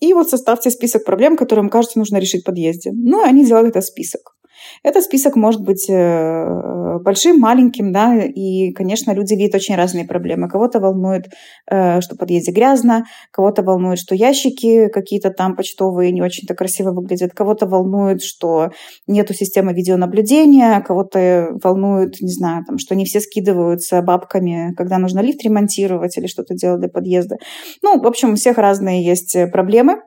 И 0.00 0.12
вот 0.12 0.28
составьте 0.28 0.70
список 0.70 1.04
проблем, 1.04 1.36
которые 1.36 1.62
вам 1.62 1.70
кажется 1.70 1.98
нужно 1.98 2.18
решить 2.18 2.42
в 2.42 2.44
подъезде. 2.44 2.90
Ну, 2.92 3.24
и 3.24 3.28
они 3.28 3.46
делают 3.46 3.70
этот 3.70 3.84
список. 3.84 4.35
Этот 4.82 5.02
список 5.04 5.36
может 5.36 5.62
быть 5.62 5.88
э, 5.88 6.98
большим, 7.00 7.38
маленьким, 7.38 7.92
да, 7.92 8.16
и, 8.24 8.72
конечно, 8.72 9.12
люди 9.12 9.34
видят 9.34 9.54
очень 9.54 9.76
разные 9.76 10.04
проблемы. 10.04 10.48
Кого-то 10.48 10.80
волнует, 10.80 11.26
э, 11.70 12.00
что 12.00 12.14
в 12.14 12.18
подъезде 12.18 12.52
грязно, 12.52 13.04
кого-то 13.30 13.62
волнует, 13.62 13.98
что 13.98 14.14
ящики 14.14 14.88
какие-то 14.88 15.30
там 15.30 15.56
почтовые 15.56 16.12
не 16.12 16.22
очень-то 16.22 16.54
красиво 16.54 16.92
выглядят, 16.92 17.32
кого-то 17.32 17.66
волнует, 17.66 18.22
что 18.22 18.70
нету 19.06 19.34
системы 19.34 19.72
видеонаблюдения, 19.72 20.80
кого-то 20.80 21.50
волнует, 21.62 22.20
не 22.20 22.32
знаю, 22.32 22.64
там, 22.66 22.78
что 22.78 22.94
не 22.94 23.04
все 23.04 23.20
скидываются 23.20 24.02
бабками, 24.02 24.72
когда 24.76 24.98
нужно 24.98 25.20
лифт 25.20 25.42
ремонтировать 25.42 26.16
или 26.16 26.26
что-то 26.26 26.54
делать 26.54 26.80
для 26.80 26.88
подъезда. 26.88 27.36
Ну, 27.82 28.00
в 28.00 28.06
общем, 28.06 28.32
у 28.32 28.36
всех 28.36 28.58
разные 28.58 29.04
есть 29.04 29.36
проблемы, 29.52 30.00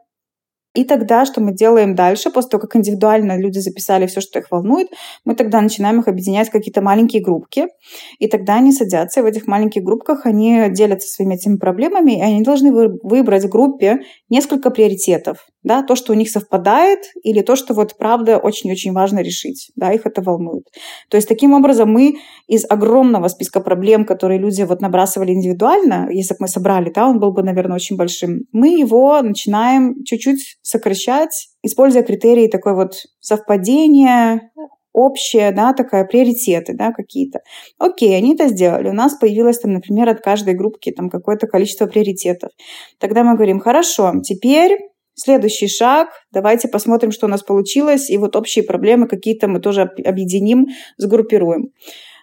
и 0.76 0.84
тогда, 0.84 1.26
что 1.26 1.42
мы 1.42 1.54
делаем 1.54 1.96
дальше, 1.96 2.30
после 2.30 2.52
того, 2.52 2.62
как 2.62 2.76
индивидуально 2.76 3.38
люди 3.40 3.58
записали 3.58 4.06
все, 4.06 4.22
что 4.22 4.40
их 4.40 4.52
волнует, 4.52 4.88
мы 5.26 5.36
тогда 5.36 5.62
начинаем 5.62 6.00
их 6.00 6.08
объединять 6.08 6.50
в 6.50 6.52
какие-то 6.52 6.82
маленькие 6.82 7.24
группки. 7.24 7.68
И 8.20 8.28
тогда 8.28 8.56
они 8.56 8.72
садятся, 8.72 9.20
и 9.20 9.24
в 9.24 9.26
этих 9.26 9.48
маленьких 9.48 9.84
группках 9.84 10.26
они 10.26 10.70
делятся 10.70 11.08
своими 11.08 11.36
этими 11.36 11.58
проблемами, 11.58 12.20
и 12.20 12.22
они 12.22 12.44
должны 12.44 12.72
выбрать 12.72 13.46
в 13.46 13.50
группе 13.50 14.02
несколько 14.30 14.70
приоритетов. 14.72 15.48
Да, 15.62 15.84
то, 15.84 15.96
что 15.96 16.13
у 16.13 16.15
них 16.15 16.30
совпадает, 16.30 17.00
или 17.24 17.42
то, 17.42 17.56
что 17.56 17.74
вот 17.74 17.98
правда 17.98 18.38
очень-очень 18.38 18.94
важно 18.94 19.20
решить. 19.20 19.72
Да, 19.76 19.92
их 19.92 20.06
это 20.06 20.22
волнует. 20.22 20.65
То 21.10 21.18
есть 21.18 21.28
таким 21.28 21.54
образом 21.54 21.92
мы 21.92 22.15
из 22.48 22.65
огромного 22.70 23.28
списка 23.28 23.60
проблем, 23.60 24.06
которые 24.06 24.39
люди 24.39 24.62
вот 24.62 24.82
набрасывали 24.82 25.34
индивидуально, 25.34 26.08
если 26.12 26.34
бы 26.36 26.38
мы 26.42 26.48
собрали, 26.48 26.92
да, 26.92 27.08
он 27.08 27.20
был 27.20 27.34
бы, 27.34 27.44
наверное, 27.44 27.76
очень 27.76 27.98
большим, 27.98 28.42
мы 28.54 28.80
его 28.80 29.22
начинаем 29.22 30.04
чуть-чуть 30.06 30.58
сокращать, 30.62 31.50
используя 31.62 32.04
критерии 32.04 32.48
такой 32.48 32.76
вот 32.76 32.94
совпадения, 33.20 34.52
общее, 35.00 35.52
да, 35.52 35.74
такая, 35.74 36.06
приоритеты, 36.06 36.74
да, 36.74 36.92
какие-то. 36.92 37.40
Окей, 37.78 38.16
они 38.16 38.36
это 38.36 38.48
сделали. 38.48 38.90
У 38.90 38.94
нас 38.94 39.16
появилось 39.16 39.60
там, 39.60 39.74
например, 39.74 40.10
от 40.10 40.22
каждой 40.22 40.54
группки 40.54 40.92
там 40.92 41.10
какое-то 41.10 41.48
количество 41.48 41.88
приоритетов. 41.88 42.52
Тогда 43.00 43.24
мы 43.24 43.36
говорим, 43.36 43.60
хорошо, 43.60 44.14
теперь 44.24 44.78
следующий 45.16 45.68
шаг, 45.68 46.10
давайте 46.32 46.68
посмотрим, 46.68 47.12
что 47.12 47.28
у 47.28 47.30
нас 47.30 47.44
получилось, 47.44 48.10
и 48.10 48.18
вот 48.18 48.36
общие 48.36 48.64
проблемы 48.64 49.08
какие-то 49.08 49.48
мы 49.48 49.60
тоже 49.60 49.82
объединим, 50.06 50.68
сгруппируем. 50.98 51.72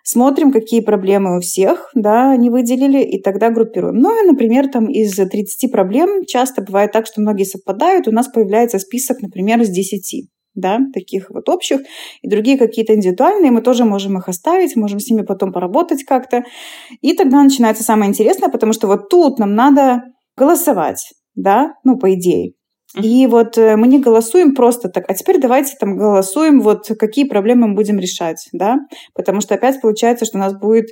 Смотрим, 0.03 0.53
какие 0.53 0.83
проблемы 0.83 1.37
у 1.37 1.41
всех, 1.41 1.91
да, 1.95 2.31
они 2.31 2.49
выделили, 2.49 3.03
и 3.03 3.21
тогда 3.21 3.51
группируем. 3.51 3.97
Ну 3.97 4.23
и, 4.23 4.27
например, 4.27 4.69
там 4.69 4.87
из 4.87 5.17
30 5.17 5.73
проблем 5.73 6.25
часто 6.27 6.63
бывает 6.63 6.93
так, 6.93 7.07
что 7.07 7.21
многие 7.21 7.43
совпадают, 7.43 8.07
у 8.07 8.13
нас 8.13 8.29
появляется 8.29 8.79
список, 8.79 9.21
например, 9.21 9.61
из 9.61 9.71
10 9.71 10.29
да, 10.57 10.81
таких 10.93 11.31
вот 11.31 11.49
общих, 11.49 11.81
и 12.23 12.29
другие 12.29 12.59
какие-то 12.59 12.95
индивидуальные, 12.95 13.53
мы 13.53 13.61
тоже 13.61 13.85
можем 13.85 14.19
их 14.19 14.29
оставить, 14.29 14.75
можем 14.75 14.99
с 14.99 15.09
ними 15.09 15.23
потом 15.23 15.53
поработать 15.53 16.05
как-то. 16.05 16.45
И 17.01 17.15
тогда 17.15 17.43
начинается 17.43 17.85
самое 17.85 18.11
интересное, 18.11 18.49
потому 18.49 18.73
что 18.73 18.89
вот 18.89 19.09
тут 19.09 19.39
нам 19.39 19.55
надо 19.55 20.03
голосовать, 20.37 21.13
да, 21.35 21.75
ну, 21.85 21.99
по 21.99 22.13
идее. 22.15 22.53
И 22.95 23.27
вот 23.27 23.59
э, 23.59 23.77
мы 23.77 23.89
не 23.89 24.01
голосуем 24.01 24.55
просто 24.55 24.89
так, 24.89 25.05
а 25.09 25.15
теперь 25.15 25.39
давайте 25.39 25.75
там 25.79 25.97
голосуем, 25.97 26.61
вот 26.61 26.89
какие 26.99 27.27
проблемы 27.27 27.69
мы 27.69 27.75
будем 27.75 27.99
решать, 27.99 28.49
да, 28.53 28.79
потому 29.15 29.41
что 29.41 29.55
опять 29.55 29.81
получается, 29.81 30.25
что 30.25 30.39
у 30.39 30.41
нас 30.41 30.55
будет 30.59 30.87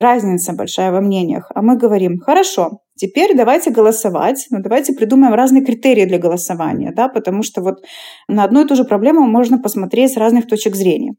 разница 0.00 0.52
большая 0.52 0.92
во 0.92 1.00
мнениях. 1.00 1.50
А 1.54 1.62
мы 1.62 1.76
говорим, 1.76 2.18
хорошо, 2.18 2.80
теперь 2.96 3.36
давайте 3.36 3.70
голосовать, 3.70 4.46
но 4.50 4.60
давайте 4.60 4.92
придумаем 4.92 5.34
разные 5.34 5.64
критерии 5.64 6.04
для 6.04 6.18
голосования, 6.18 6.92
да, 6.94 7.08
потому 7.08 7.42
что 7.42 7.62
вот 7.62 7.84
на 8.28 8.44
одну 8.44 8.64
и 8.64 8.68
ту 8.68 8.74
же 8.76 8.84
проблему 8.84 9.26
можно 9.26 9.58
посмотреть 9.58 10.12
с 10.12 10.16
разных 10.16 10.46
точек 10.46 10.74
зрения. 10.74 11.14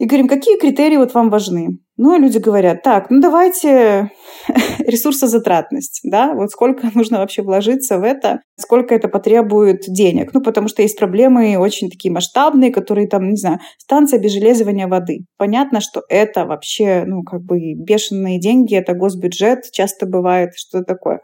И 0.00 0.06
говорим, 0.06 0.28
какие 0.28 0.58
критерии 0.58 0.96
вот 0.96 1.12
вам 1.12 1.28
важны? 1.28 1.78
Ну, 1.98 2.18
люди 2.18 2.38
говорят, 2.38 2.82
так, 2.82 3.10
ну 3.10 3.20
давайте 3.20 4.10
ресурсозатратность, 4.78 6.00
да, 6.04 6.32
вот 6.32 6.50
сколько 6.50 6.90
нужно 6.94 7.18
вообще 7.18 7.42
вложиться 7.42 7.98
в 7.98 8.02
это, 8.02 8.40
сколько 8.58 8.94
это 8.94 9.08
потребует 9.08 9.82
денег. 9.86 10.32
Ну, 10.32 10.40
потому 10.40 10.68
что 10.68 10.80
есть 10.80 10.98
проблемы 10.98 11.58
очень 11.58 11.90
такие 11.90 12.10
масштабные, 12.10 12.72
которые 12.72 13.08
там, 13.08 13.28
не 13.28 13.36
знаю, 13.36 13.58
станция 13.76 14.18
обезжелезывания 14.18 14.88
воды. 14.88 15.26
Понятно, 15.36 15.82
что 15.82 16.00
это 16.08 16.46
вообще, 16.46 17.04
ну, 17.06 17.22
как 17.22 17.42
бы 17.42 17.74
бешеные 17.74 18.40
деньги, 18.40 18.74
это 18.74 18.94
госбюджет, 18.94 19.70
часто 19.70 20.06
бывает, 20.06 20.52
что 20.56 20.82
такое 20.82 21.20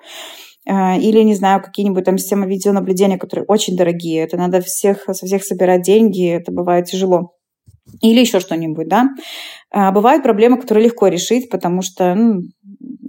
а, 0.68 0.98
или, 0.98 1.22
не 1.22 1.34
знаю, 1.34 1.62
какие-нибудь 1.62 2.04
там 2.04 2.18
системы 2.18 2.46
видеонаблюдения, 2.46 3.16
которые 3.16 3.46
очень 3.46 3.74
дорогие. 3.74 4.22
Это 4.22 4.36
надо 4.36 4.60
всех, 4.60 5.04
со 5.04 5.24
всех 5.24 5.44
собирать 5.44 5.80
деньги, 5.80 6.30
это 6.30 6.52
бывает 6.52 6.84
тяжело 6.84 7.35
или 8.00 8.20
еще 8.20 8.40
что-нибудь, 8.40 8.88
да. 8.88 9.08
А 9.70 9.92
бывают 9.92 10.22
проблемы, 10.22 10.60
которые 10.60 10.84
легко 10.84 11.08
решить, 11.08 11.50
потому 11.50 11.82
что 11.82 12.14
ну, 12.14 12.42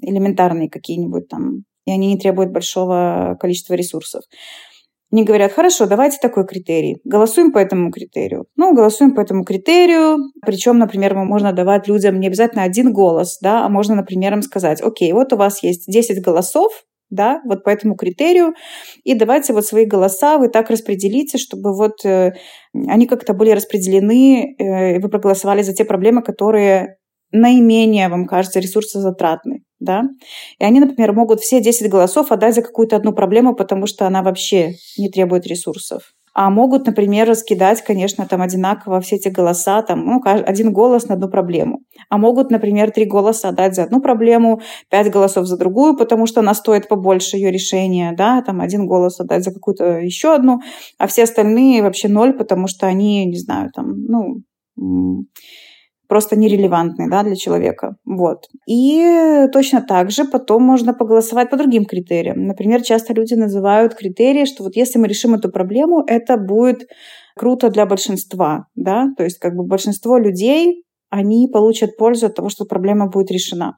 элементарные 0.01 0.69
какие-нибудь 0.69 1.27
там, 1.27 1.63
и 1.85 1.91
они 1.91 2.07
не 2.07 2.17
требуют 2.17 2.51
большого 2.51 3.37
количества 3.39 3.73
ресурсов. 3.73 4.23
Они 5.09 5.23
говорят, 5.23 5.53
хорошо, 5.53 5.85
давайте 5.85 6.17
такой 6.21 6.45
критерий. 6.45 6.97
Голосуем 7.05 7.53
по 7.53 7.59
этому 7.59 7.91
критерию. 7.91 8.45
Ну, 8.57 8.73
голосуем 8.73 9.15
по 9.15 9.21
этому 9.21 9.45
критерию. 9.45 10.17
Причем, 10.45 10.79
например, 10.79 11.15
можно 11.15 11.53
давать 11.53 11.87
людям 11.87 12.19
не 12.19 12.27
обязательно 12.27 12.63
один 12.63 12.91
голос, 12.91 13.37
да, 13.41 13.65
а 13.65 13.69
можно, 13.69 13.95
например, 13.95 14.33
им 14.33 14.41
сказать, 14.41 14.81
окей, 14.81 15.13
вот 15.13 15.31
у 15.31 15.37
вас 15.37 15.63
есть 15.63 15.85
10 15.87 16.21
голосов, 16.21 16.83
да, 17.09 17.41
вот 17.45 17.63
по 17.63 17.69
этому 17.69 17.95
критерию, 17.95 18.53
и 19.03 19.13
давайте 19.13 19.53
вот 19.53 19.65
свои 19.65 19.85
голоса 19.85 20.37
вы 20.37 20.49
так 20.49 20.69
распределите, 20.69 21.37
чтобы 21.37 21.75
вот 21.75 22.05
э, 22.05 22.33
они 22.87 23.07
как-то 23.07 23.33
были 23.33 23.51
распределены, 23.51 24.55
э, 24.57 24.99
вы 24.99 25.09
проголосовали 25.09 25.61
за 25.61 25.73
те 25.73 25.85
проблемы, 25.85 26.21
которые 26.21 26.97
наименее, 27.31 28.09
вам 28.09 28.25
кажется, 28.25 28.59
ресурсозатратны, 28.59 29.63
да, 29.79 30.03
и 30.59 30.63
они, 30.63 30.79
например, 30.79 31.13
могут 31.13 31.41
все 31.41 31.61
10 31.61 31.89
голосов 31.89 32.31
отдать 32.31 32.55
за 32.55 32.61
какую-то 32.61 32.95
одну 32.95 33.13
проблему, 33.13 33.55
потому 33.55 33.87
что 33.87 34.07
она 34.07 34.23
вообще 34.23 34.75
не 34.97 35.09
требует 35.09 35.45
ресурсов 35.47 36.13
а 36.37 36.51
могут, 36.51 36.85
например, 36.85 37.27
раскидать, 37.27 37.81
конечно, 37.81 38.27
там 38.27 38.43
одинаково 38.43 39.01
все 39.01 39.15
эти 39.15 39.27
голоса, 39.27 39.81
там, 39.81 40.05
ну, 40.05 40.21
один 40.23 40.71
голос 40.71 41.07
на 41.07 41.15
одну 41.15 41.29
проблему. 41.29 41.79
А 42.09 42.19
могут, 42.19 42.51
например, 42.51 42.91
три 42.91 43.05
голоса 43.05 43.51
дать 43.51 43.73
за 43.73 43.85
одну 43.85 44.01
проблему, 44.01 44.61
пять 44.91 45.09
голосов 45.09 45.47
за 45.47 45.57
другую, 45.57 45.97
потому 45.97 46.27
что 46.27 46.41
она 46.41 46.53
стоит 46.53 46.87
побольше 46.87 47.37
ее 47.37 47.49
решения, 47.49 48.13
да, 48.15 48.43
там 48.43 48.61
один 48.61 48.85
голос 48.85 49.19
отдать 49.19 49.43
за 49.43 49.51
какую-то 49.51 49.97
еще 49.97 50.35
одну, 50.35 50.59
а 50.99 51.07
все 51.07 51.23
остальные 51.23 51.81
вообще 51.81 52.07
ноль, 52.07 52.33
потому 52.33 52.67
что 52.67 52.85
они, 52.85 53.25
не 53.25 53.39
знаю, 53.39 53.71
там, 53.73 54.03
ну, 54.03 54.43
просто 56.07 56.35
нерелевантный 56.35 57.09
да, 57.09 57.23
для 57.23 57.35
человека. 57.35 57.95
Вот. 58.05 58.47
И 58.65 59.47
точно 59.51 59.81
так 59.81 60.11
же 60.11 60.25
потом 60.25 60.63
можно 60.63 60.93
поголосовать 60.93 61.49
по 61.49 61.57
другим 61.57 61.85
критериям. 61.85 62.45
Например, 62.45 62.81
часто 62.81 63.13
люди 63.13 63.33
называют 63.33 63.95
критерии, 63.95 64.45
что 64.45 64.63
вот 64.63 64.75
если 64.75 64.99
мы 64.99 65.07
решим 65.07 65.35
эту 65.35 65.49
проблему, 65.49 66.03
это 66.07 66.37
будет 66.37 66.87
круто 67.35 67.69
для 67.69 67.85
большинства. 67.85 68.67
Да? 68.75 69.07
То 69.17 69.23
есть 69.23 69.39
как 69.39 69.55
бы 69.55 69.63
большинство 69.63 70.17
людей, 70.17 70.83
они 71.09 71.47
получат 71.51 71.97
пользу 71.97 72.27
от 72.27 72.35
того, 72.35 72.49
что 72.49 72.65
проблема 72.65 73.07
будет 73.07 73.31
решена. 73.31 73.75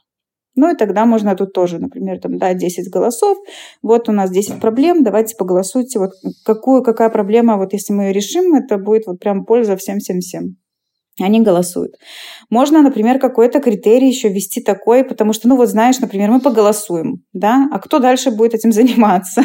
Ну 0.55 0.71
и 0.71 0.75
тогда 0.75 1.05
можно 1.05 1.35
тут 1.35 1.53
тоже, 1.53 1.79
например, 1.79 2.19
там, 2.19 2.37
да, 2.37 2.53
10 2.53 2.89
голосов, 2.89 3.37
вот 3.81 4.09
у 4.09 4.11
нас 4.11 4.31
10 4.31 4.59
проблем, 4.59 5.03
давайте 5.03 5.35
поголосуйте, 5.37 5.99
вот 5.99 6.11
какую, 6.43 6.83
какая 6.83 7.09
проблема, 7.09 7.57
вот 7.57 7.71
если 7.71 7.93
мы 7.93 8.05
ее 8.05 8.13
решим, 8.13 8.55
это 8.55 8.77
будет 8.77 9.05
вот 9.05 9.19
прям 9.19 9.45
польза 9.45 9.77
всем-всем-всем 9.77 10.57
они 11.23 11.41
голосуют. 11.41 11.95
Можно, 12.49 12.82
например, 12.82 13.19
какой-то 13.19 13.60
критерий 13.60 14.08
еще 14.08 14.29
ввести 14.29 14.62
такой, 14.62 15.03
потому 15.03 15.34
что, 15.34 15.47
ну 15.47 15.55
вот 15.55 15.69
знаешь, 15.69 15.99
например, 15.99 16.32
мы 16.32 16.39
поголосуем, 16.41 17.23
да, 17.34 17.67
а 17.71 17.79
кто 17.79 17.99
дальше 17.99 18.32
будет 18.32 18.53
этим 18.53 18.71
заниматься? 18.71 19.43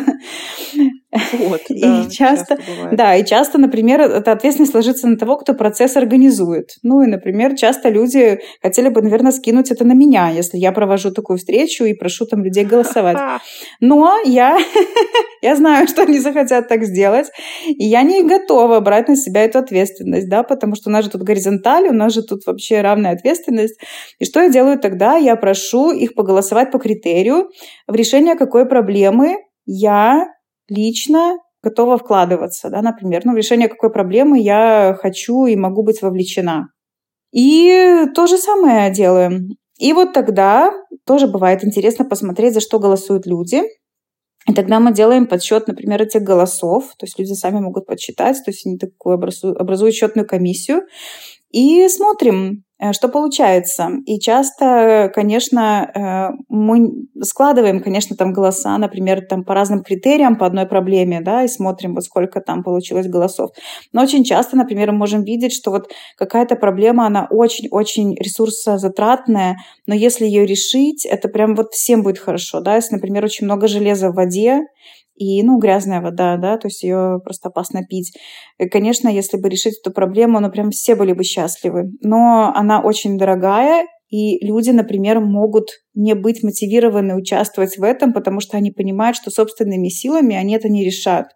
Вот, 1.32 1.60
и 1.68 1.80
да, 1.80 2.04
часто, 2.10 2.56
часто 2.56 2.88
да, 2.92 3.16
и 3.16 3.24
часто, 3.24 3.58
например, 3.58 4.00
эта 4.00 4.32
ответственность 4.32 4.74
ложится 4.74 5.06
на 5.06 5.16
того, 5.16 5.36
кто 5.36 5.54
процесс 5.54 5.96
организует. 5.96 6.70
Ну 6.82 7.02
и, 7.02 7.06
например, 7.06 7.54
часто 7.54 7.88
люди 7.88 8.40
хотели 8.60 8.88
бы, 8.88 9.02
наверное, 9.02 9.32
скинуть 9.32 9.70
это 9.70 9.84
на 9.84 9.92
меня, 9.92 10.30
если 10.30 10.58
я 10.58 10.72
провожу 10.72 11.12
такую 11.12 11.38
встречу 11.38 11.84
и 11.84 11.94
прошу 11.94 12.26
там 12.26 12.42
людей 12.42 12.64
голосовать. 12.64 13.16
Но 13.80 14.18
я, 14.24 14.58
я 15.42 15.56
знаю, 15.56 15.86
что 15.86 16.02
они 16.02 16.18
захотят 16.18 16.68
так 16.68 16.84
сделать, 16.84 17.30
и 17.66 17.84
я 17.84 18.02
не 18.02 18.22
готова 18.22 18.80
брать 18.80 19.08
на 19.08 19.16
себя 19.16 19.44
эту 19.44 19.58
ответственность, 19.58 20.28
да, 20.28 20.42
потому 20.42 20.74
что 20.74 20.90
у 20.90 20.92
нас 20.92 21.04
же 21.04 21.10
тут 21.10 21.22
горизонталь, 21.22 21.88
у 21.88 21.92
нас 21.92 22.12
же 22.12 22.22
тут 22.22 22.44
вообще 22.46 22.80
равная 22.80 23.12
ответственность. 23.12 23.78
И 24.18 24.24
что 24.24 24.40
я 24.40 24.48
делаю 24.48 24.78
тогда? 24.78 25.16
Я 25.16 25.36
прошу 25.36 25.92
их 25.92 26.14
поголосовать 26.14 26.72
по 26.72 26.78
критерию 26.78 27.50
в 27.86 27.94
решение 27.94 28.34
какой 28.34 28.66
проблемы 28.66 29.38
я 29.66 30.33
лично 30.68 31.38
готова 31.62 31.96
вкладываться, 31.98 32.68
да, 32.70 32.82
например, 32.82 33.22
ну, 33.24 33.32
в 33.32 33.36
решение 33.36 33.68
какой 33.68 33.90
проблемы 33.90 34.38
я 34.38 34.96
хочу 35.00 35.46
и 35.46 35.56
могу 35.56 35.82
быть 35.82 36.02
вовлечена. 36.02 36.68
И 37.32 38.04
то 38.14 38.26
же 38.26 38.36
самое 38.36 38.92
делаем. 38.92 39.56
И 39.78 39.92
вот 39.92 40.12
тогда 40.12 40.72
тоже 41.04 41.26
бывает 41.26 41.64
интересно 41.64 42.04
посмотреть, 42.04 42.54
за 42.54 42.60
что 42.60 42.78
голосуют 42.78 43.26
люди. 43.26 43.62
И 44.46 44.52
тогда 44.52 44.78
мы 44.78 44.92
делаем 44.92 45.26
подсчет, 45.26 45.66
например, 45.66 46.02
этих 46.02 46.22
голосов. 46.22 46.94
То 46.98 47.06
есть 47.06 47.18
люди 47.18 47.32
сами 47.32 47.60
могут 47.60 47.86
подсчитать, 47.86 48.36
то 48.44 48.50
есть 48.50 48.66
они 48.66 48.78
такую 48.78 49.14
образуют, 49.14 49.58
образуют 49.58 49.94
счетную 49.94 50.28
комиссию. 50.28 50.82
И 51.54 51.88
смотрим, 51.88 52.64
Э, 52.84 52.92
что 52.92 53.08
получается? 53.08 53.90
И 54.04 54.18
часто, 54.18 55.10
конечно, 55.14 55.90
э, 55.94 56.34
мы 56.48 56.90
складываем, 57.22 57.80
конечно, 57.80 58.16
там 58.16 58.32
голоса, 58.32 58.76
например, 58.78 59.22
там 59.26 59.44
по 59.44 59.54
разным 59.54 59.82
критериям, 59.82 60.36
по 60.36 60.46
одной 60.46 60.66
проблеме, 60.66 61.20
да, 61.20 61.44
и 61.44 61.48
смотрим, 61.48 61.94
вот 61.94 62.04
сколько 62.04 62.40
там 62.40 62.62
получилось 62.62 63.06
голосов. 63.06 63.50
Но 63.92 64.02
очень 64.02 64.24
часто, 64.24 64.56
например, 64.56 64.92
мы 64.92 64.98
можем 64.98 65.22
видеть, 65.22 65.52
что 65.54 65.70
вот 65.70 65.90
какая-то 66.16 66.56
проблема, 66.56 67.06
она 67.06 67.26
очень-очень 67.30 68.16
ресурсозатратная, 68.16 69.56
но 69.86 69.94
если 69.94 70.26
ее 70.26 70.44
решить, 70.44 71.06
это 71.06 71.28
прям 71.28 71.54
вот 71.54 71.72
всем 71.72 72.02
будет 72.02 72.18
хорошо, 72.18 72.60
да, 72.60 72.76
если, 72.76 72.96
например, 72.96 73.24
очень 73.24 73.46
много 73.46 73.68
железа 73.68 74.10
в 74.10 74.14
воде, 74.14 74.62
и, 75.16 75.42
ну, 75.42 75.58
грязная 75.58 76.00
вода, 76.00 76.36
да, 76.36 76.56
то 76.58 76.68
есть 76.68 76.82
ее 76.82 77.20
просто 77.24 77.48
опасно 77.48 77.84
пить. 77.84 78.16
И, 78.58 78.68
конечно, 78.68 79.08
если 79.08 79.36
бы 79.36 79.48
решить 79.48 79.78
эту 79.80 79.92
проблему, 79.92 80.40
ну, 80.40 80.50
прям 80.50 80.70
все 80.70 80.94
были 80.94 81.12
бы 81.12 81.24
счастливы. 81.24 81.90
Но 82.00 82.52
она 82.54 82.80
очень 82.80 83.18
дорогая, 83.18 83.86
и 84.14 84.38
люди, 84.46 84.70
например, 84.70 85.18
могут 85.18 85.80
не 85.92 86.14
быть 86.14 86.44
мотивированы 86.44 87.16
участвовать 87.16 87.76
в 87.78 87.82
этом, 87.82 88.12
потому 88.12 88.38
что 88.38 88.56
они 88.56 88.70
понимают, 88.70 89.16
что 89.16 89.32
собственными 89.32 89.88
силами 89.88 90.36
они 90.36 90.54
это 90.54 90.68
не 90.68 90.84
решат. 90.84 91.26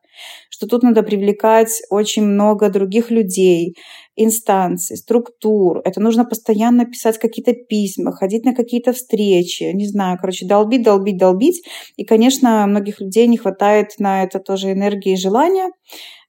Что 0.48 0.68
тут 0.68 0.84
надо 0.84 1.02
привлекать 1.02 1.82
очень 1.90 2.22
много 2.22 2.70
других 2.70 3.10
людей, 3.10 3.74
инстанций, 4.14 4.96
структур. 4.96 5.80
Это 5.84 6.00
нужно 6.00 6.24
постоянно 6.24 6.84
писать 6.84 7.18
какие-то 7.18 7.52
письма, 7.52 8.12
ходить 8.12 8.44
на 8.44 8.54
какие-то 8.54 8.92
встречи, 8.92 9.64
не 9.74 9.88
знаю, 9.88 10.16
короче, 10.20 10.46
долбить, 10.46 10.84
долбить, 10.84 11.18
долбить. 11.18 11.64
И, 11.96 12.04
конечно, 12.04 12.64
многих 12.68 13.00
людей 13.00 13.26
не 13.26 13.38
хватает 13.38 13.94
на 13.98 14.22
это 14.22 14.38
тоже 14.38 14.70
энергии 14.70 15.14
и 15.14 15.16
желания. 15.16 15.70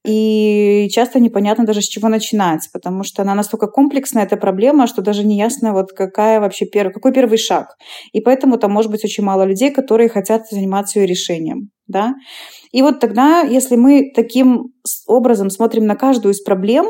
И 0.09 0.89
часто 0.89 1.19
непонятно 1.19 1.65
даже 1.65 1.81
с 1.81 1.87
чего 1.87 2.07
начинать, 2.09 2.67
потому 2.73 3.03
что 3.03 3.21
она 3.21 3.35
настолько 3.35 3.67
комплексная, 3.67 4.23
эта 4.23 4.37
проблема, 4.37 4.87
что 4.87 5.03
даже 5.03 5.23
не 5.23 5.37
ясно, 5.37 5.71
вот 5.71 5.91
какая 5.91 6.39
вообще 6.39 6.65
первый, 6.65 6.91
какой 6.91 7.13
первый 7.13 7.37
шаг. 7.37 7.75
И 8.11 8.19
поэтому 8.19 8.57
там 8.57 8.71
может 8.71 8.89
быть 8.89 9.05
очень 9.05 9.23
мало 9.23 9.43
людей, 9.43 9.69
которые 9.71 10.09
хотят 10.09 10.47
заниматься 10.49 10.99
ее 10.99 11.05
решением. 11.05 11.69
Да? 11.87 12.15
И 12.71 12.81
вот 12.81 12.99
тогда, 12.99 13.41
если 13.41 13.75
мы 13.75 14.11
таким 14.15 14.73
образом 15.07 15.51
смотрим 15.51 15.85
на 15.85 15.95
каждую 15.95 16.33
из 16.33 16.41
проблем, 16.41 16.87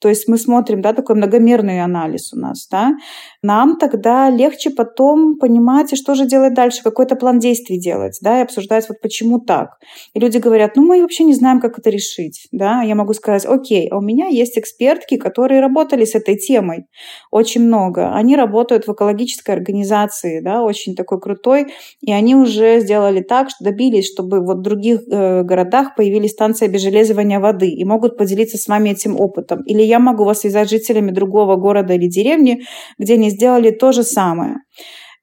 то 0.00 0.08
есть 0.08 0.28
мы 0.28 0.38
смотрим, 0.38 0.80
да, 0.80 0.92
такой 0.92 1.16
многомерный 1.16 1.82
анализ 1.82 2.32
у 2.32 2.38
нас, 2.38 2.66
да, 2.70 2.92
нам 3.42 3.76
тогда 3.78 4.30
легче 4.30 4.70
потом 4.70 5.38
понимать, 5.38 5.96
что 5.96 6.14
же 6.14 6.26
делать 6.26 6.54
дальше, 6.54 6.82
какой-то 6.82 7.16
план 7.16 7.38
действий 7.38 7.78
делать, 7.78 8.18
да, 8.22 8.40
и 8.40 8.42
обсуждать, 8.42 8.88
вот 8.88 9.00
почему 9.00 9.40
так. 9.40 9.78
И 10.14 10.20
люди 10.20 10.38
говорят, 10.38 10.76
ну, 10.76 10.82
мы 10.82 11.02
вообще 11.02 11.24
не 11.24 11.34
знаем, 11.34 11.60
как 11.60 11.78
это 11.78 11.90
решить, 11.90 12.48
да, 12.50 12.82
я 12.82 12.94
могу 12.94 13.12
сказать, 13.12 13.44
окей, 13.44 13.88
а 13.88 13.98
у 13.98 14.00
меня 14.00 14.26
есть 14.26 14.58
экспертки, 14.58 15.16
которые 15.16 15.60
работали 15.60 16.04
с 16.04 16.14
этой 16.14 16.36
темой 16.36 16.86
очень 17.30 17.62
много. 17.62 18.14
Они 18.14 18.36
работают 18.36 18.86
в 18.86 18.92
экологической 18.92 19.52
организации, 19.52 20.40
да, 20.40 20.62
очень 20.62 20.94
такой 20.94 21.20
крутой, 21.20 21.66
и 22.00 22.12
они 22.12 22.34
уже 22.34 22.80
сделали 22.80 23.20
так, 23.20 23.50
что 23.50 23.64
добились, 23.64 24.10
чтобы 24.10 24.40
вот 24.40 24.58
в 24.58 24.62
других 24.62 25.02
э, 25.08 25.42
городах 25.42 25.94
появились 25.94 26.30
станции 26.30 26.66
обезжелезывания 26.66 27.40
воды 27.40 27.68
и 27.68 27.84
могут 27.84 28.16
поделиться 28.16 28.56
с 28.56 28.66
вами 28.66 28.90
этим 28.90 29.20
опытом. 29.20 29.62
Или 29.62 29.89
я 29.90 29.98
могу 29.98 30.24
вас 30.24 30.40
связать 30.40 30.68
с 30.68 30.70
жителями 30.70 31.10
другого 31.10 31.56
города 31.56 31.94
или 31.94 32.08
деревни, 32.08 32.62
где 32.98 33.14
они 33.14 33.30
сделали 33.30 33.70
то 33.70 33.92
же 33.92 34.02
самое. 34.02 34.56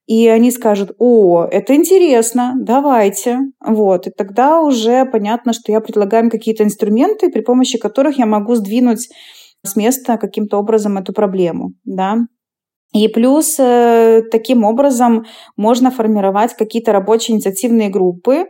И 0.08 0.28
они 0.28 0.52
скажут, 0.52 0.92
о, 1.00 1.46
это 1.52 1.76
интересно, 1.76 2.54
давайте. 2.56 3.40
Вот. 3.66 4.08
И 4.08 4.12
тогда 4.12 4.62
уже 4.62 5.06
понятно, 5.06 5.52
что 5.52 5.72
я 5.72 5.82
предлагаю 5.82 6.26
им 6.26 6.30
какие-то 6.30 6.64
инструменты, 6.64 7.30
при 7.30 7.42
помощи 7.42 7.78
которых 7.78 8.18
я 8.18 8.26
могу 8.26 8.56
сдвинуть 8.56 9.10
с 9.66 9.76
места 9.76 10.18
каким-то 10.18 10.60
образом 10.60 10.98
эту 10.98 11.12
проблему. 11.12 11.74
Да? 11.84 12.20
И 12.94 13.10
плюс 13.10 13.58
э, 13.60 14.22
таким 14.32 14.64
образом 14.64 15.26
можно 15.58 15.92
формировать 15.92 16.54
какие-то 16.54 16.94
рабочие 16.94 17.36
инициативные 17.36 17.90
группы, 17.90 18.46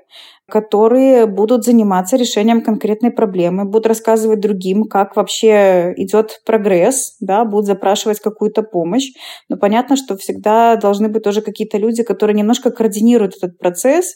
которые 0.49 1.25
будут 1.25 1.65
заниматься 1.65 2.15
решением 2.15 2.61
конкретной 2.61 3.11
проблемы, 3.11 3.65
будут 3.65 3.87
рассказывать 3.87 4.39
другим, 4.39 4.85
как 4.85 5.17
вообще 5.17 5.93
идет 5.97 6.41
прогресс, 6.45 7.17
да, 7.19 7.43
будут 7.43 7.65
запрашивать 7.65 8.21
какую-то 8.21 8.63
помощь. 8.63 9.11
Но 9.49 9.57
понятно, 9.57 9.97
что 9.97 10.15
всегда 10.15 10.77
должны 10.77 11.09
быть 11.09 11.23
тоже 11.23 11.41
какие-то 11.41 11.77
люди, 11.77 12.03
которые 12.03 12.35
немножко 12.35 12.71
координируют 12.71 13.35
этот 13.35 13.57
процесс. 13.57 14.15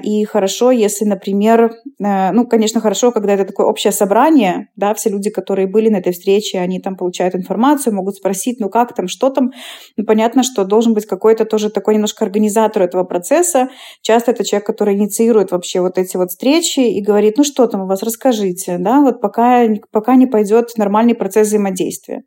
И 0.00 0.24
хорошо, 0.24 0.70
если, 0.70 1.04
например, 1.04 1.72
э, 2.00 2.30
ну, 2.30 2.46
конечно, 2.46 2.80
хорошо, 2.80 3.10
когда 3.10 3.32
это 3.34 3.44
такое 3.44 3.66
общее 3.66 3.92
собрание, 3.92 4.68
да, 4.76 4.94
все 4.94 5.10
люди, 5.10 5.30
которые 5.30 5.66
были 5.66 5.88
на 5.88 5.96
этой 5.96 6.12
встрече, 6.12 6.60
они 6.60 6.78
там 6.78 6.96
получают 6.96 7.34
информацию, 7.34 7.94
могут 7.94 8.16
спросить, 8.16 8.60
ну 8.60 8.68
как 8.68 8.94
там, 8.94 9.08
что 9.08 9.30
там. 9.30 9.50
Ну, 9.96 10.04
понятно, 10.04 10.44
что 10.44 10.64
должен 10.64 10.94
быть 10.94 11.06
какой-то 11.06 11.44
тоже 11.44 11.70
такой 11.70 11.94
немножко 11.94 12.24
организатор 12.24 12.82
этого 12.82 13.02
процесса. 13.02 13.68
Часто 14.00 14.30
это 14.30 14.44
человек, 14.44 14.66
который 14.66 14.94
инициирует 14.94 15.50
вообще 15.50 15.71
вообще 15.72 15.80
вот 15.80 15.98
эти 15.98 16.16
вот 16.16 16.30
встречи 16.30 16.80
и 16.80 17.02
говорит, 17.02 17.38
ну 17.38 17.44
что 17.44 17.66
там 17.66 17.82
у 17.82 17.86
вас, 17.86 18.02
расскажите, 18.02 18.78
да, 18.78 19.00
вот 19.00 19.20
пока, 19.20 19.66
пока 19.90 20.16
не 20.16 20.26
пойдет 20.26 20.70
нормальный 20.76 21.14
процесс 21.14 21.48
взаимодействия. 21.48 22.22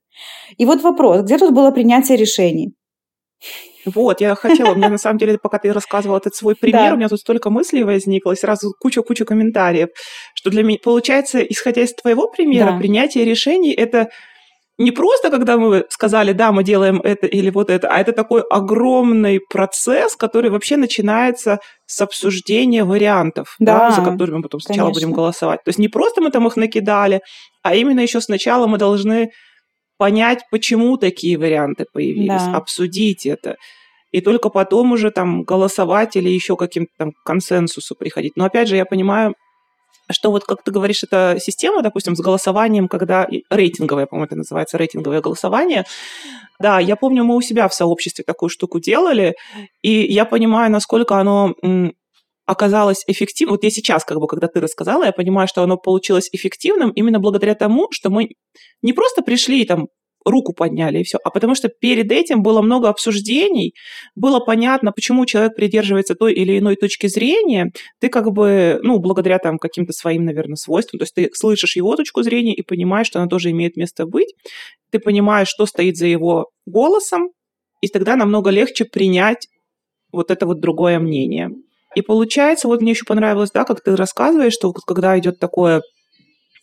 И 0.58 0.66
вот 0.66 0.82
вопрос, 0.82 1.22
где 1.22 1.38
тут 1.38 1.54
было 1.54 1.72
принятие 1.72 2.18
решений? 2.18 2.74
Вот, 3.86 4.20
я 4.20 4.34
хотела, 4.34 4.74
меня 4.74 4.90
на 4.90 4.98
самом 4.98 5.20
деле, 5.20 5.38
пока 5.38 5.60
ты 5.60 5.72
рассказывала 5.72 6.18
этот 6.18 6.34
свой 6.34 6.56
пример, 6.56 6.90
да. 6.90 6.94
у 6.94 6.98
меня 6.98 7.08
тут 7.08 7.20
столько 7.20 7.52
мыслей 7.52 7.84
возникло, 7.84 8.32
и 8.32 8.36
сразу 8.36 8.74
куча-куча 8.80 9.26
комментариев, 9.26 9.90
что 10.34 10.50
для 10.50 10.64
меня, 10.64 10.80
получается, 10.84 11.40
исходя 11.40 11.84
из 11.84 11.94
твоего 11.94 12.28
примера, 12.28 12.72
да. 12.72 12.78
принятие 12.80 13.26
решений– 13.26 13.74
это 13.78 14.10
не 14.78 14.92
просто, 14.92 15.30
когда 15.30 15.58
мы 15.58 15.86
сказали, 15.90 16.34
да, 16.34 16.52
мы 16.52 16.64
делаем 16.64 17.00
это 17.02 17.28
или 17.28 17.50
вот 17.50 17.70
это, 17.70 17.88
а 17.88 18.00
это 18.00 18.12
такой 18.12 18.42
огромный 18.42 19.40
процесс, 19.40 20.16
который 20.16 20.50
вообще 20.50 20.76
начинается 20.76 21.60
с 21.86 22.02
обсуждения 22.02 22.84
вариантов, 22.84 23.56
да, 23.60 23.90
да 23.90 23.92
за 23.92 24.02
которыми 24.02 24.38
мы 24.38 24.44
потом 24.44 24.60
сначала 24.60 24.88
конечно. 24.88 25.08
будем 25.08 25.16
голосовать. 25.16 25.64
То 25.64 25.70
есть 25.70 25.80
не 25.80 25.88
просто 25.88 26.22
мы 26.22 26.30
там 26.30 26.46
их 26.48 26.58
накидали, 26.58 27.22
а 27.64 27.76
именно 27.76 28.02
еще 28.02 28.20
сначала 28.20 28.68
мы 28.68 28.78
должны 28.78 29.32
понять, 29.98 30.44
почему 30.52 30.98
такие 30.98 31.38
варианты 31.38 31.86
появились, 31.94 32.44
да. 32.44 32.58
обсудить 32.58 33.26
это. 33.26 33.56
И 34.12 34.20
только 34.20 34.50
потом 34.50 34.92
уже 34.92 35.10
там 35.12 35.44
голосовать 35.44 36.18
или 36.18 36.30
еще 36.30 36.58
каким-то 36.58 36.92
там 36.98 37.12
консенсусу 37.24 37.96
приходить. 37.96 38.34
Но 38.36 38.46
опять 38.46 38.68
же, 38.68 38.76
я 38.76 38.86
понимаю, 38.86 39.36
что 40.12 40.32
вот, 40.32 40.44
как 40.44 40.64
ты 40.64 40.72
говоришь, 40.72 41.04
эта 41.04 41.38
система, 41.40 41.82
допустим, 41.82 42.16
с 42.16 42.20
голосованием, 42.20 42.88
когда 42.88 43.28
рейтинговое, 43.50 44.06
по-моему, 44.06 44.26
это 44.26 44.36
называется 44.36 44.78
рейтинговое 44.78 45.22
голосование. 45.22 45.86
Да, 46.60 46.80
я 46.80 46.96
помню, 46.96 47.24
мы 47.24 47.36
у 47.36 47.42
себя 47.42 47.68
в 47.68 47.74
сообществе 47.74 48.24
такую 48.24 48.50
штуку 48.50 48.80
делали, 48.80 49.36
и 49.82 49.92
я 50.12 50.26
понимаю, 50.26 50.72
насколько 50.72 51.18
оно 51.18 51.54
оказалось 52.46 53.04
эффективным. 53.08 53.56
Вот 53.56 53.64
я 53.64 53.72
сейчас, 53.72 54.06
как 54.06 54.20
бы, 54.20 54.28
когда 54.28 54.48
ты 54.48 54.60
рассказала, 54.60 55.04
я 55.04 55.12
понимаю, 55.12 55.48
что 55.48 55.64
оно 55.64 55.78
получилось 55.78 56.30
эффективным 56.32 56.92
именно 56.92 57.20
благодаря 57.20 57.56
тому, 57.56 57.88
что 57.92 58.10
мы 58.10 58.30
не 58.82 58.94
просто 58.94 59.22
пришли 59.24 59.66
там 59.66 59.88
руку 60.26 60.54
подняли 60.54 61.00
и 61.00 61.04
все. 61.04 61.18
А 61.24 61.30
потому 61.30 61.56
что 61.56 61.70
перед 61.70 62.12
этим 62.12 62.42
было 62.42 62.62
много 62.62 62.90
обсуждений, 62.90 63.74
было 64.16 64.40
понятно, 64.40 64.92
почему 64.92 65.26
человек 65.26 65.56
придерживается 65.56 66.16
той 66.16 66.34
или 66.34 66.58
иной 66.58 66.76
точки 66.76 67.08
зрения. 67.08 67.72
Ты 68.00 68.10
как 68.10 68.32
бы, 68.32 68.80
ну, 68.84 69.00
благодаря 69.00 69.40
там 69.40 69.58
каким-то 69.58 69.94
своим, 69.94 70.26
наверное, 70.26 70.56
свойствам, 70.56 71.00
то 71.00 71.04
есть 71.04 71.14
ты 71.14 71.30
слышишь 71.34 71.76
его 71.76 71.96
точку 71.96 72.24
зрения 72.24 72.56
и 72.56 72.62
понимаешь, 72.62 73.08
что 73.08 73.20
она 73.20 73.28
тоже 73.28 73.52
имеет 73.52 73.78
место 73.78 74.06
быть. 74.06 74.34
Ты 74.92 75.00
понимаешь, 75.00 75.48
что 75.48 75.66
стоит 75.66 75.98
за 75.98 76.08
его 76.08 76.50
голосом, 76.66 77.30
и 77.82 77.88
тогда 77.88 78.16
намного 78.16 78.50
легче 78.50 78.86
принять 78.86 79.48
вот 80.12 80.32
это 80.32 80.46
вот 80.46 80.60
другое 80.60 81.00
мнение. 81.00 81.50
И 81.96 82.02
получается, 82.02 82.68
вот 82.68 82.82
мне 82.82 82.92
еще 82.92 83.06
понравилось, 83.06 83.52
да, 83.52 83.64
как 83.64 83.82
ты 83.82 83.96
рассказываешь, 83.96 84.54
что 84.54 84.74
когда 84.74 85.18
идет 85.18 85.40
такое 85.40 85.82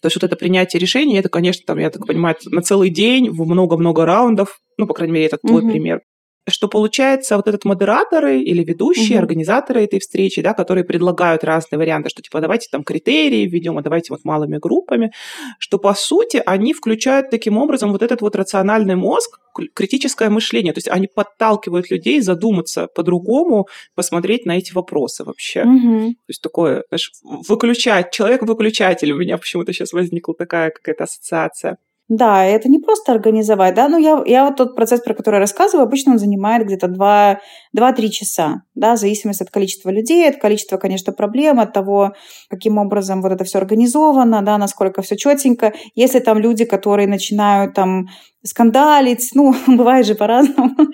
то 0.02 0.06
есть 0.06 0.16
вот 0.16 0.24
это 0.24 0.36
принятие 0.36 0.80
решений, 0.80 1.16
это, 1.16 1.28
конечно, 1.28 1.62
там, 1.64 1.78
я 1.78 1.88
так 1.88 2.06
понимаю, 2.06 2.36
на 2.46 2.60
целый 2.60 2.90
день, 2.90 3.30
в 3.30 3.46
много-много 3.46 4.04
раундов, 4.04 4.58
ну, 4.76 4.86
по 4.86 4.94
крайней 4.94 5.14
мере, 5.14 5.26
это 5.26 5.38
твой 5.38 5.62
mm-hmm. 5.62 5.70
пример 5.70 6.00
что 6.48 6.68
получается 6.68 7.36
вот 7.36 7.46
этот 7.46 7.64
модераторы 7.64 8.40
или 8.40 8.64
ведущие, 8.64 9.18
угу. 9.18 9.22
организаторы 9.22 9.84
этой 9.84 10.00
встречи, 10.00 10.42
да, 10.42 10.54
которые 10.54 10.84
предлагают 10.84 11.44
разные 11.44 11.78
варианты, 11.78 12.08
что 12.08 12.22
типа 12.22 12.40
давайте 12.40 12.68
там 12.70 12.82
критерии 12.82 13.46
введем, 13.46 13.78
а 13.78 13.82
давайте 13.82 14.12
вот 14.12 14.24
малыми 14.24 14.58
группами, 14.58 15.12
что 15.58 15.78
по 15.78 15.94
сути 15.94 16.42
они 16.44 16.74
включают 16.74 17.30
таким 17.30 17.58
образом 17.58 17.92
вот 17.92 18.02
этот 18.02 18.22
вот 18.22 18.34
рациональный 18.34 18.96
мозг, 18.96 19.38
критическое 19.74 20.30
мышление, 20.30 20.72
то 20.72 20.78
есть 20.78 20.88
они 20.88 21.06
подталкивают 21.06 21.90
людей 21.90 22.20
задуматься 22.20 22.88
по-другому, 22.94 23.68
посмотреть 23.94 24.46
на 24.46 24.58
эти 24.58 24.72
вопросы 24.72 25.24
вообще. 25.24 25.62
Угу. 25.62 26.08
То 26.08 26.28
есть 26.28 26.42
такое, 26.42 26.84
знаешь, 26.88 27.12
выключать, 27.22 28.10
человек-выключатель 28.10 29.12
у 29.12 29.18
меня 29.18 29.38
почему-то 29.38 29.72
сейчас 29.72 29.92
возникла 29.92 30.34
такая 30.34 30.70
какая-то 30.70 31.04
ассоциация. 31.04 31.76
Да, 32.14 32.44
это 32.44 32.68
не 32.68 32.78
просто 32.78 33.10
организовать, 33.12 33.74
да, 33.74 33.88
но 33.88 33.96
я, 33.96 34.22
я 34.26 34.44
вот 34.44 34.56
тот 34.56 34.76
процесс, 34.76 35.00
про 35.00 35.14
который 35.14 35.36
я 35.36 35.40
рассказываю, 35.40 35.86
обычно 35.86 36.12
он 36.12 36.18
занимает 36.18 36.66
где-то 36.66 36.88
2-3 36.88 38.08
часа, 38.10 38.64
да, 38.74 38.96
в 38.96 38.98
зависимости 38.98 39.42
от 39.42 39.48
количества 39.50 39.88
людей, 39.88 40.28
от 40.28 40.36
количества, 40.36 40.76
конечно, 40.76 41.14
проблем, 41.14 41.58
от 41.58 41.72
того, 41.72 42.12
каким 42.50 42.76
образом 42.76 43.22
вот 43.22 43.32
это 43.32 43.44
все 43.44 43.56
организовано, 43.56 44.42
да, 44.42 44.58
насколько 44.58 45.00
все 45.00 45.16
четенько. 45.16 45.72
Если 45.94 46.18
там 46.18 46.38
люди, 46.38 46.66
которые 46.66 47.08
начинают 47.08 47.72
там 47.72 48.08
скандалить, 48.44 49.30
ну, 49.34 49.54
бывает 49.66 50.06
же 50.06 50.14
по-разному. 50.14 50.70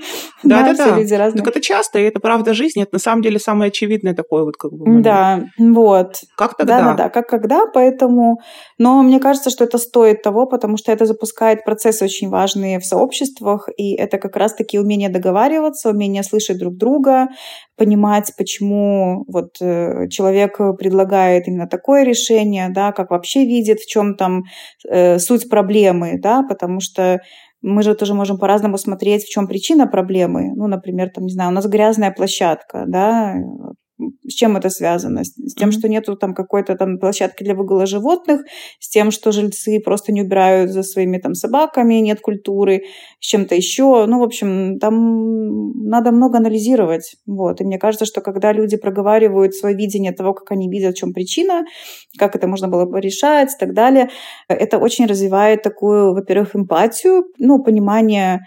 Да, 0.44 0.62
да, 0.62 0.74
да. 0.74 0.96
Люди 0.96 1.14
разные. 1.14 1.42
Так 1.42 1.48
это 1.48 1.60
часто, 1.60 1.98
и 1.98 2.02
это 2.04 2.20
правда 2.20 2.54
жизни, 2.54 2.84
это 2.84 2.94
на 2.94 2.98
самом 3.00 3.22
деле 3.22 3.40
самое 3.40 3.68
очевидное 3.68 4.14
такое 4.14 4.44
вот 4.44 4.56
как 4.56 4.72
бы 4.72 4.86
момент. 4.86 5.04
Да, 5.04 5.44
вот. 5.58 6.20
Как 6.36 6.56
тогда? 6.56 6.78
Да, 6.78 6.84
да, 6.84 6.94
да, 6.94 7.08
как 7.08 7.28
когда, 7.28 7.66
поэтому... 7.66 8.38
Но 8.78 9.02
мне 9.02 9.18
кажется, 9.18 9.50
что 9.50 9.64
это 9.64 9.78
стоит 9.78 10.22
того, 10.22 10.46
потому 10.46 10.76
что 10.76 10.92
это 10.92 11.06
запускает 11.06 11.64
процессы 11.64 12.04
очень 12.04 12.28
важные 12.28 12.78
в 12.78 12.84
сообществах, 12.84 13.68
и 13.76 13.94
это 13.94 14.18
как 14.18 14.36
раз-таки 14.36 14.78
умение 14.78 15.08
договариваться, 15.08 15.90
умение 15.90 16.22
слышать 16.22 16.58
друг 16.58 16.76
друга, 16.76 17.26
понимать, 17.76 18.32
почему 18.36 19.24
вот 19.28 19.56
э, 19.60 20.08
человек 20.08 20.58
предлагает 20.78 21.48
именно 21.48 21.66
такое 21.66 22.04
решение, 22.04 22.68
да, 22.70 22.92
как 22.92 23.10
вообще 23.10 23.44
видит, 23.44 23.80
в 23.80 23.88
чем 23.88 24.14
там 24.16 24.44
э, 24.88 25.18
суть 25.18 25.48
проблемы, 25.48 26.18
да, 26.18 26.42
потому 26.48 26.80
что 26.80 27.20
мы 27.60 27.82
же 27.82 27.94
тоже 27.94 28.14
можем 28.14 28.38
по-разному 28.38 28.78
смотреть, 28.78 29.24
в 29.24 29.30
чем 29.30 29.46
причина 29.46 29.86
проблемы. 29.86 30.52
Ну, 30.54 30.66
например, 30.66 31.10
там, 31.10 31.24
не 31.24 31.32
знаю, 31.32 31.50
у 31.50 31.52
нас 31.52 31.66
грязная 31.66 32.12
площадка, 32.12 32.84
да, 32.86 33.34
с 34.28 34.32
чем 34.32 34.56
это 34.56 34.70
связано? 34.70 35.24
С, 35.24 35.34
тем, 35.54 35.68
mm-hmm. 35.68 35.72
что 35.72 35.88
нету 35.88 36.16
там 36.16 36.34
какой-то 36.34 36.76
там 36.76 36.98
площадки 36.98 37.42
для 37.42 37.54
выгула 37.54 37.86
животных, 37.86 38.42
с 38.78 38.88
тем, 38.88 39.10
что 39.10 39.32
жильцы 39.32 39.80
просто 39.80 40.12
не 40.12 40.22
убирают 40.22 40.70
за 40.70 40.82
своими 40.82 41.18
там 41.18 41.34
собаками, 41.34 41.94
нет 41.94 42.20
культуры, 42.20 42.82
с 43.20 43.26
чем-то 43.26 43.54
еще. 43.54 44.06
Ну, 44.06 44.20
в 44.20 44.22
общем, 44.22 44.78
там 44.78 45.72
надо 45.88 46.12
много 46.12 46.38
анализировать. 46.38 47.16
Вот. 47.26 47.60
И 47.60 47.64
мне 47.64 47.78
кажется, 47.78 48.04
что 48.04 48.20
когда 48.20 48.52
люди 48.52 48.76
проговаривают 48.76 49.54
свое 49.54 49.74
видение 49.74 50.12
того, 50.12 50.34
как 50.34 50.50
они 50.52 50.70
видят, 50.70 50.94
в 50.94 50.98
чем 50.98 51.12
причина, 51.12 51.64
как 52.18 52.36
это 52.36 52.46
можно 52.46 52.68
было 52.68 52.84
бы 52.84 53.00
решать 53.00 53.50
и 53.54 53.58
так 53.58 53.74
далее, 53.74 54.10
это 54.48 54.78
очень 54.78 55.06
развивает 55.06 55.62
такую, 55.62 56.14
во-первых, 56.14 56.54
эмпатию, 56.54 57.24
ну, 57.38 57.62
понимание 57.62 58.40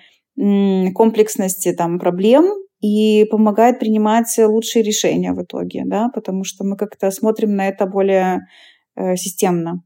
комплексности 0.93 1.73
там 1.73 1.99
проблем, 1.99 2.51
и 2.81 3.25
помогает 3.25 3.79
принимать 3.79 4.35
лучшие 4.37 4.83
решения 4.83 5.33
в 5.33 5.43
итоге, 5.43 5.83
да, 5.85 6.09
потому 6.09 6.43
что 6.43 6.63
мы 6.63 6.75
как-то 6.75 7.11
смотрим 7.11 7.55
на 7.55 7.67
это 7.67 7.85
более 7.85 8.47
э, 8.95 9.15
системно. 9.15 9.83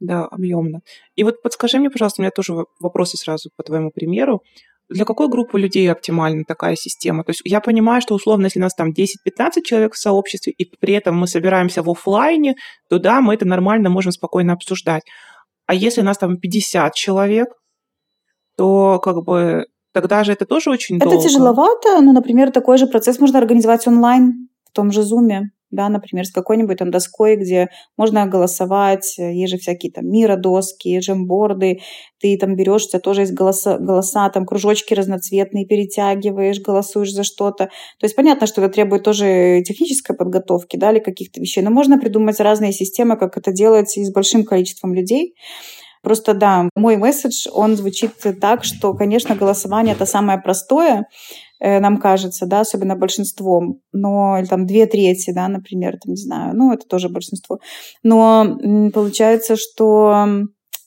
Да, 0.00 0.26
объемно. 0.26 0.80
И 1.16 1.24
вот 1.24 1.42
подскажи 1.42 1.78
мне, 1.78 1.90
пожалуйста, 1.90 2.22
у 2.22 2.22
меня 2.22 2.30
тоже 2.30 2.54
вопросы 2.80 3.16
сразу 3.16 3.50
по 3.56 3.62
твоему 3.64 3.90
примеру. 3.90 4.42
Для 4.88 5.04
какой 5.04 5.28
группы 5.28 5.60
людей 5.60 5.90
оптимальна 5.90 6.44
такая 6.46 6.76
система? 6.76 7.24
То 7.24 7.30
есть 7.30 7.42
я 7.44 7.60
понимаю, 7.60 8.00
что 8.00 8.14
условно, 8.14 8.44
если 8.44 8.60
у 8.60 8.62
нас 8.62 8.74
там 8.74 8.90
10-15 8.90 9.62
человек 9.64 9.94
в 9.94 9.98
сообществе, 9.98 10.52
и 10.56 10.64
при 10.80 10.94
этом 10.94 11.16
мы 11.16 11.26
собираемся 11.26 11.82
в 11.82 11.90
офлайне, 11.90 12.54
то 12.88 12.98
да, 12.98 13.20
мы 13.20 13.34
это 13.34 13.44
нормально 13.44 13.90
можем 13.90 14.12
спокойно 14.12 14.54
обсуждать. 14.54 15.02
А 15.66 15.74
если 15.74 16.00
у 16.00 16.04
нас 16.04 16.16
там 16.16 16.38
50 16.38 16.94
человек, 16.94 17.48
то 18.56 18.98
как 19.00 19.24
бы 19.24 19.66
тогда 19.92 20.24
же 20.24 20.32
это 20.32 20.46
тоже 20.46 20.70
очень 20.70 20.96
это 20.96 21.06
долго. 21.06 21.20
Это 21.20 21.28
тяжеловато, 21.28 22.00
но, 22.00 22.12
например, 22.12 22.50
такой 22.50 22.78
же 22.78 22.86
процесс 22.86 23.18
можно 23.18 23.38
организовать 23.38 23.86
онлайн 23.86 24.48
в 24.64 24.72
том 24.72 24.90
же 24.92 25.02
Zoom, 25.02 25.44
да, 25.70 25.88
например, 25.90 26.24
с 26.24 26.30
какой-нибудь 26.30 26.78
там 26.78 26.90
доской, 26.90 27.36
где 27.36 27.68
можно 27.96 28.24
голосовать, 28.26 29.18
есть 29.18 29.50
же 29.52 29.58
всякие 29.58 29.92
там 29.92 30.06
миродоски, 30.06 30.98
джемборды, 30.98 31.80
ты 32.20 32.38
там 32.38 32.56
берешь, 32.56 32.86
у 32.86 32.88
тебя 32.88 33.00
тоже 33.00 33.22
есть 33.22 33.34
голоса, 33.34 33.76
голоса, 33.78 34.30
там 34.30 34.46
кружочки 34.46 34.94
разноцветные, 34.94 35.66
перетягиваешь, 35.66 36.60
голосуешь 36.62 37.12
за 37.12 37.22
что-то. 37.22 37.66
То 37.66 38.04
есть 38.04 38.16
понятно, 38.16 38.46
что 38.46 38.62
это 38.62 38.72
требует 38.72 39.02
тоже 39.02 39.62
технической 39.66 40.16
подготовки, 40.16 40.78
да, 40.78 40.90
или 40.90 41.00
каких-то 41.00 41.38
вещей, 41.38 41.62
но 41.62 41.70
можно 41.70 41.98
придумать 41.98 42.40
разные 42.40 42.72
системы, 42.72 43.18
как 43.18 43.36
это 43.36 43.52
делать 43.52 43.94
и 43.98 44.04
с 44.04 44.10
большим 44.10 44.44
количеством 44.44 44.94
людей. 44.94 45.34
Просто 46.02 46.34
да, 46.34 46.68
мой 46.74 46.96
месседж, 46.96 47.48
он 47.52 47.76
звучит 47.76 48.12
так, 48.40 48.64
что, 48.64 48.94
конечно, 48.94 49.34
голосование 49.34 49.94
это 49.94 50.06
самое 50.06 50.40
простое, 50.40 51.06
э, 51.60 51.80
нам 51.80 51.98
кажется, 51.98 52.46
да, 52.46 52.60
особенно 52.60 52.96
большинством, 52.96 53.80
но 53.92 54.38
или 54.38 54.46
там 54.46 54.66
две 54.66 54.86
трети, 54.86 55.32
да, 55.32 55.48
например, 55.48 55.98
там, 56.02 56.12
не 56.12 56.16
знаю, 56.16 56.56
ну, 56.56 56.72
это 56.72 56.86
тоже 56.86 57.08
большинство. 57.08 57.58
Но 58.02 58.58
получается, 58.92 59.56
что 59.56 60.26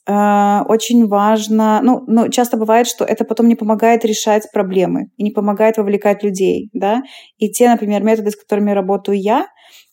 э, 0.07 0.61
очень 0.67 1.07
важно, 1.07 1.81
ну, 1.83 2.03
ну, 2.07 2.29
часто 2.29 2.57
бывает, 2.57 2.87
что 2.87 3.05
это 3.05 3.25
потом 3.25 3.47
не 3.47 3.55
помогает 3.55 4.05
решать 4.05 4.47
проблемы 4.51 5.07
и 5.17 5.23
не 5.23 5.31
помогает 5.31 5.77
вовлекать 5.77 6.23
людей, 6.23 6.69
да, 6.73 7.01
и 7.37 7.49
те, 7.49 7.69
например, 7.69 8.03
методы, 8.03 8.31
с 8.31 8.35
которыми 8.35 8.71
работаю 8.71 9.19
я, 9.19 9.47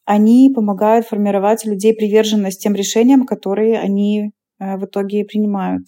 они 0.08 0.50
помогают 0.54 1.06
формировать 1.06 1.66
людей 1.66 1.92
приверженность 1.92 2.62
тем 2.62 2.74
решениям, 2.74 3.26
которые 3.26 3.78
они 3.78 4.32
в 4.58 4.84
итоге 4.84 5.24
принимают. 5.24 5.84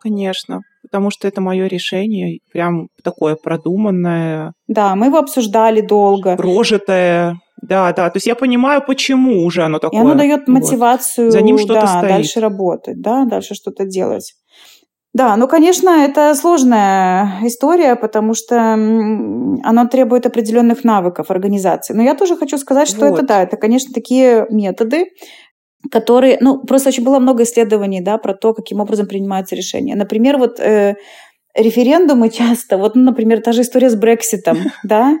Конечно, 0.00 0.60
потому 0.82 1.10
что 1.10 1.26
это 1.26 1.40
мое 1.40 1.66
решение, 1.66 2.38
прям 2.52 2.88
такое 3.02 3.34
продуманное. 3.34 4.52
Да, 4.68 4.94
мы 4.94 5.06
его 5.06 5.18
обсуждали 5.18 5.80
долго. 5.80 6.36
Прожитое. 6.36 7.40
Да, 7.60 7.92
да. 7.92 8.08
То 8.08 8.16
есть 8.16 8.26
я 8.26 8.36
понимаю, 8.36 8.82
почему 8.86 9.44
уже 9.44 9.64
оно 9.64 9.78
такое. 9.80 9.98
И 9.98 10.02
оно 10.02 10.14
дает 10.14 10.46
мотивацию 10.46 11.26
вот. 11.26 11.32
За 11.32 11.40
ним 11.40 11.58
что-то 11.58 11.80
да, 11.80 11.86
стоит. 11.86 12.08
дальше 12.08 12.40
работать, 12.40 13.00
да, 13.00 13.24
дальше 13.24 13.54
что-то 13.54 13.84
делать. 13.84 14.34
Да, 15.14 15.36
ну, 15.36 15.48
конечно, 15.48 15.88
это 15.88 16.34
сложная 16.34 17.40
история, 17.42 17.96
потому 17.96 18.34
что 18.34 18.74
оно 18.74 19.88
требует 19.90 20.26
определенных 20.26 20.84
навыков 20.84 21.30
организации. 21.30 21.94
Но 21.94 22.02
я 22.02 22.14
тоже 22.14 22.36
хочу 22.36 22.58
сказать, 22.58 22.86
что 22.88 23.08
вот. 23.08 23.14
это, 23.14 23.26
да, 23.26 23.42
это, 23.42 23.56
конечно, 23.56 23.92
такие 23.92 24.46
методы, 24.50 25.06
которые, 25.90 26.38
ну, 26.40 26.60
просто 26.64 26.88
очень 26.88 27.04
было 27.04 27.18
много 27.18 27.42
исследований, 27.42 28.00
да, 28.00 28.18
про 28.18 28.34
то, 28.34 28.54
каким 28.54 28.80
образом 28.80 29.06
принимаются 29.06 29.56
решения. 29.56 29.94
Например, 29.96 30.38
вот 30.38 30.60
э, 30.60 30.96
референдумы 31.54 32.30
часто, 32.38 32.78
вот, 32.78 32.96
ну, 32.96 33.02
например, 33.02 33.40
та 33.42 33.52
же 33.52 33.62
история 33.62 33.90
с 33.90 33.96
Брекситом, 33.96 34.58
да, 34.82 35.16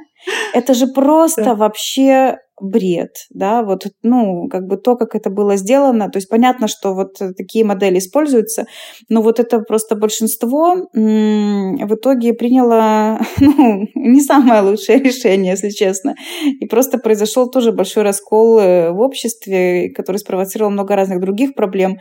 это 0.52 0.74
же 0.74 0.86
просто 0.88 1.54
вообще 1.54 2.38
бред, 2.60 3.26
да, 3.30 3.62
вот, 3.62 3.86
ну, 4.02 4.48
как 4.48 4.66
бы 4.66 4.76
то, 4.76 4.96
как 4.96 5.14
это 5.14 5.30
было 5.30 5.56
сделано, 5.56 6.10
то 6.10 6.18
есть 6.18 6.28
понятно, 6.28 6.68
что 6.68 6.94
вот 6.94 7.18
такие 7.36 7.64
модели 7.64 7.98
используются, 7.98 8.66
но 9.08 9.22
вот 9.22 9.40
это 9.40 9.60
просто 9.60 9.96
большинство 9.96 10.88
в 10.92 11.94
итоге 11.94 12.34
приняло, 12.34 13.20
ну, 13.40 13.86
не 13.94 14.20
самое 14.20 14.62
лучшее 14.62 14.98
решение, 15.00 15.52
если 15.52 15.70
честно, 15.70 16.14
и 16.60 16.66
просто 16.66 16.98
произошел 16.98 17.50
тоже 17.50 17.72
большой 17.72 18.02
раскол 18.02 18.58
э, 18.58 18.90
в 18.92 19.00
обществе, 19.00 19.90
который 19.90 20.18
спровоцировал 20.18 20.70
много 20.70 20.96
разных 20.96 21.20
других 21.20 21.54
проблем, 21.54 21.98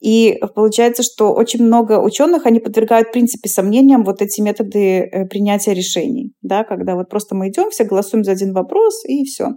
и 0.00 0.38
получается, 0.54 1.02
что 1.02 1.32
очень 1.32 1.62
много 1.62 2.00
ученых, 2.00 2.46
они 2.46 2.60
подвергают, 2.60 3.08
в 3.08 3.12
принципе, 3.12 3.48
сомнениям 3.48 4.04
вот 4.04 4.22
эти 4.22 4.40
методы 4.40 5.00
э, 5.00 5.26
принятия 5.26 5.74
решений, 5.74 6.32
да, 6.42 6.64
когда 6.64 6.94
вот 6.94 7.08
просто 7.08 7.34
мы 7.34 7.48
идем, 7.48 7.70
все 7.70 7.84
голосуем 7.84 8.24
за 8.24 8.32
один 8.32 8.52
вопрос, 8.52 9.04
и 9.06 9.24
все. 9.24 9.50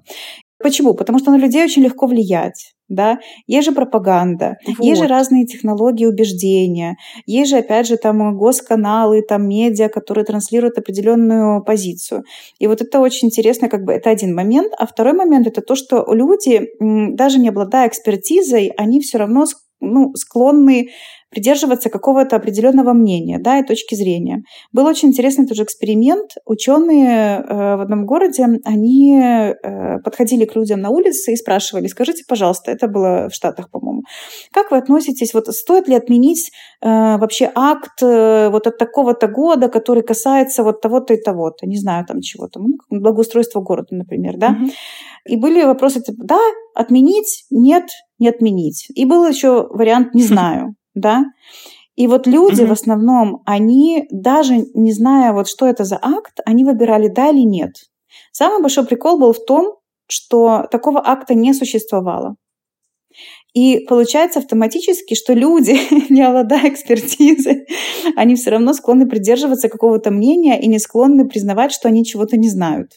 Почему? 0.64 0.94
Потому 0.94 1.20
что 1.20 1.32
на 1.32 1.38
людей 1.38 1.64
очень 1.64 1.84
легко 1.84 2.08
влиять. 2.08 2.74
Да? 2.90 3.20
Есть 3.48 3.66
же 3.68 3.72
пропаганда, 3.72 4.58
вот. 4.68 4.86
есть 4.86 5.02
же 5.02 5.08
разные 5.08 5.46
технологии 5.46 6.06
убеждения, 6.06 6.98
есть 7.26 7.50
же, 7.50 7.58
опять 7.58 7.88
же, 7.88 7.98
там 7.98 8.38
госканалы, 8.38 9.22
там 9.22 9.48
медиа, 9.48 9.88
которые 9.88 10.26
транслируют 10.26 10.78
определенную 10.78 11.64
позицию. 11.64 12.24
И 12.60 12.68
вот 12.68 12.82
это 12.82 13.00
очень 13.00 13.30
интересно, 13.30 13.70
как 13.70 13.84
бы 13.84 13.94
это 13.94 14.10
один 14.10 14.36
момент. 14.36 14.74
А 14.78 14.86
второй 14.86 15.14
момент 15.14 15.48
это 15.48 15.62
то, 15.62 15.76
что 15.76 16.06
люди, 16.14 16.70
даже 16.80 17.40
не 17.40 17.50
обладая 17.50 17.88
экспертизой, 17.88 18.72
они 18.78 19.00
все 19.00 19.18
равно 19.18 19.46
ну, 19.84 20.14
склонны 20.16 20.90
придерживаться 21.34 21.90
какого-то 21.90 22.36
определенного 22.36 22.94
мнения 22.94 23.40
да, 23.40 23.60
и 23.60 23.64
точки 23.64 23.96
зрения. 23.96 24.44
Был 24.72 24.86
очень 24.86 25.10
интересный 25.10 25.48
тоже 25.48 25.64
эксперимент. 25.64 26.36
Ученые 26.46 27.38
э, 27.38 27.76
в 27.76 27.82
одном 27.82 28.06
городе, 28.06 28.46
они 28.64 29.20
э, 29.20 30.00
подходили 30.04 30.46
к 30.46 30.56
людям 30.56 30.80
на 30.80 30.90
улице 30.90 31.34
и 31.34 31.36
спрашивали, 31.36 31.88
скажите, 31.88 32.24
пожалуйста, 32.28 32.72
это 32.72 32.88
было 32.88 33.30
в 33.30 33.34
Штатах, 33.34 33.72
по-моему, 33.72 34.04
как 34.52 34.72
вы 34.72 34.78
относитесь, 34.78 35.34
вот 35.34 35.48
стоит 35.48 35.88
ли 35.88 35.96
отменить 35.96 36.52
э, 36.82 37.18
вообще 37.18 37.52
акт 37.56 38.02
вот 38.02 38.68
от 38.68 38.78
такого-то 38.78 39.28
года, 39.28 39.70
который 39.70 40.04
касается 40.04 40.64
вот 40.64 40.82
того-то 40.82 41.14
и 41.14 41.22
того-то, 41.22 41.66
не 41.66 41.78
знаю, 41.78 42.06
там 42.06 42.22
чего-то, 42.22 42.60
ну, 42.60 42.78
благоустройства 42.90 43.62
города, 43.62 43.96
например, 43.96 44.38
да? 44.38 44.50
Mm-hmm. 44.50 44.72
И 45.30 45.38
были 45.38 45.64
вопросы 45.64 46.02
типа, 46.02 46.24
да, 46.24 46.40
отменить, 46.76 47.46
нет, 47.50 47.86
не 48.20 48.30
отменить. 48.30 48.88
И 48.94 49.06
был 49.06 49.26
еще 49.28 49.68
вариант 49.70 50.14
«не 50.14 50.24
знаю», 50.34 50.76
да. 50.96 51.26
И 51.96 52.08
вот 52.08 52.26
люди 52.26 52.62
mm-hmm. 52.62 52.68
в 52.68 52.72
основном, 52.72 53.44
они 53.46 54.08
даже 54.10 54.66
не 54.74 54.94
зная 54.94 55.32
вот 55.32 55.48
что 55.48 55.68
это 55.68 55.84
за 55.84 56.00
акт, 56.02 56.40
они 56.46 56.64
выбирали 56.66 57.08
да 57.08 57.30
или 57.30 57.42
нет. 57.42 57.74
Самый 58.32 58.62
большой 58.62 58.86
прикол 58.86 59.20
был 59.20 59.34
в 59.34 59.46
том, 59.46 59.78
что 60.08 60.68
такого 60.72 61.02
акта 61.06 61.34
не 61.36 61.54
существовало. 61.54 62.36
И 63.54 63.86
получается 63.88 64.40
автоматически, 64.40 65.14
что 65.14 65.34
люди, 65.34 65.78
не 66.12 66.24
обладая 66.24 66.70
экспертизой, 66.70 67.68
они 68.16 68.36
все 68.36 68.50
равно 68.50 68.74
склонны 68.74 69.08
придерживаться 69.08 69.70
какого-то 69.70 70.10
мнения 70.10 70.60
и 70.60 70.68
не 70.68 70.80
склонны 70.80 71.28
признавать, 71.28 71.72
что 71.72 71.88
они 71.88 72.04
чего-то 72.04 72.38
не 72.38 72.50
знают. 72.50 72.94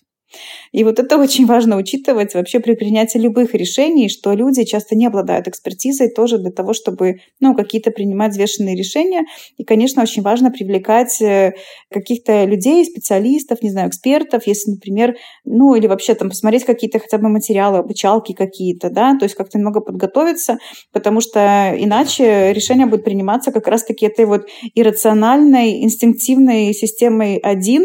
И 0.73 0.85
вот 0.85 0.99
это 0.99 1.19
очень 1.19 1.47
важно 1.47 1.77
учитывать 1.77 2.35
вообще 2.35 2.61
при 2.61 2.75
принятии 2.75 3.19
любых 3.19 3.55
решений, 3.55 4.09
что 4.09 4.33
люди 4.33 4.65
часто 4.65 4.97
не 4.97 5.07
обладают 5.07 5.49
экспертизой 5.49 6.11
тоже 6.11 6.39
для 6.39 6.51
того, 6.51 6.73
чтобы 6.75 7.21
ну, 7.41 7.55
какие-то 7.55 7.91
принимать 7.91 8.33
взвешенные 8.33 8.77
решения. 8.77 9.25
И, 9.57 9.65
конечно, 9.65 10.03
очень 10.03 10.23
важно 10.23 10.51
привлекать 10.51 11.21
э, 11.23 11.55
каких-то 11.91 12.45
людей, 12.45 12.85
специалистов, 12.85 13.63
не 13.63 13.71
знаю, 13.71 13.89
экспертов, 13.89 14.47
если, 14.47 14.73
например, 14.73 15.17
ну 15.45 15.75
или 15.75 15.87
вообще 15.87 16.15
там 16.15 16.29
посмотреть 16.29 16.65
какие-то 16.65 16.99
хотя 16.99 17.19
бы 17.19 17.29
материалы, 17.29 17.79
обучалки 17.79 18.33
какие-то, 18.33 18.91
да, 18.91 19.17
то 19.19 19.25
есть 19.25 19.35
как-то 19.35 19.59
немного 19.59 19.81
подготовиться, 19.81 20.59
потому 20.93 21.21
что 21.21 21.75
иначе 21.79 22.53
решение 22.53 22.87
будет 22.87 23.05
приниматься 23.05 23.53
как 23.53 23.69
раз-таки 23.69 24.07
этой 24.07 24.25
вот 24.25 24.47
иррациональной, 24.75 25.83
инстинктивной 25.85 26.73
системой 26.75 27.37
один, 27.37 27.85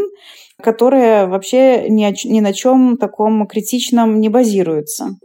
которая 0.62 1.28
вообще 1.28 1.90
ни, 1.90 2.04
о, 2.04 2.12
ни 2.26 2.40
на 2.40 2.54
чем 2.54 2.98
таком 2.98 3.46
критичном 3.48 4.20
не 4.20 4.30
базируется. 4.30 5.18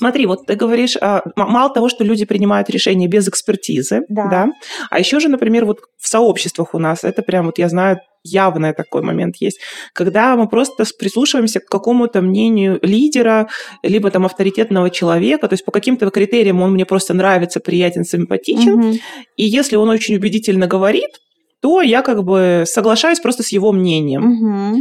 Смотри, 0.00 0.24
вот 0.24 0.46
ты 0.46 0.54
говоришь, 0.54 0.96
а, 0.98 1.22
мало 1.36 1.74
того, 1.74 1.90
что 1.90 2.04
люди 2.04 2.24
принимают 2.24 2.70
решения 2.70 3.06
без 3.06 3.28
экспертизы, 3.28 4.00
да. 4.08 4.28
да, 4.28 4.46
а 4.88 4.98
еще 4.98 5.20
же, 5.20 5.28
например, 5.28 5.66
вот 5.66 5.80
в 5.98 6.08
сообществах 6.08 6.74
у 6.74 6.78
нас, 6.78 7.04
это 7.04 7.20
прям 7.20 7.44
вот 7.44 7.58
я 7.58 7.68
знаю, 7.68 8.00
явный 8.22 8.72
такой 8.72 9.02
момент 9.02 9.36
есть, 9.36 9.60
когда 9.92 10.36
мы 10.36 10.48
просто 10.48 10.84
прислушиваемся 10.98 11.60
к 11.60 11.66
какому-то 11.66 12.20
мнению 12.20 12.78
лидера, 12.82 13.48
либо 13.82 14.10
там 14.10 14.26
авторитетного 14.26 14.90
человека, 14.90 15.48
то 15.48 15.54
есть 15.54 15.64
по 15.64 15.72
каким-то 15.72 16.08
критериям 16.10 16.60
он 16.62 16.72
мне 16.72 16.84
просто 16.84 17.14
нравится, 17.14 17.60
приятен, 17.60 18.04
симпатичен, 18.04 18.72
угу. 18.72 18.98
и 19.36 19.44
если 19.44 19.76
он 19.76 19.88
очень 19.88 20.16
убедительно 20.16 20.66
говорит, 20.66 21.10
то 21.62 21.82
я 21.82 22.02
как 22.02 22.24
бы 22.24 22.64
соглашаюсь 22.66 23.20
просто 23.20 23.42
с 23.42 23.52
его 23.52 23.72
мнением. 23.72 24.24
Угу 24.24 24.80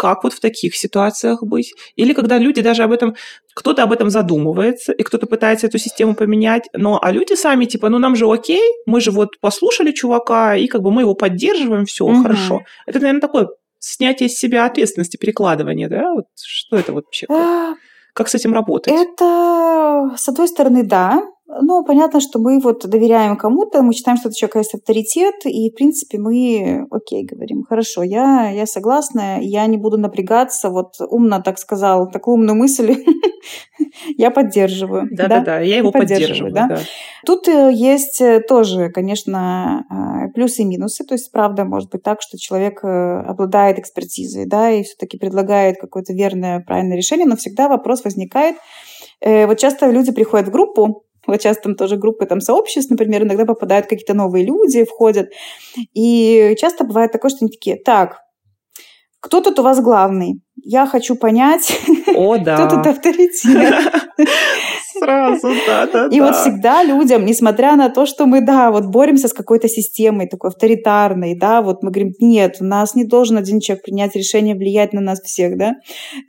как 0.00 0.24
вот 0.24 0.32
в 0.32 0.40
таких 0.40 0.76
ситуациях 0.76 1.42
быть. 1.42 1.74
Или 1.94 2.14
когда 2.14 2.38
люди 2.38 2.62
даже 2.62 2.84
об 2.84 2.92
этом, 2.92 3.16
кто-то 3.52 3.82
об 3.82 3.92
этом 3.92 4.08
задумывается, 4.08 4.92
и 4.92 5.02
кто-то 5.02 5.26
пытается 5.26 5.66
эту 5.66 5.76
систему 5.76 6.14
поменять, 6.14 6.70
но 6.72 6.98
а 7.02 7.12
люди 7.12 7.34
сами 7.34 7.66
типа, 7.66 7.90
ну 7.90 7.98
нам 7.98 8.16
же 8.16 8.26
окей, 8.26 8.62
мы 8.86 9.02
же 9.02 9.10
вот 9.10 9.38
послушали 9.40 9.92
чувака, 9.92 10.56
и 10.56 10.68
как 10.68 10.80
бы 10.80 10.90
мы 10.90 11.02
его 11.02 11.14
поддерживаем, 11.14 11.84
все 11.84 12.06
угу. 12.06 12.22
хорошо. 12.22 12.60
Это, 12.86 12.98
наверное, 12.98 13.20
такое 13.20 13.48
снятие 13.78 14.30
с 14.30 14.38
себя 14.38 14.64
ответственности, 14.64 15.18
перекладывание, 15.18 15.90
да? 15.90 16.14
Вот 16.14 16.24
что 16.42 16.78
это 16.78 16.94
вот 16.94 17.04
вообще? 17.04 17.26
А, 17.28 17.74
как 18.14 18.30
с 18.30 18.34
этим 18.34 18.54
работать? 18.54 18.94
Это, 18.94 20.14
с 20.16 20.26
одной 20.30 20.48
стороны, 20.48 20.82
да, 20.82 21.22
ну, 21.62 21.84
понятно, 21.84 22.20
что 22.20 22.38
мы 22.38 22.60
вот 22.60 22.88
доверяем 22.88 23.36
кому-то, 23.36 23.82
мы 23.82 23.92
считаем, 23.92 24.16
что 24.18 24.28
это 24.28 24.38
человек 24.38 24.56
есть 24.56 24.74
авторитет, 24.74 25.34
и, 25.44 25.70
в 25.70 25.74
принципе, 25.74 26.18
мы, 26.18 26.86
окей, 26.90 27.24
говорим, 27.24 27.64
хорошо, 27.68 28.02
я, 28.02 28.50
я 28.50 28.66
согласна, 28.66 29.40
я 29.40 29.66
не 29.66 29.76
буду 29.76 29.98
напрягаться, 29.98 30.70
вот 30.70 30.94
умно 31.00 31.42
так 31.42 31.58
сказал, 31.58 32.08
такую 32.08 32.34
умную 32.34 32.56
мысль 32.56 32.94
я 34.16 34.30
поддерживаю. 34.30 35.08
Да-да-да, 35.10 35.58
я 35.60 35.78
его 35.78 35.90
поддерживаю. 35.90 36.52
Да? 36.52 36.78
Тут 37.26 37.48
э, 37.48 37.70
есть 37.72 38.20
э, 38.20 38.40
тоже, 38.40 38.88
конечно, 38.90 39.84
э, 39.90 40.32
плюсы 40.32 40.62
и 40.62 40.66
минусы, 40.66 41.04
то 41.04 41.14
есть, 41.14 41.32
правда, 41.32 41.64
может 41.64 41.90
быть 41.90 42.04
так, 42.04 42.22
что 42.22 42.38
человек 42.38 42.84
обладает 42.84 43.78
экспертизой, 43.78 44.46
да, 44.46 44.70
и 44.70 44.84
все-таки 44.84 45.18
предлагает 45.18 45.80
какое-то 45.80 46.12
верное, 46.12 46.60
правильное 46.60 46.96
решение, 46.96 47.26
но 47.26 47.34
всегда 47.36 47.68
вопрос 47.68 48.04
возникает, 48.04 48.56
вот 49.22 49.58
часто 49.58 49.90
люди 49.90 50.12
приходят 50.12 50.48
в 50.48 50.50
группу, 50.50 51.04
вот 51.26 51.40
сейчас 51.40 51.58
там 51.58 51.74
тоже 51.74 51.96
группы 51.96 52.26
там 52.26 52.40
сообществ, 52.40 52.90
например, 52.90 53.22
иногда 53.22 53.44
попадают 53.44 53.86
какие-то 53.86 54.14
новые 54.14 54.44
люди, 54.44 54.84
входят. 54.84 55.30
И 55.94 56.56
часто 56.58 56.84
бывает 56.84 57.12
такое, 57.12 57.30
что 57.30 57.38
они 57.42 57.50
такие, 57.50 57.76
так, 57.76 58.20
кто 59.20 59.42
тут 59.42 59.58
у 59.58 59.62
вас 59.62 59.80
главный? 59.80 60.40
Я 60.56 60.86
хочу 60.86 61.14
понять, 61.14 61.78
О, 62.14 62.38
да. 62.38 62.56
кто 62.66 62.76
тут 62.76 62.86
авторитет. 62.86 63.74
Сразу, 65.00 65.48
да, 65.66 65.86
да. 65.86 66.06
И 66.10 66.18
да. 66.18 66.26
вот 66.26 66.36
всегда 66.36 66.82
людям, 66.82 67.24
несмотря 67.24 67.76
на 67.76 67.88
то, 67.88 68.06
что 68.06 68.26
мы, 68.26 68.40
да, 68.40 68.70
вот 68.70 68.86
боремся 68.86 69.28
с 69.28 69.32
какой-то 69.32 69.68
системой 69.68 70.28
такой 70.28 70.50
авторитарной, 70.50 71.34
да, 71.34 71.62
вот 71.62 71.82
мы 71.82 71.90
говорим, 71.90 72.12
нет, 72.20 72.56
у 72.60 72.64
нас 72.64 72.94
не 72.94 73.04
должен 73.04 73.36
один 73.36 73.60
человек 73.60 73.84
принять 73.84 74.14
решение 74.14 74.54
влиять 74.54 74.92
на 74.92 75.00
нас 75.00 75.20
всех, 75.20 75.56
да, 75.56 75.74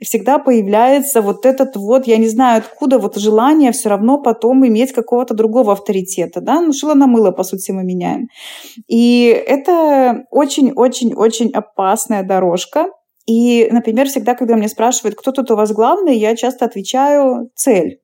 и 0.00 0.04
всегда 0.04 0.38
появляется 0.38 1.22
вот 1.22 1.46
этот 1.46 1.76
вот, 1.76 2.06
я 2.06 2.16
не 2.16 2.28
знаю 2.28 2.58
откуда, 2.58 2.98
вот 2.98 3.16
желание 3.16 3.72
все 3.72 3.88
равно 3.88 4.18
потом 4.18 4.66
иметь 4.66 4.92
какого-то 4.92 5.34
другого 5.34 5.72
авторитета, 5.72 6.40
да, 6.40 6.60
ну, 6.60 6.72
шило 6.72 6.94
на 6.94 7.06
мыло, 7.06 7.30
по 7.30 7.44
сути, 7.44 7.70
мы 7.72 7.84
меняем. 7.84 8.28
И 8.88 9.26
это 9.46 10.24
очень-очень-очень 10.30 11.50
опасная 11.52 12.22
дорожка, 12.22 12.86
и, 13.26 13.68
например, 13.70 14.08
всегда, 14.08 14.34
когда 14.34 14.56
меня 14.56 14.68
спрашивают, 14.68 15.16
кто 15.16 15.32
тут 15.32 15.50
у 15.50 15.56
вас 15.56 15.72
главный, 15.72 16.16
я 16.16 16.34
часто 16.34 16.64
отвечаю 16.64 17.50
«цель». 17.54 18.01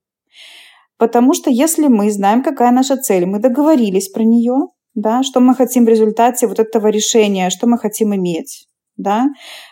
Потому 0.98 1.32
что 1.32 1.48
если 1.48 1.86
мы 1.86 2.10
знаем, 2.10 2.42
какая 2.42 2.72
наша 2.72 2.96
цель, 2.96 3.24
мы 3.26 3.38
договорились 3.38 4.08
про 4.08 4.24
нее, 4.24 4.68
да, 4.94 5.22
что 5.22 5.40
мы 5.40 5.54
хотим 5.54 5.84
в 5.84 5.88
результате 5.88 6.46
вот 6.46 6.58
этого 6.58 6.88
решения, 6.88 7.50
что 7.50 7.66
мы 7.68 7.78
хотим 7.78 8.14
иметь, 8.14 8.66
да, 8.96 9.26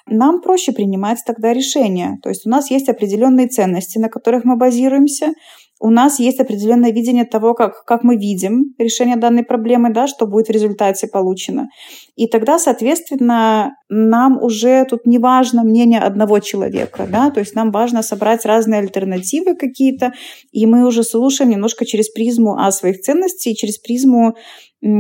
нам 0.07 0.41
проще 0.41 0.72
принимать 0.72 1.18
тогда 1.27 1.53
решения. 1.53 2.18
То 2.22 2.29
есть 2.29 2.47
у 2.47 2.51
нас 2.51 2.70
есть 2.70 2.89
определенные 2.89 3.49
ценности, 3.49 3.99
на 3.99 4.09
которых 4.09 4.45
мы 4.45 4.57
базируемся, 4.57 5.33
у 5.79 5.91
нас 5.91 6.18
есть 6.18 6.41
определенное 6.41 6.91
видение 6.91 7.24
того, 7.24 7.55
как, 7.55 7.85
как 7.85 8.03
мы 8.03 8.16
видим 8.16 8.74
решение 8.79 9.16
данной 9.16 9.45
проблемы, 9.45 9.93
да, 9.93 10.07
что 10.07 10.27
будет 10.27 10.49
в 10.49 10.51
результате 10.51 11.07
получено. 11.07 11.68
И 12.14 12.27
тогда, 12.27 12.59
соответственно, 12.59 13.74
нам 13.91 14.43
уже 14.43 14.87
тут 14.89 15.05
не 15.05 15.18
важно 15.18 15.64
мнение 15.64 16.01
одного 16.01 16.39
человека, 16.41 17.07
да, 17.11 17.31
то 17.31 17.41
есть 17.41 17.55
нам 17.55 17.70
важно 17.70 18.03
собрать 18.03 18.47
разные 18.47 18.81
альтернативы 18.81 19.55
какие-то, 19.55 20.12
и 20.51 20.64
мы 20.66 20.87
уже 20.87 21.03
слушаем 21.03 21.51
немножко 21.51 21.85
через 21.85 22.09
призму 22.09 22.57
а, 22.59 22.72
своих 22.72 23.01
ценностей, 23.01 23.55
через 23.55 23.79
призму 23.79 24.35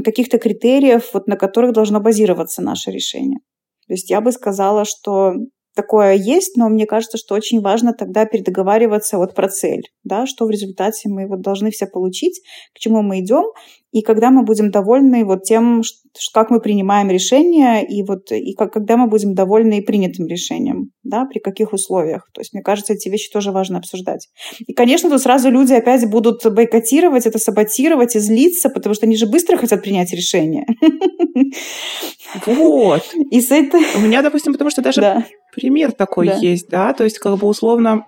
каких-то 0.04 0.38
критериев, 0.38 1.10
вот, 1.14 1.26
на 1.26 1.36
которых 1.36 1.72
должно 1.72 2.00
базироваться 2.00 2.60
наше 2.60 2.90
решение. 2.90 3.38
То 3.86 3.94
есть 3.94 4.10
я 4.10 4.20
бы 4.20 4.32
сказала, 4.32 4.84
что 4.84 5.34
такое 5.76 6.14
есть, 6.14 6.56
но 6.56 6.68
мне 6.68 6.86
кажется, 6.86 7.18
что 7.18 7.34
очень 7.34 7.60
важно 7.60 7.92
тогда 7.92 8.24
передоговариваться 8.24 9.18
вот 9.18 9.34
про 9.34 9.48
цель, 9.48 9.82
да, 10.02 10.26
что 10.26 10.46
в 10.46 10.50
результате 10.50 11.08
мы 11.08 11.28
вот 11.28 11.42
должны 11.42 11.70
все 11.70 11.86
получить, 11.86 12.40
к 12.74 12.78
чему 12.78 13.02
мы 13.02 13.20
идем, 13.20 13.44
и 13.92 14.02
когда 14.02 14.30
мы 14.30 14.42
будем 14.42 14.70
довольны 14.70 15.24
вот 15.24 15.44
тем, 15.44 15.82
как 16.34 16.50
мы 16.50 16.60
принимаем 16.60 17.08
решения, 17.08 17.82
и 17.82 18.02
вот 18.02 18.30
и 18.30 18.52
как, 18.54 18.72
когда 18.72 18.96
мы 18.96 19.06
будем 19.06 19.34
довольны 19.34 19.80
принятым 19.80 20.26
решением, 20.26 20.90
да, 21.02 21.24
при 21.24 21.38
каких 21.38 21.72
условиях. 21.72 22.28
То 22.34 22.40
есть, 22.40 22.52
мне 22.52 22.62
кажется, 22.62 22.92
эти 22.92 23.08
вещи 23.08 23.30
тоже 23.30 23.52
важно 23.52 23.78
обсуждать. 23.78 24.28
И, 24.66 24.74
конечно, 24.74 25.08
тут 25.08 25.22
сразу 25.22 25.50
люди 25.50 25.72
опять 25.72 26.08
будут 26.10 26.44
бойкотировать 26.44 27.26
это, 27.26 27.38
саботировать 27.38 28.16
и 28.16 28.18
злиться, 28.18 28.68
потому 28.68 28.94
что 28.94 29.06
они 29.06 29.16
же 29.16 29.26
быстро 29.26 29.56
хотят 29.56 29.82
принять 29.82 30.12
решение. 30.12 30.66
Вот. 32.44 33.02
И 33.30 33.40
с 33.40 33.50
этой... 33.50 33.80
У 33.96 34.00
меня, 34.00 34.20
допустим, 34.20 34.52
потому 34.52 34.70
что 34.70 34.82
даже 34.82 35.00
да. 35.00 35.24
Пример 35.56 35.92
такой 35.92 36.28
да. 36.28 36.36
есть, 36.36 36.68
да, 36.68 36.92
то 36.92 37.04
есть 37.04 37.18
как 37.18 37.36
бы 37.38 37.48
условно 37.48 38.04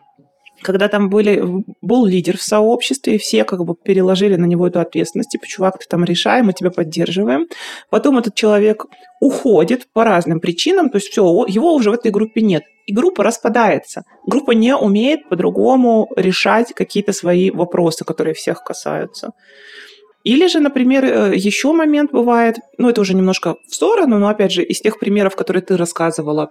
когда 0.62 0.88
там 0.88 1.09
были, 1.09 1.42
был 1.80 2.07
лидер 2.07 2.36
в 2.36 2.42
сообществе, 2.42 3.14
и 3.14 3.18
все 3.18 3.44
как 3.44 3.64
бы 3.64 3.74
переложили 3.74 4.36
на 4.36 4.44
него 4.44 4.66
эту 4.66 4.80
ответственность, 4.80 5.30
типа, 5.30 5.46
чувак, 5.46 5.78
ты 5.78 5.86
там 5.88 6.05
решай, 6.05 6.42
мы 6.42 6.53
тебя 6.53 6.70
поддерживаем. 6.70 7.46
Потом 7.90 8.18
этот 8.18 8.34
человек 8.34 8.86
уходит 9.20 9.86
по 9.92 10.05
разным 10.05 10.40
причинам, 10.40 10.90
то 10.90 10.96
есть 10.96 11.09
все, 11.09 11.22
его 11.46 11.74
уже 11.74 11.90
в 11.90 11.94
этой 11.94 12.11
группе 12.11 12.40
нет. 12.40 12.64
И 12.86 12.92
группа 12.92 13.22
распадается. 13.22 14.03
Группа 14.26 14.53
не 14.53 14.74
умеет 14.74 15.28
по-другому 15.28 16.09
решать 16.16 16.72
какие-то 16.72 17.12
свои 17.12 17.51
вопросы, 17.51 18.05
которые 18.05 18.34
всех 18.34 18.62
касаются. 18.64 19.30
Или 20.24 20.46
же, 20.49 20.61
например, 20.61 21.05
э, 21.05 21.36
еще 21.36 21.72
момент 21.72 22.11
бывает, 22.11 22.57
ну 22.76 22.88
это 22.88 23.01
уже 23.01 23.14
немножко 23.14 23.57
в 23.68 23.74
сторону, 23.74 24.18
но 24.18 24.28
опять 24.28 24.53
же 24.53 24.62
из 24.62 24.80
тех 24.80 24.99
примеров, 24.99 25.36
которые 25.36 25.62
ты 25.62 25.76
рассказывала, 25.76 26.51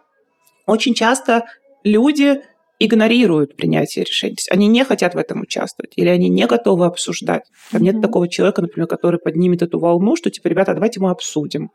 очень 0.67 0.93
часто 0.93 1.45
люди 1.83 2.41
игнорируют 2.79 3.55
принятие 3.55 4.05
решений. 4.05 4.35
То 4.35 4.39
есть 4.39 4.51
они 4.51 4.67
не 4.67 4.83
хотят 4.83 5.15
в 5.15 5.17
этом 5.17 5.41
участвовать 5.41 5.93
или 5.95 6.09
они 6.09 6.29
не 6.29 6.45
готовы 6.45 6.85
обсуждать. 6.85 7.43
Там 7.71 7.81
mm-hmm. 7.81 7.85
нет 7.85 8.01
такого 8.01 8.27
человека, 8.27 8.61
например, 8.61 8.87
который 8.87 9.19
поднимет 9.19 9.63
эту 9.63 9.79
волну, 9.79 10.15
что 10.15 10.29
типа, 10.29 10.47
ребята, 10.47 10.73
давайте 10.73 10.99
мы 10.99 11.09
обсудим. 11.09 11.71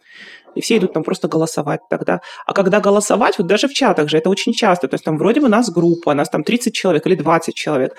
И 0.54 0.60
все 0.60 0.76
идут 0.76 0.92
там 0.92 1.02
просто 1.02 1.28
голосовать 1.28 1.80
тогда. 1.90 2.20
А 2.46 2.52
когда 2.52 2.78
голосовать, 2.78 3.36
вот 3.38 3.48
даже 3.48 3.66
в 3.66 3.74
чатах 3.74 4.08
же, 4.08 4.18
это 4.18 4.30
очень 4.30 4.52
часто, 4.52 4.86
то 4.86 4.94
есть 4.94 5.04
там 5.04 5.18
вроде 5.18 5.40
бы 5.40 5.48
нас 5.48 5.70
группа, 5.70 6.14
нас 6.14 6.28
там 6.28 6.44
30 6.44 6.72
человек 6.72 7.06
или 7.06 7.16
20 7.16 7.54
человек, 7.54 7.96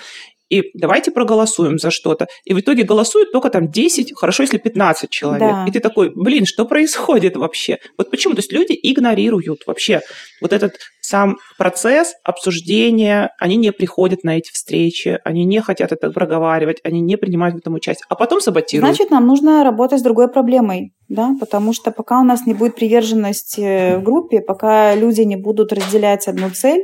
и 0.50 0.72
давайте 0.74 1.12
проголосуем 1.12 1.78
за 1.80 1.92
что-то. 1.92 2.28
И 2.46 2.54
в 2.54 2.60
итоге 2.60 2.84
голосуют 2.84 3.32
только 3.32 3.50
там 3.50 3.70
10, 3.70 4.14
хорошо, 4.16 4.44
если 4.44 4.58
15 4.58 5.10
человек. 5.10 5.50
Да. 5.50 5.66
И 5.68 5.72
ты 5.72 5.80
такой, 5.80 6.12
блин, 6.14 6.46
что 6.46 6.66
происходит 6.66 7.36
вообще? 7.36 7.80
Вот 7.98 8.12
почему? 8.12 8.36
То 8.36 8.40
есть 8.40 8.52
люди 8.52 8.78
игнорируют 8.82 9.64
вообще 9.66 10.02
вот 10.42 10.54
этот 10.54 10.74
сам 11.02 11.38
процесс 11.58 12.14
обсуждения, 12.24 13.32
они 13.40 13.58
не 13.58 13.72
приходят 13.72 14.24
на 14.24 14.38
эти 14.38 14.52
встречи, 14.52 15.20
они 15.26 15.44
не 15.46 15.62
хотят 15.62 15.92
это 15.92 16.10
проговаривать, 16.12 16.80
они 16.84 17.02
не 17.02 17.18
принимают 17.18 17.56
в 17.56 17.58
этом 17.58 17.74
участие, 17.74 18.06
а 18.10 18.16
потом 18.16 18.40
саботируют. 18.40 18.96
Значит, 18.96 19.12
нам 19.12 19.28
нужно 19.28 19.64
работать 19.64 20.00
с 20.00 20.04
другой 20.04 20.30
проблемой, 20.30 20.94
да, 21.10 21.36
потому 21.40 21.74
что 21.74 21.92
пока 21.92 22.22
у 22.22 22.24
нас 22.24 22.46
не 22.46 22.54
будет 22.54 22.76
приверженности 22.76 23.98
в 23.98 24.04
группе, 24.04 24.40
пока 24.40 24.96
люди 24.96 25.22
не 25.22 25.36
будут 25.36 25.74
разделять 25.74 26.28
одну 26.28 26.50
цель, 26.50 26.84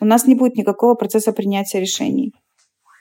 у 0.00 0.06
нас 0.06 0.26
не 0.26 0.34
будет 0.34 0.56
никакого 0.56 0.94
процесса 0.94 1.32
принятия 1.32 1.80
решений. 1.80 2.32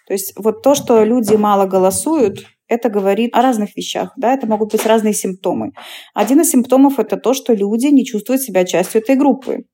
То 0.10 0.14
есть 0.14 0.34
вот 0.36 0.64
то, 0.64 0.74
что 0.74 1.04
люди 1.04 1.36
мало 1.36 1.68
голосуют, 1.68 2.40
это 2.68 2.90
говорит 2.90 3.30
о 3.36 3.44
разных 3.44 3.78
вещах, 3.78 4.12
да, 4.18 4.34
это 4.34 4.48
могут 4.48 4.72
быть 4.72 4.84
разные 4.84 5.14
симптомы. 5.14 5.72
Один 6.16 6.42
из 6.42 6.50
симптомов 6.50 6.98
это 6.98 7.16
то, 7.16 7.36
что 7.36 7.54
люди 7.54 7.86
не 7.88 8.04
чувствуют 8.04 8.42
себя 8.42 8.66
частью 8.66 9.02
этой 9.02 9.16
группы. 9.16 9.66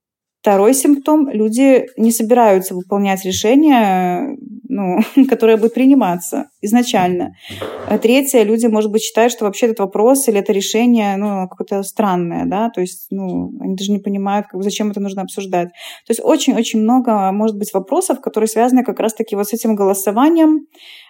Второй 0.41 0.73
симптом– 0.73 1.29
люди 1.31 1.87
не 1.95 2.11
собираются 2.11 2.75
выполнять 2.75 3.23
решения, 3.23 4.35
ну, 4.75 4.99
которое 5.29 5.57
будет 5.57 5.73
приниматься 5.73 6.49
изначально. 6.61 7.35
А 7.87 7.97
третье– 7.97 8.43
люди, 8.43 8.67
может 8.67 8.91
быть, 8.91 9.01
считают, 9.01 9.31
что 9.31 9.45
вообще 9.45 9.67
этот 9.67 9.79
вопрос 9.79 10.27
или 10.27 10.39
это 10.39 10.51
решение 10.51 11.15
ну, 11.17 11.47
какое-то 11.47 11.81
странное, 11.83 12.45
да, 12.45 12.69
то 12.69 12.81
есть 12.81 13.07
ну, 13.09 13.51
они 13.61 13.75
даже 13.75 13.91
не 13.91 13.99
понимают, 13.99 14.47
как, 14.47 14.61
зачем 14.63 14.91
это 14.91 14.99
нужно 14.99 15.21
обсуждать. 15.21 15.69
То 15.69 16.11
есть 16.11 16.21
очень-очень 16.23 16.81
много, 16.81 17.31
может 17.31 17.57
быть, 17.57 17.73
вопросов, 17.73 18.21
которые 18.21 18.47
связаны 18.47 18.83
как 18.83 18.99
раз-таки 18.99 19.35
вот 19.35 19.47
с 19.47 19.53
этим 19.53 19.75
голосованием, 19.75 20.67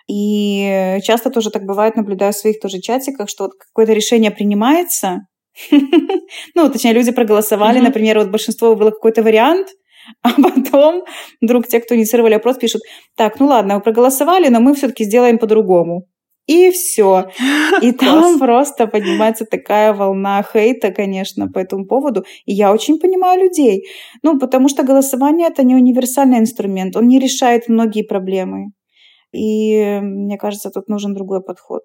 и 0.07 0.99
часто 1.03 1.31
тоже 1.31 1.49
так 1.49 1.65
бывает, 1.65 1.95
наблюдаю 1.95 2.33
в 2.33 2.37
своих 2.37 2.59
тоже 2.59 2.79
чатиках, 2.79 3.29
что 3.29 3.45
вот 3.45 3.53
какое-то 3.55 3.93
решение 3.93 4.31
принимается, 4.31 5.21
ну, 6.55 6.69
точнее, 6.69 6.93
люди 6.93 7.11
проголосовали, 7.11 7.79
например, 7.79 8.19
вот 8.19 8.29
большинство 8.29 8.75
было 8.75 8.91
какой-то 8.91 9.23
вариант, 9.23 9.69
а 10.21 10.29
потом 10.41 11.03
вдруг 11.41 11.67
те, 11.67 11.79
кто 11.79 11.95
инициировали 11.95 12.33
опрос, 12.33 12.57
пишут, 12.57 12.81
так, 13.15 13.39
ну 13.39 13.47
ладно, 13.47 13.75
вы 13.75 13.81
проголосовали, 13.81 14.49
но 14.49 14.59
мы 14.59 14.73
все-таки 14.73 15.03
сделаем 15.03 15.37
по-другому. 15.37 16.07
И 16.47 16.69
все. 16.69 17.25
И 17.81 17.91
там 17.91 18.37
просто 18.39 18.87
поднимается 18.87 19.45
такая 19.45 19.93
волна 19.93 20.43
хейта, 20.43 20.91
конечно, 20.91 21.47
по 21.47 21.59
этому 21.59 21.85
поводу. 21.87 22.23
И 22.45 22.53
я 22.53 22.71
очень 22.71 22.99
понимаю 22.99 23.41
людей. 23.41 23.85
Ну, 24.21 24.37
потому 24.39 24.69
что 24.69 24.83
голосование 24.83 25.47
это 25.47 25.63
не 25.63 25.75
универсальный 25.75 26.37
инструмент, 26.37 26.95
он 26.95 27.07
не 27.07 27.19
решает 27.19 27.67
многие 27.67 28.03
проблемы. 28.03 28.67
И 29.31 29.99
мне 30.01 30.37
кажется, 30.37 30.69
тут 30.69 30.87
нужен 30.87 31.13
другой 31.13 31.43
подход. 31.43 31.81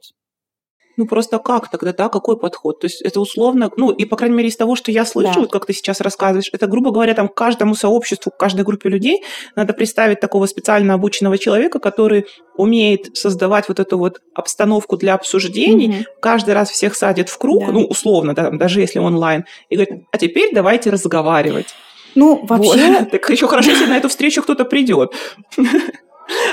Ну 1.00 1.06
просто 1.06 1.38
как 1.38 1.70
тогда, 1.70 1.94
да, 1.94 2.10
какой 2.10 2.36
подход? 2.36 2.80
То 2.80 2.84
есть 2.84 3.00
это 3.00 3.20
условно, 3.20 3.70
ну 3.78 3.90
и 3.90 4.04
по 4.04 4.16
крайней 4.16 4.36
мере 4.36 4.50
из 4.50 4.56
того, 4.58 4.76
что 4.76 4.92
я 4.92 5.06
слышу, 5.06 5.32
да. 5.32 5.40
вот 5.40 5.50
как 5.50 5.64
ты 5.64 5.72
сейчас 5.72 6.02
рассказываешь, 6.02 6.50
это, 6.52 6.66
грубо 6.66 6.90
говоря, 6.90 7.14
там 7.14 7.26
каждому 7.26 7.74
сообществу, 7.74 8.30
каждой 8.38 8.66
группе 8.66 8.90
людей 8.90 9.24
надо 9.56 9.72
представить 9.72 10.20
такого 10.20 10.44
специально 10.44 10.92
обученного 10.92 11.38
человека, 11.38 11.78
который 11.78 12.26
умеет 12.54 13.16
создавать 13.16 13.66
вот 13.68 13.80
эту 13.80 13.96
вот 13.96 14.20
обстановку 14.34 14.98
для 14.98 15.14
обсуждений, 15.14 15.88
угу. 15.88 16.04
каждый 16.20 16.52
раз 16.52 16.68
всех 16.68 16.94
садит 16.94 17.30
в 17.30 17.38
круг, 17.38 17.64
да. 17.64 17.72
ну 17.72 17.84
условно, 17.86 18.34
да, 18.34 18.50
даже 18.50 18.80
если 18.82 18.98
онлайн, 18.98 19.46
и 19.70 19.76
говорит, 19.76 20.04
а 20.12 20.18
теперь 20.18 20.50
давайте 20.52 20.90
разговаривать. 20.90 21.68
Ну, 22.14 22.44
вообще... 22.44 22.88
Вот. 22.88 23.10
Так 23.10 23.30
еще 23.30 23.46
хорошо, 23.46 23.70
если 23.70 23.86
на 23.86 23.96
эту 23.96 24.10
встречу 24.10 24.42
кто-то 24.42 24.66
придет. 24.66 25.14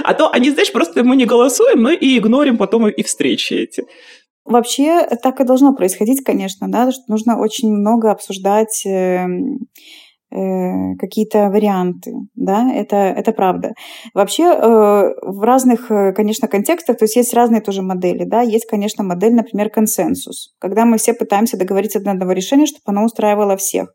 А 0.04 0.14
то 0.14 0.30
они, 0.32 0.52
знаешь, 0.52 0.72
просто 0.72 1.04
мы 1.04 1.16
не 1.16 1.26
голосуем, 1.26 1.82
но 1.82 1.92
и 1.92 2.18
игнорим 2.18 2.58
потом 2.58 2.88
и 2.88 3.04
встречи 3.04 3.54
эти. 3.54 3.86
Вообще 4.48 5.06
так 5.22 5.42
и 5.42 5.44
должно 5.44 5.74
происходить, 5.74 6.24
конечно, 6.24 6.72
да, 6.72 6.90
что 6.92 7.04
нужно 7.08 7.38
очень 7.38 7.70
много 7.70 8.12
обсуждать 8.12 8.82
эм, 8.86 9.68
Э, 10.30 10.96
какие-то 11.00 11.50
варианты, 11.50 12.12
да, 12.36 12.70
это, 12.74 12.98
это 12.98 13.32
правда. 13.32 13.72
Вообще 14.14 14.44
э, 14.44 14.58
в 15.22 15.42
разных, 15.42 15.90
э, 15.90 16.12
конечно, 16.12 16.50
контекстах, 16.50 16.98
то 16.98 17.06
есть 17.06 17.16
есть 17.16 17.34
разные 17.34 17.62
тоже 17.62 17.82
модели, 17.82 18.26
да, 18.26 18.42
есть, 18.42 18.66
конечно, 18.66 19.06
модель, 19.06 19.34
например, 19.34 19.70
консенсус, 19.70 20.54
когда 20.60 20.84
мы 20.84 20.98
все 20.98 21.14
пытаемся 21.14 21.58
договориться 21.58 22.02
до 22.02 22.12
одного 22.12 22.34
решения, 22.34 22.66
чтобы 22.66 22.82
оно 22.88 23.06
устраивало 23.06 23.56
всех. 23.56 23.94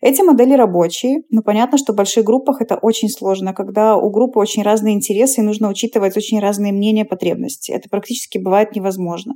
Эти 0.00 0.22
модели 0.22 0.54
рабочие, 0.54 1.22
но 1.30 1.42
понятно, 1.42 1.78
что 1.78 1.92
в 1.92 1.96
больших 1.96 2.24
группах 2.24 2.60
это 2.60 2.76
очень 2.76 3.08
сложно, 3.08 3.52
когда 3.52 3.96
у 3.96 4.08
группы 4.10 4.38
очень 4.38 4.62
разные 4.62 4.94
интересы 4.94 5.40
и 5.40 5.44
нужно 5.44 5.68
учитывать 5.68 6.16
очень 6.16 6.38
разные 6.38 6.72
мнения, 6.72 7.04
потребности. 7.04 7.72
Это 7.72 7.88
практически 7.88 8.38
бывает 8.38 8.76
невозможно. 8.76 9.34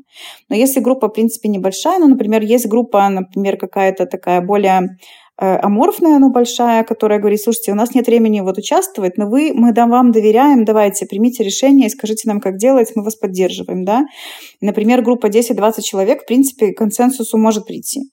Но 0.48 0.54
если 0.54 0.78
группа, 0.78 1.08
в 1.08 1.12
принципе, 1.12 1.48
небольшая, 1.48 1.98
ну, 1.98 2.06
например, 2.06 2.42
есть 2.42 2.68
группа, 2.68 3.08
например, 3.08 3.56
какая-то 3.56 4.06
такая 4.06 4.40
более 4.40 4.96
аморфная, 5.38 6.18
но 6.18 6.30
большая, 6.30 6.84
которая 6.84 7.18
говорит, 7.18 7.40
слушайте, 7.42 7.72
у 7.72 7.74
нас 7.74 7.94
нет 7.94 8.06
времени 8.06 8.40
вот 8.40 8.58
участвовать, 8.58 9.18
но 9.18 9.28
вы, 9.28 9.52
мы 9.54 9.72
вам 9.74 10.12
доверяем, 10.12 10.64
давайте, 10.64 11.06
примите 11.06 11.44
решение 11.44 11.88
и 11.88 11.90
скажите 11.90 12.28
нам, 12.28 12.40
как 12.40 12.56
делать, 12.56 12.92
мы 12.94 13.02
вас 13.02 13.16
поддерживаем, 13.16 13.84
да. 13.84 14.06
Например, 14.60 15.02
группа 15.02 15.26
10-20 15.26 15.82
человек, 15.82 16.22
в 16.22 16.26
принципе, 16.26 16.72
к 16.72 16.78
консенсусу 16.78 17.36
может 17.38 17.66
прийти. 17.66 18.10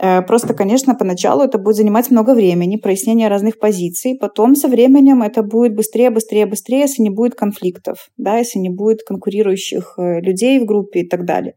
Э, 0.00 0.22
просто, 0.22 0.54
конечно, 0.54 0.94
поначалу 0.94 1.42
это 1.42 1.58
будет 1.58 1.76
занимать 1.76 2.10
много 2.10 2.34
времени, 2.34 2.76
прояснение 2.76 3.28
разных 3.28 3.58
позиций. 3.58 4.16
Потом 4.18 4.56
со 4.56 4.68
временем 4.68 5.22
это 5.22 5.42
будет 5.42 5.74
быстрее, 5.74 6.10
быстрее, 6.10 6.46
быстрее, 6.46 6.80
если 6.80 7.02
не 7.02 7.10
будет 7.10 7.34
конфликтов, 7.34 8.10
да, 8.16 8.38
если 8.38 8.58
не 8.58 8.70
будет 8.70 9.02
конкурирующих 9.04 9.94
э, 9.98 10.20
людей 10.20 10.58
в 10.58 10.64
группе 10.64 11.00
и 11.00 11.08
так 11.08 11.24
далее. 11.24 11.54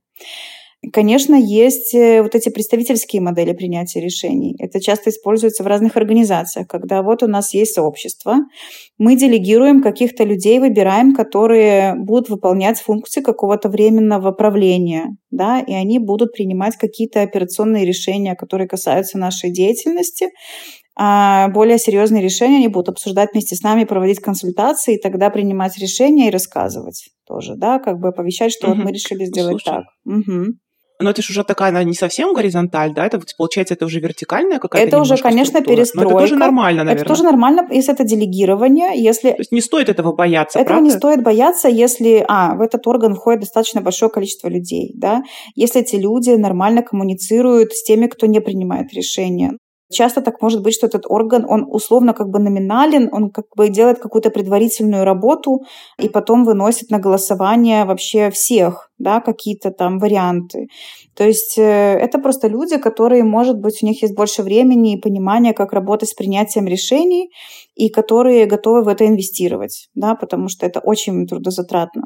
Конечно, 0.93 1.33
есть 1.33 1.95
э, 1.95 2.21
вот 2.21 2.35
эти 2.35 2.49
представительские 2.49 3.19
модели 3.19 3.51
принятия 3.53 3.99
решений. 3.99 4.55
Это 4.59 4.79
часто 4.79 5.09
используется 5.09 5.63
в 5.63 5.67
разных 5.67 5.97
организациях, 5.97 6.67
когда 6.67 7.01
вот 7.01 7.23
у 7.23 7.27
нас 7.27 7.53
есть 7.55 7.73
сообщество, 7.73 8.35
мы 8.99 9.15
делегируем 9.15 9.81
каких-то 9.81 10.23
людей, 10.23 10.59
выбираем, 10.59 11.15
которые 11.15 11.95
будут 11.95 12.29
выполнять 12.29 12.79
функции 12.79 13.21
какого-то 13.21 13.69
временного 13.69 14.31
правления, 14.31 15.17
да, 15.31 15.59
и 15.59 15.73
они 15.73 15.97
будут 15.97 16.33
принимать 16.33 16.77
какие-то 16.77 17.23
операционные 17.23 17.83
решения, 17.83 18.35
которые 18.35 18.67
касаются 18.67 19.17
нашей 19.17 19.51
деятельности, 19.51 20.27
а 20.95 21.47
более 21.49 21.79
серьезные 21.79 22.21
решения 22.21 22.57
они 22.57 22.67
будут 22.67 22.89
обсуждать 22.89 23.29
вместе 23.33 23.55
с 23.55 23.63
нами, 23.63 23.83
проводить 23.83 24.19
консультации, 24.19 24.95
и 24.95 25.01
тогда 25.01 25.31
принимать 25.31 25.77
решения 25.79 26.27
и 26.27 26.31
рассказывать 26.31 27.09
тоже, 27.27 27.55
да, 27.55 27.79
как 27.79 27.99
бы 27.99 28.09
оповещать, 28.09 28.51
что 28.51 28.67
угу. 28.67 28.77
вот 28.77 28.85
мы 28.85 28.91
решили 28.91 29.25
сделать 29.25 29.61
Слушай. 29.63 29.65
так. 29.65 29.85
Угу. 30.05 30.45
Но 30.99 31.11
это 31.11 31.21
же 31.21 31.31
уже 31.31 31.43
такая, 31.43 31.69
она 31.69 31.83
не 31.83 31.93
совсем 31.93 32.33
горизонталь, 32.33 32.93
да? 32.93 33.05
Это 33.05 33.21
получается, 33.37 33.75
это 33.75 33.85
уже 33.85 33.99
вертикальная 33.99 34.57
какая-то 34.57 34.87
Это 34.87 34.99
уже, 34.99 35.17
конечно, 35.17 35.59
структура. 35.59 35.75
перестройка. 35.75 36.09
Но 36.09 36.17
это 36.17 36.27
тоже 36.27 36.35
нормально, 36.39 36.83
наверное. 36.83 37.01
Это 37.03 37.07
тоже 37.07 37.23
нормально, 37.23 37.67
если 37.69 37.93
это 37.93 38.03
делегирование, 38.03 38.89
если... 38.95 39.31
То 39.31 39.37
есть 39.37 39.51
не 39.51 39.61
стоит 39.61 39.89
этого 39.89 40.13
бояться, 40.13 40.57
Этого 40.57 40.75
правда? 40.75 40.83
не 40.85 40.91
стоит 40.91 41.23
бояться, 41.23 41.67
если, 41.67 42.25
а, 42.27 42.55
в 42.55 42.61
этот 42.61 42.87
орган 42.87 43.15
входит 43.15 43.41
достаточно 43.41 43.81
большое 43.81 44.09
количество 44.09 44.47
людей, 44.47 44.91
да? 44.95 45.21
Если 45.55 45.81
эти 45.81 45.95
люди 45.95 46.31
нормально 46.31 46.81
коммуницируют 46.81 47.73
с 47.73 47.83
теми, 47.83 48.07
кто 48.07 48.25
не 48.25 48.41
принимает 48.41 48.91
решения. 48.93 49.51
Часто 49.89 50.21
так 50.21 50.41
может 50.41 50.61
быть, 50.61 50.73
что 50.73 50.87
этот 50.87 51.05
орган, 51.07 51.45
он 51.47 51.65
условно 51.69 52.13
как 52.13 52.27
бы 52.27 52.39
номинален, 52.39 53.09
он 53.11 53.29
как 53.29 53.45
бы 53.55 53.69
делает 53.69 53.99
какую-то 53.99 54.29
предварительную 54.29 55.05
работу 55.05 55.61
и 55.97 56.09
потом 56.09 56.43
выносит 56.43 56.89
на 56.91 56.99
голосование 56.99 57.85
вообще 57.85 58.29
всех, 58.29 58.91
да, 58.97 59.21
какие-то 59.21 59.71
там 59.71 59.99
варианты. 59.99 60.67
То 61.15 61.23
есть 61.23 61.57
э, 61.57 61.61
это 61.61 62.19
просто 62.19 62.49
люди, 62.49 62.77
которые, 62.77 63.23
может 63.23 63.59
быть, 63.59 63.81
у 63.81 63.85
них 63.85 64.01
есть 64.01 64.15
больше 64.15 64.43
времени 64.43 64.93
и 64.93 65.01
понимания, 65.01 65.53
как 65.53 65.71
работать 65.71 66.09
с 66.09 66.13
принятием 66.13 66.67
решений, 66.67 67.29
и 67.75 67.89
которые 67.89 68.45
готовы 68.45 68.83
в 68.83 68.87
это 68.87 69.05
инвестировать, 69.05 69.89
да, 69.95 70.15
потому 70.15 70.49
что 70.49 70.65
это 70.65 70.79
очень 70.79 71.27
трудозатратно. 71.27 72.03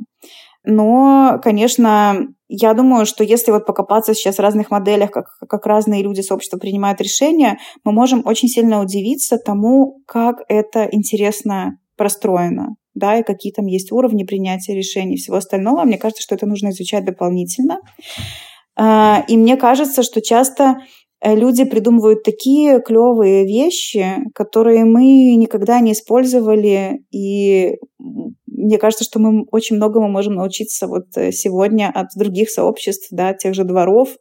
Но, 0.64 1.39
конечно, 1.43 2.28
я 2.47 2.74
думаю, 2.74 3.05
что 3.05 3.24
если 3.24 3.51
вот 3.51 3.66
покопаться 3.66 4.14
сейчас 4.14 4.36
в 4.36 4.41
разных 4.41 4.70
моделях, 4.70 5.12
как, 5.12 5.26
как 5.47 5.66
разные 5.66 6.03
люди 6.03 6.22
сообщества 6.22 6.57
принимают 6.57 7.01
решения, 7.01 7.57
мы 7.84 7.91
можем 7.91 8.22
очень 8.26 8.47
сильно 8.47 8.82
удивиться 8.82 9.38
тому, 9.38 10.01
как 10.05 10.38
это 10.47 10.88
интересно 10.91 11.78
простроено, 11.97 12.76
да, 12.93 13.18
и 13.18 13.24
какие 13.24 13.51
там 13.53 13.66
есть 13.66 13.91
уровни 13.91 14.24
принятия 14.24 14.76
решений 14.76 15.16
и 15.16 15.18
всего 15.18 15.38
остального. 15.38 15.84
Мне 15.84 15.97
кажется, 15.97 16.22
что 16.22 16.36
это 16.36 16.45
нужно 16.45 16.70
изучать 16.70 17.05
дополнительно. 17.05 17.80
А, 18.76 19.24
и 19.28 19.38
мне 19.38 19.57
кажется, 19.57 20.03
что 20.03 20.22
часто 20.22 20.78
э, 21.22 21.36
люди 21.36 21.64
придумывают 21.64 22.24
такие 22.24 22.82
клевые 22.82 23.45
вещи, 23.45 24.18
которые 24.34 24.86
мы 24.86 25.36
никогда 25.36 25.80
не 25.80 25.93
использовали, 25.93 27.03
и 27.12 27.78
мне 28.62 28.78
кажется, 28.78 29.03
что 29.03 29.20
мы 29.20 29.43
очень 29.51 29.76
многому 29.76 30.07
можем 30.07 30.36
научиться 30.36 30.88
вот 30.88 31.05
э, 31.16 31.32
сегодня 31.32 31.91
от 31.93 32.07
других 32.16 32.49
сообществ, 32.49 33.07
да, 33.12 33.34
тех 33.34 33.53
же 33.53 33.64
дворов, 33.64 34.16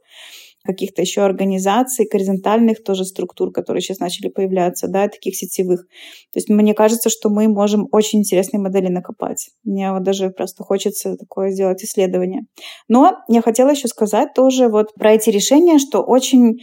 каких-то 0.64 1.00
еще 1.00 1.22
организаций, 1.22 2.08
горизонтальных 2.10 2.82
тоже 2.84 3.04
структур, 3.04 3.50
которые 3.50 3.80
сейчас 3.80 3.98
начали 3.98 4.28
появляться, 4.28 4.88
да, 4.88 5.08
таких 5.08 5.36
сетевых. 5.36 5.86
То 6.32 6.38
есть 6.38 6.48
мне 6.48 6.74
кажется, 6.74 7.08
что 7.08 7.30
мы 7.30 7.48
можем 7.48 7.86
очень 7.92 8.20
интересные 8.20 8.60
модели 8.60 8.88
накопать. 8.88 9.50
Мне 9.64 9.92
вот 9.92 10.02
даже 10.02 10.30
просто 10.30 10.62
хочется 10.62 11.16
такое 11.16 11.50
сделать 11.50 11.82
исследование. 11.82 12.42
Но 12.88 13.16
я 13.28 13.40
хотела 13.40 13.70
еще 13.70 13.88
сказать 13.88 14.34
тоже 14.34 14.68
вот 14.68 14.92
про 14.94 15.12
эти 15.12 15.30
решения, 15.30 15.78
что 15.78 16.02
очень 16.02 16.58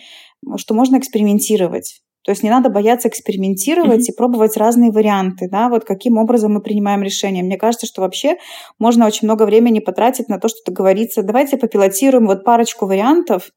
что 0.57 0.75
можно 0.75 0.97
экспериментировать. 0.97 2.01
То 2.27 2.31
есть 2.31 2.43
не 2.43 2.49
надо 2.49 2.69
бояться 2.69 3.07
экспериментировать 3.07 4.09
mm-hmm. 4.09 4.11
и 4.11 4.17
пробовать 4.17 4.57
разные 4.57 4.91
варианты, 4.91 5.47
да, 5.49 5.69
вот 5.69 5.85
каким 5.85 6.17
образом 6.17 6.55
мы 6.55 6.61
принимаем 6.61 7.01
решения. 7.01 7.41
Мне 7.41 7.55
кажется, 7.55 7.85
что 7.85 8.01
вообще 8.01 8.35
можно 8.79 9.05
очень 9.07 9.29
много 9.29 9.43
времени 9.43 9.79
потратить 9.79 10.27
на 10.27 10.37
то, 10.37 10.49
что 10.49 10.57
договориться, 10.65 11.23
давайте 11.23 11.55
попилотируем 11.55 12.27
вот 12.27 12.43
парочку 12.43 12.85
вариантов 12.85 13.51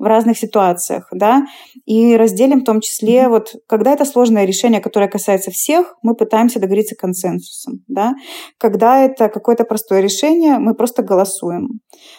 в 0.00 0.02
разных 0.02 0.38
ситуациях, 0.38 1.06
да, 1.12 1.46
и 1.84 2.16
разделим 2.16 2.62
в 2.62 2.64
том 2.64 2.80
числе 2.80 3.18
mm-hmm. 3.18 3.28
вот, 3.28 3.54
когда 3.68 3.92
это 3.92 4.04
сложное 4.04 4.44
решение, 4.44 4.80
которое 4.80 5.08
касается 5.08 5.52
всех, 5.52 5.94
мы 6.02 6.16
пытаемся 6.16 6.58
договориться 6.58 6.96
консенсусом, 6.96 7.84
да. 7.86 8.14
Когда 8.58 9.04
это 9.04 9.28
какое-то 9.28 9.62
простое 9.62 10.00
решение, 10.00 10.58
мы 10.58 10.74
просто 10.74 11.04
голосуем. 11.04 11.78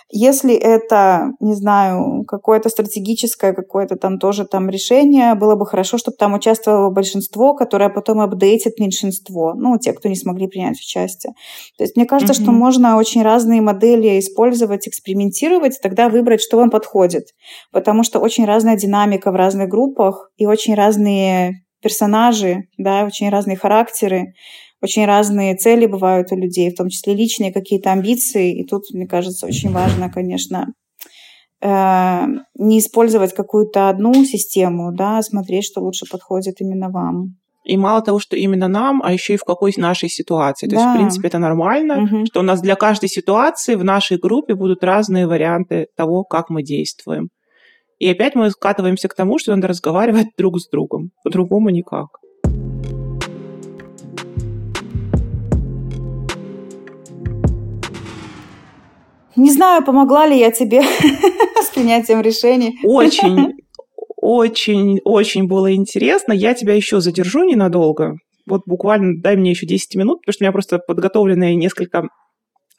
Если 0.09 0.55
это, 0.55 1.31
не 1.41 1.53
знаю, 1.53 2.23
какое-то 2.25 2.69
стратегическое, 2.69 3.51
какое-то 3.51 3.97
там 3.97 4.19
тоже 4.19 4.45
там 4.45 4.69
решение, 4.69 5.35
было 5.35 5.55
бы 5.55 5.65
хорошо, 5.65 5.96
чтобы 5.97 6.17
там 6.17 6.33
участвовало 6.33 6.89
большинство, 6.89 7.53
которое 7.53 7.89
потом 7.89 8.19
апдейтит 8.19 8.79
меньшинство, 8.79 9.53
ну, 9.53 9.77
те, 9.77 9.93
кто 9.93 10.09
не 10.09 10.15
смогли 10.15 10.47
принять 10.47 10.77
участие. 10.77 11.33
То 11.77 11.83
есть 11.83 11.95
мне 11.95 12.05
кажется, 12.05 12.33
mm-hmm. 12.33 12.43
что 12.43 12.51
можно 12.51 12.97
очень 12.97 13.23
разные 13.23 13.61
модели 13.61 14.19
использовать, 14.19 14.87
экспериментировать, 14.87 15.79
тогда 15.81 16.09
выбрать, 16.09 16.41
что 16.41 16.57
вам 16.57 16.69
подходит. 16.69 17.27
Потому 17.71 18.03
что 18.03 18.19
очень 18.19 18.45
разная 18.45 18.77
динамика 18.77 19.31
в 19.31 19.35
разных 19.35 19.69
группах 19.69 20.29
и 20.37 20.45
очень 20.45 20.75
разные 20.75 21.63
персонажи, 21.81 22.63
да, 22.77 23.05
очень 23.05 23.29
разные 23.29 23.55
характеры 23.55 24.33
очень 24.81 25.05
разные 25.05 25.55
цели 25.55 25.87
бывают 25.87 26.31
у 26.31 26.35
людей, 26.35 26.71
в 26.71 26.75
том 26.75 26.89
числе 26.89 27.15
личные 27.15 27.51
какие-то 27.51 27.91
амбиции. 27.91 28.59
И 28.59 28.63
тут, 28.63 28.83
мне 28.93 29.07
кажется, 29.07 29.47
очень 29.47 29.71
важно, 29.71 30.11
конечно, 30.11 30.67
не 31.61 32.79
использовать 32.79 33.33
какую-то 33.33 33.89
одну 33.89 34.13
систему, 34.25 34.91
да, 34.93 35.17
а 35.17 35.23
смотреть, 35.23 35.65
что 35.65 35.81
лучше 35.81 36.05
подходит 36.09 36.61
именно 36.61 36.89
вам. 36.89 37.37
И 37.63 37.75
мало 37.75 38.01
того, 38.01 38.19
что 38.19 38.37
именно 38.37 38.69
нам, 38.69 39.01
а 39.03 39.11
еще 39.11 39.33
и 39.33 39.37
в 39.37 39.43
какой 39.43 39.73
нашей 39.75 40.07
ситуации. 40.07 40.67
То 40.67 40.75
да. 40.75 40.81
есть, 40.81 40.93
в 40.93 40.97
принципе, 40.97 41.27
это 41.27 41.37
нормально, 41.37 42.03
угу. 42.03 42.25
что 42.25 42.39
у 42.39 42.43
нас 42.43 42.61
для 42.61 42.75
каждой 42.75 43.09
ситуации 43.09 43.75
в 43.75 43.83
нашей 43.83 44.17
группе 44.17 44.55
будут 44.55 44.85
разные 44.85 45.27
варианты 45.27 45.87
того, 45.97 46.23
как 46.23 46.49
мы 46.49 46.63
действуем. 46.63 47.29
И 47.99 48.09
опять 48.09 48.35
мы 48.35 48.51
скатываемся 48.51 49.09
к 49.09 49.15
тому, 49.15 49.37
что 49.37 49.53
надо 49.53 49.67
разговаривать 49.67 50.27
друг 50.37 50.59
с 50.59 50.69
другом. 50.69 51.11
По-другому 51.23 51.69
никак. 51.69 52.19
Не 59.37 59.51
знаю, 59.51 59.85
помогла 59.85 60.25
ли 60.25 60.37
я 60.37 60.51
тебе 60.51 60.81
с 61.61 61.69
принятием 61.73 62.21
решений. 62.21 62.79
Очень, 62.83 63.53
очень, 64.17 64.99
очень 65.05 65.47
было 65.47 65.73
интересно. 65.73 66.33
Я 66.33 66.53
тебя 66.55 66.73
еще 66.73 66.99
задержу 66.99 67.43
ненадолго. 67.43 68.17
Вот 68.47 68.63
буквально 68.65 69.21
дай 69.21 69.35
мне 69.35 69.51
еще 69.51 69.67
10 69.67 69.95
минут, 69.95 70.21
потому 70.21 70.33
что 70.33 70.43
у 70.43 70.45
меня 70.45 70.51
просто 70.51 70.79
подготовлены 70.79 71.53
несколько 71.55 72.09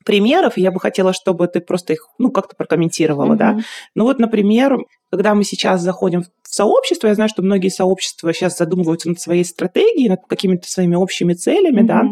примеров, 0.05 0.57
и 0.57 0.63
я 0.63 0.73
бы 0.73 0.81
хотела, 0.81 1.13
чтобы 1.13 1.47
ты 1.49 1.61
просто 1.61 1.93
их, 1.93 2.09
ну, 2.19 2.31
как-то 2.31 2.57
прокомментировала, 2.57 3.35
mm-hmm. 3.35 3.37
да. 3.37 3.59
Ну 3.95 4.05
вот, 4.05 4.19
например, 4.19 4.79
когда 5.11 5.35
мы 5.35 5.45
сейчас 5.45 5.83
заходим 5.83 6.23
в 6.23 6.27
сообщество, 6.43 7.09
я 7.09 7.15
знаю, 7.15 7.29
что 7.29 7.43
многие 7.43 7.69
сообщества 7.69 8.33
сейчас 8.33 8.57
задумываются 8.57 9.11
над 9.11 9.21
своей 9.21 9.45
стратегией, 9.45 10.09
над 10.09 10.21
какими-то 10.27 10.67
своими 10.67 10.95
общими 10.95 11.35
целями, 11.35 11.83
mm-hmm. 11.83 11.87
да, 11.87 12.05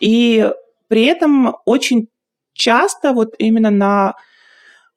и 0.00 0.50
при 0.88 1.04
этом 1.04 1.54
очень 1.64 2.08
часто 2.58 3.12
вот 3.12 3.34
именно 3.38 3.70
на 3.70 4.14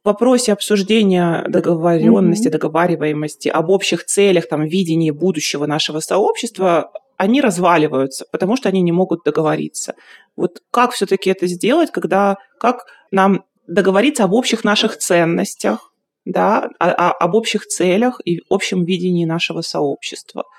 вопросе 0.03 0.51
обсуждения 0.53 1.45
договоренности, 1.47 2.47
mm-hmm. 2.47 2.51
договариваемости, 2.51 3.47
об 3.49 3.69
общих 3.69 4.05
целях, 4.05 4.49
там, 4.49 4.63
видении 4.65 5.11
будущего 5.11 5.65
нашего 5.67 5.99
сообщества, 5.99 6.91
они 7.17 7.39
разваливаются, 7.39 8.25
потому 8.31 8.57
что 8.57 8.67
они 8.67 8.81
не 8.81 8.91
могут 8.91 9.23
договориться. 9.23 9.93
Вот 10.35 10.61
как 10.71 10.91
все-таки 10.91 11.29
это 11.29 11.45
сделать, 11.45 11.91
когда, 11.91 12.37
как 12.59 12.85
нам 13.11 13.43
договориться 13.67 14.23
об 14.23 14.33
общих 14.33 14.63
наших 14.63 14.97
ценностях, 14.97 15.93
да, 16.25 16.69
о, 16.79 16.89
о, 16.89 17.11
об 17.11 17.35
общих 17.35 17.67
целях 17.67 18.19
и 18.25 18.41
общем 18.49 18.83
видении 18.83 19.25
нашего 19.25 19.61
сообщества– 19.61 20.43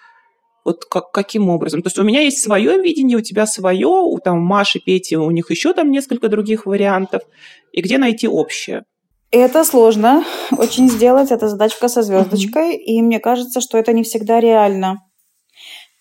вот 0.64 0.84
как, 0.84 1.10
каким 1.10 1.48
образом? 1.48 1.82
То 1.82 1.88
есть 1.88 1.98
у 1.98 2.04
меня 2.04 2.20
есть 2.20 2.42
свое 2.42 2.80
видение, 2.80 3.18
у 3.18 3.22
тебя 3.22 3.46
свое, 3.46 3.86
у 3.86 4.18
там 4.18 4.40
Маши, 4.40 4.80
Пети, 4.80 5.16
у 5.16 5.30
них 5.30 5.50
еще 5.50 5.72
там 5.72 5.90
несколько 5.90 6.28
других 6.28 6.66
вариантов. 6.66 7.22
И 7.72 7.80
где 7.80 7.98
найти 7.98 8.28
общее? 8.28 8.84
Это 9.30 9.64
сложно 9.64 10.24
очень 10.56 10.88
сделать, 10.90 11.30
это 11.30 11.48
задачка 11.48 11.88
со 11.88 12.02
звездочкой, 12.02 12.76
uh-huh. 12.76 12.78
и 12.78 13.02
мне 13.02 13.18
кажется, 13.18 13.60
что 13.60 13.78
это 13.78 13.92
не 13.92 14.02
всегда 14.02 14.40
реально. 14.40 14.98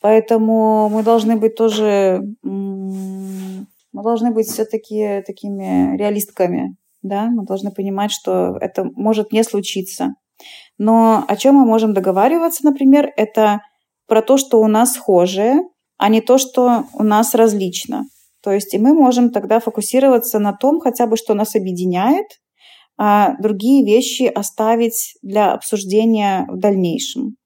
Поэтому 0.01 0.89
мы 0.89 1.03
должны 1.03 1.37
быть 1.37 1.55
тоже, 1.55 2.21
мы 2.41 3.65
должны 3.93 4.31
быть 4.31 4.47
все-таки 4.47 5.23
такими 5.25 5.95
реалистками, 5.95 6.75
да, 7.03 7.27
мы 7.27 7.45
должны 7.45 7.71
понимать, 7.71 8.11
что 8.11 8.57
это 8.59 8.83
может 8.95 9.31
не 9.31 9.43
случиться. 9.43 10.15
Но 10.79 11.23
о 11.27 11.35
чем 11.35 11.55
мы 11.55 11.65
можем 11.65 11.93
договариваться, 11.93 12.65
например, 12.65 13.11
это 13.15 13.61
про 14.11 14.21
то, 14.21 14.35
что 14.35 14.59
у 14.59 14.67
нас 14.67 14.95
схожее, 14.95 15.61
а 15.97 16.09
не 16.09 16.19
то, 16.19 16.37
что 16.37 16.83
у 16.93 17.01
нас 17.01 17.33
различно. 17.33 18.03
То 18.43 18.51
есть 18.51 18.73
и 18.73 18.77
мы 18.77 18.93
можем 18.93 19.29
тогда 19.31 19.61
фокусироваться 19.61 20.37
на 20.37 20.51
том, 20.51 20.81
хотя 20.81 21.07
бы, 21.07 21.15
что 21.15 21.33
нас 21.33 21.55
объединяет, 21.55 22.25
а 22.97 23.37
другие 23.41 23.85
вещи 23.85 24.23
оставить 24.23 25.13
для 25.21 25.53
обсуждения 25.53 26.45
в 26.49 26.57
дальнейшем, 26.57 27.37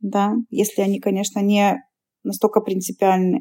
да, 0.00 0.32
если 0.48 0.80
они, 0.80 0.98
конечно, 0.98 1.40
не 1.40 1.82
настолько 2.22 2.62
принципиальны. 2.62 3.40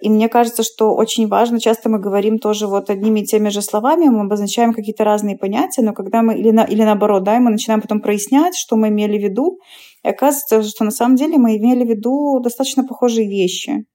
И 0.00 0.10
мне 0.10 0.28
кажется, 0.28 0.62
что 0.62 0.94
очень 0.94 1.26
важно, 1.26 1.58
часто 1.58 1.88
мы 1.88 1.98
говорим 1.98 2.38
тоже 2.38 2.66
вот 2.66 2.90
одними 2.90 3.20
и 3.20 3.24
теми 3.24 3.48
же 3.48 3.62
словами, 3.62 4.08
мы 4.08 4.22
обозначаем 4.22 4.74
какие-то 4.74 5.04
разные 5.04 5.38
понятия, 5.38 5.80
но 5.80 5.94
когда 5.94 6.20
мы, 6.20 6.38
или, 6.38 6.50
на, 6.50 6.64
или 6.64 6.82
наоборот, 6.82 7.24
да, 7.24 7.36
и 7.36 7.40
мы 7.40 7.50
начинаем 7.50 7.80
потом 7.80 8.00
прояснять, 8.00 8.54
что 8.54 8.76
мы 8.76 8.88
имели 8.88 9.18
в 9.18 9.22
виду, 9.22 9.58
и 10.04 10.08
оказывается, 10.08 10.62
что 10.62 10.84
на 10.84 10.90
самом 10.90 11.16
деле 11.16 11.38
мы 11.38 11.56
имели 11.56 11.84
в 11.84 11.88
виду 11.88 12.38
достаточно 12.40 12.84
похожие 12.84 13.26
вещи. 13.26 13.86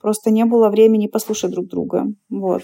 Просто 0.00 0.30
не 0.30 0.44
было 0.44 0.68
времени 0.68 1.08
послушать 1.08 1.50
друг 1.50 1.66
друга. 1.66 2.04
Вот. 2.30 2.62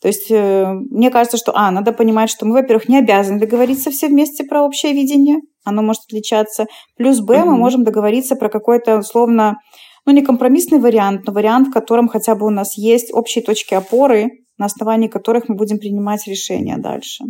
То 0.00 0.08
есть 0.08 0.30
э, 0.30 0.72
мне 0.90 1.10
кажется, 1.10 1.36
что, 1.36 1.52
а, 1.54 1.70
надо 1.70 1.92
понимать, 1.92 2.30
что 2.30 2.46
мы, 2.46 2.54
во-первых, 2.54 2.88
не 2.88 2.98
обязаны 2.98 3.38
договориться 3.38 3.90
все 3.90 4.08
вместе 4.08 4.42
про 4.42 4.62
общее 4.62 4.94
видение, 4.94 5.36
оно 5.64 5.82
может 5.82 6.04
отличаться. 6.08 6.66
Плюс, 6.96 7.20
б, 7.20 7.34
mm-hmm. 7.34 7.44
мы 7.44 7.56
можем 7.56 7.84
договориться 7.84 8.34
про 8.34 8.48
какой-то, 8.48 8.98
условно, 8.98 9.58
ну, 10.04 10.12
не 10.12 10.22
компромиссный 10.22 10.78
вариант, 10.78 11.26
но 11.26 11.32
вариант, 11.32 11.68
в 11.68 11.72
котором 11.72 12.08
хотя 12.08 12.34
бы 12.34 12.46
у 12.46 12.50
нас 12.50 12.76
есть 12.76 13.12
общие 13.12 13.44
точки 13.44 13.74
опоры, 13.74 14.30
на 14.58 14.66
основании 14.66 15.08
которых 15.08 15.48
мы 15.48 15.54
будем 15.54 15.78
принимать 15.78 16.26
решения 16.26 16.76
дальше. 16.76 17.24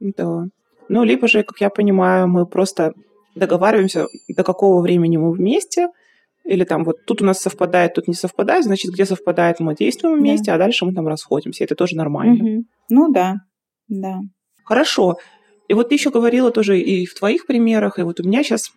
Да. 0.00 0.44
Ну, 0.88 1.04
либо 1.04 1.28
же, 1.28 1.42
как 1.42 1.60
я 1.60 1.70
понимаю, 1.70 2.28
мы 2.28 2.46
просто 2.46 2.94
договариваемся, 3.34 4.06
до 4.28 4.42
какого 4.42 4.80
времени 4.80 5.18
мы 5.18 5.32
вместе, 5.32 5.88
или 6.44 6.64
там 6.64 6.84
вот 6.84 7.04
тут 7.06 7.22
у 7.22 7.24
нас 7.24 7.38
совпадает, 7.38 7.94
тут 7.94 8.08
не 8.08 8.14
совпадает, 8.14 8.64
значит, 8.64 8.92
где 8.92 9.04
совпадает, 9.04 9.60
мы 9.60 9.74
действуем 9.74 10.18
вместе, 10.18 10.46
да. 10.46 10.54
а 10.54 10.58
дальше 10.58 10.84
мы 10.84 10.94
там 10.94 11.06
расходимся. 11.06 11.64
Это 11.64 11.74
тоже 11.74 11.96
нормально. 11.96 12.42
Угу. 12.42 12.64
Ну 12.88 13.12
да, 13.12 13.34
да. 13.88 14.18
Хорошо. 14.64 15.18
И 15.68 15.74
вот 15.74 15.90
ты 15.90 15.94
еще 15.94 16.10
говорила 16.10 16.50
тоже 16.50 16.80
и 16.80 17.06
в 17.06 17.14
твоих 17.14 17.46
примерах, 17.46 17.98
и 17.98 18.02
вот 18.02 18.18
у 18.18 18.24
меня 18.24 18.42
сейчас 18.42 18.72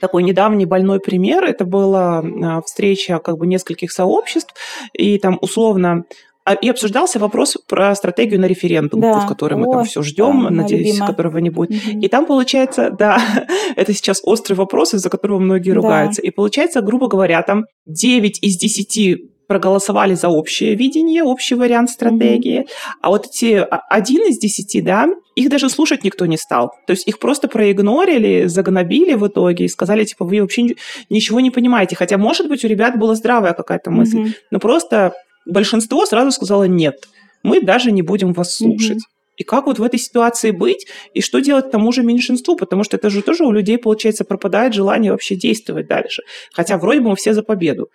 такой 0.00 0.22
недавний 0.22 0.66
больной 0.66 1.00
пример. 1.00 1.44
Это 1.44 1.64
была 1.64 2.18
а, 2.20 2.62
встреча 2.62 3.18
как 3.18 3.38
бы 3.38 3.46
нескольких 3.46 3.92
сообществ, 3.92 4.54
и 4.92 5.18
там 5.18 5.38
условно 5.40 6.04
а, 6.44 6.54
и 6.54 6.68
обсуждался 6.68 7.20
вопрос 7.20 7.56
про 7.68 7.94
стратегию 7.94 8.40
на 8.40 8.46
референдум, 8.46 9.00
да. 9.00 9.20
в 9.20 9.28
который 9.28 9.56
мы 9.56 9.66
О, 9.68 9.72
там 9.72 9.84
все 9.84 10.02
ждем, 10.02 10.42
да, 10.42 10.50
надеюсь, 10.50 10.88
любима. 10.88 11.06
которого 11.06 11.38
не 11.38 11.50
будет. 11.50 11.70
Угу. 11.70 12.00
И 12.00 12.08
там 12.08 12.26
получается, 12.26 12.90
да, 12.90 13.20
это 13.76 13.92
сейчас 13.94 14.20
острый 14.24 14.54
вопрос, 14.54 14.94
из-за 14.94 15.08
которого 15.08 15.38
многие 15.38 15.70
да. 15.70 15.76
ругаются. 15.76 16.20
И 16.20 16.30
получается, 16.30 16.80
грубо 16.80 17.06
говоря, 17.06 17.42
там 17.42 17.66
9 17.86 18.42
из 18.42 18.56
10 18.56 19.31
проголосовали 19.52 20.14
за 20.14 20.28
общее 20.28 20.74
видение, 20.74 21.22
общий 21.22 21.54
вариант 21.54 21.90
стратегии, 21.90 22.60
mm 22.60 22.68
а 23.02 23.10
вот 23.10 23.26
эти 23.26 23.54
а, 23.56 23.82
один 23.90 24.22
из 24.28 24.38
десяти, 24.38 24.80
да, 24.80 25.08
их 25.34 25.50
даже 25.50 25.68
слушать 25.68 26.04
никто 26.04 26.26
не 26.26 26.38
стал. 26.38 26.70
То 26.86 26.92
есть 26.92 27.06
их 27.08 27.18
просто 27.18 27.48
проигнорили, 27.48 28.46
загнобили 28.46 29.14
в 29.14 29.26
итоге 29.26 29.64
и 29.64 29.68
сказали, 29.68 30.04
типа, 30.04 30.24
вы 30.24 30.40
вообще 30.40 30.74
ничего 31.10 31.40
не 31.40 31.50
понимаете. 31.50 31.96
Хотя, 31.96 32.16
может 32.16 32.48
быть, 32.48 32.64
у 32.64 32.68
ребят 32.68 32.98
была 32.98 33.14
здравая 33.14 33.52
какая-то 33.52 33.90
мысль, 33.90 34.18
mm 34.18 34.32
но 34.50 34.58
просто 34.58 35.12
большинство 35.46 36.06
сразу 36.06 36.30
сказало 36.30 36.64
нет, 36.64 36.96
мы 37.42 37.60
даже 37.60 37.92
не 37.92 38.02
будем 38.02 38.32
вас 38.32 38.54
слушать. 38.56 38.98
Mm-hmm. 38.98 39.36
И 39.36 39.44
как 39.44 39.66
вот 39.66 39.78
в 39.78 39.82
этой 39.82 39.98
ситуации 39.98 40.50
быть, 40.50 40.86
и 41.14 41.20
что 41.20 41.40
делать 41.40 41.70
тому 41.70 41.92
же 41.92 42.02
меньшинству, 42.02 42.56
потому 42.56 42.84
что 42.84 42.96
это 42.96 43.10
же 43.10 43.22
тоже 43.22 43.44
у 43.44 43.52
людей, 43.52 43.78
получается, 43.78 44.24
пропадает 44.24 44.74
желание 44.74 45.10
вообще 45.10 45.34
действовать 45.36 45.88
дальше. 45.88 46.22
Хотя 46.52 46.78
вроде 46.78 47.00
бы 47.00 47.10
мы 47.10 47.16
все 47.16 47.32
за 47.34 47.42
победу. 47.42 47.88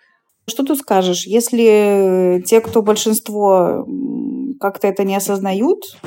Что 0.48 0.64
ты 0.64 0.74
скажешь, 0.76 1.26
если 1.26 2.42
те, 2.46 2.60
кто 2.60 2.82
большинство 2.82 3.86
как-то 4.60 4.88
это 4.88 5.04
не 5.04 5.14
осознают, 5.14 5.98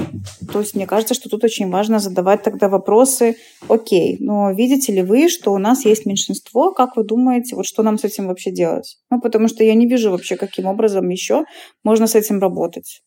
то 0.51 0.59
есть 0.59 0.75
мне 0.75 0.85
кажется, 0.87 1.13
что 1.13 1.29
тут 1.29 1.43
очень 1.43 1.69
важно 1.69 1.99
задавать 1.99 2.43
тогда 2.43 2.67
вопросы, 2.67 3.35
окей, 3.69 4.17
но 4.19 4.51
видите 4.51 4.91
ли 4.91 5.03
вы, 5.03 5.29
что 5.29 5.53
у 5.53 5.57
нас 5.57 5.85
есть 5.85 6.05
меньшинство, 6.05 6.73
как 6.73 6.97
вы 6.97 7.03
думаете, 7.03 7.55
вот 7.55 7.65
что 7.65 7.83
нам 7.83 7.97
с 7.97 8.03
этим 8.03 8.27
вообще 8.27 8.51
делать? 8.51 8.97
Ну, 9.09 9.21
потому 9.21 9.47
что 9.47 9.63
я 9.63 9.73
не 9.73 9.87
вижу 9.87 10.11
вообще, 10.11 10.35
каким 10.35 10.65
образом 10.65 11.07
еще 11.09 11.45
можно 11.83 12.07
с 12.07 12.15
этим 12.15 12.39
работать. 12.39 13.03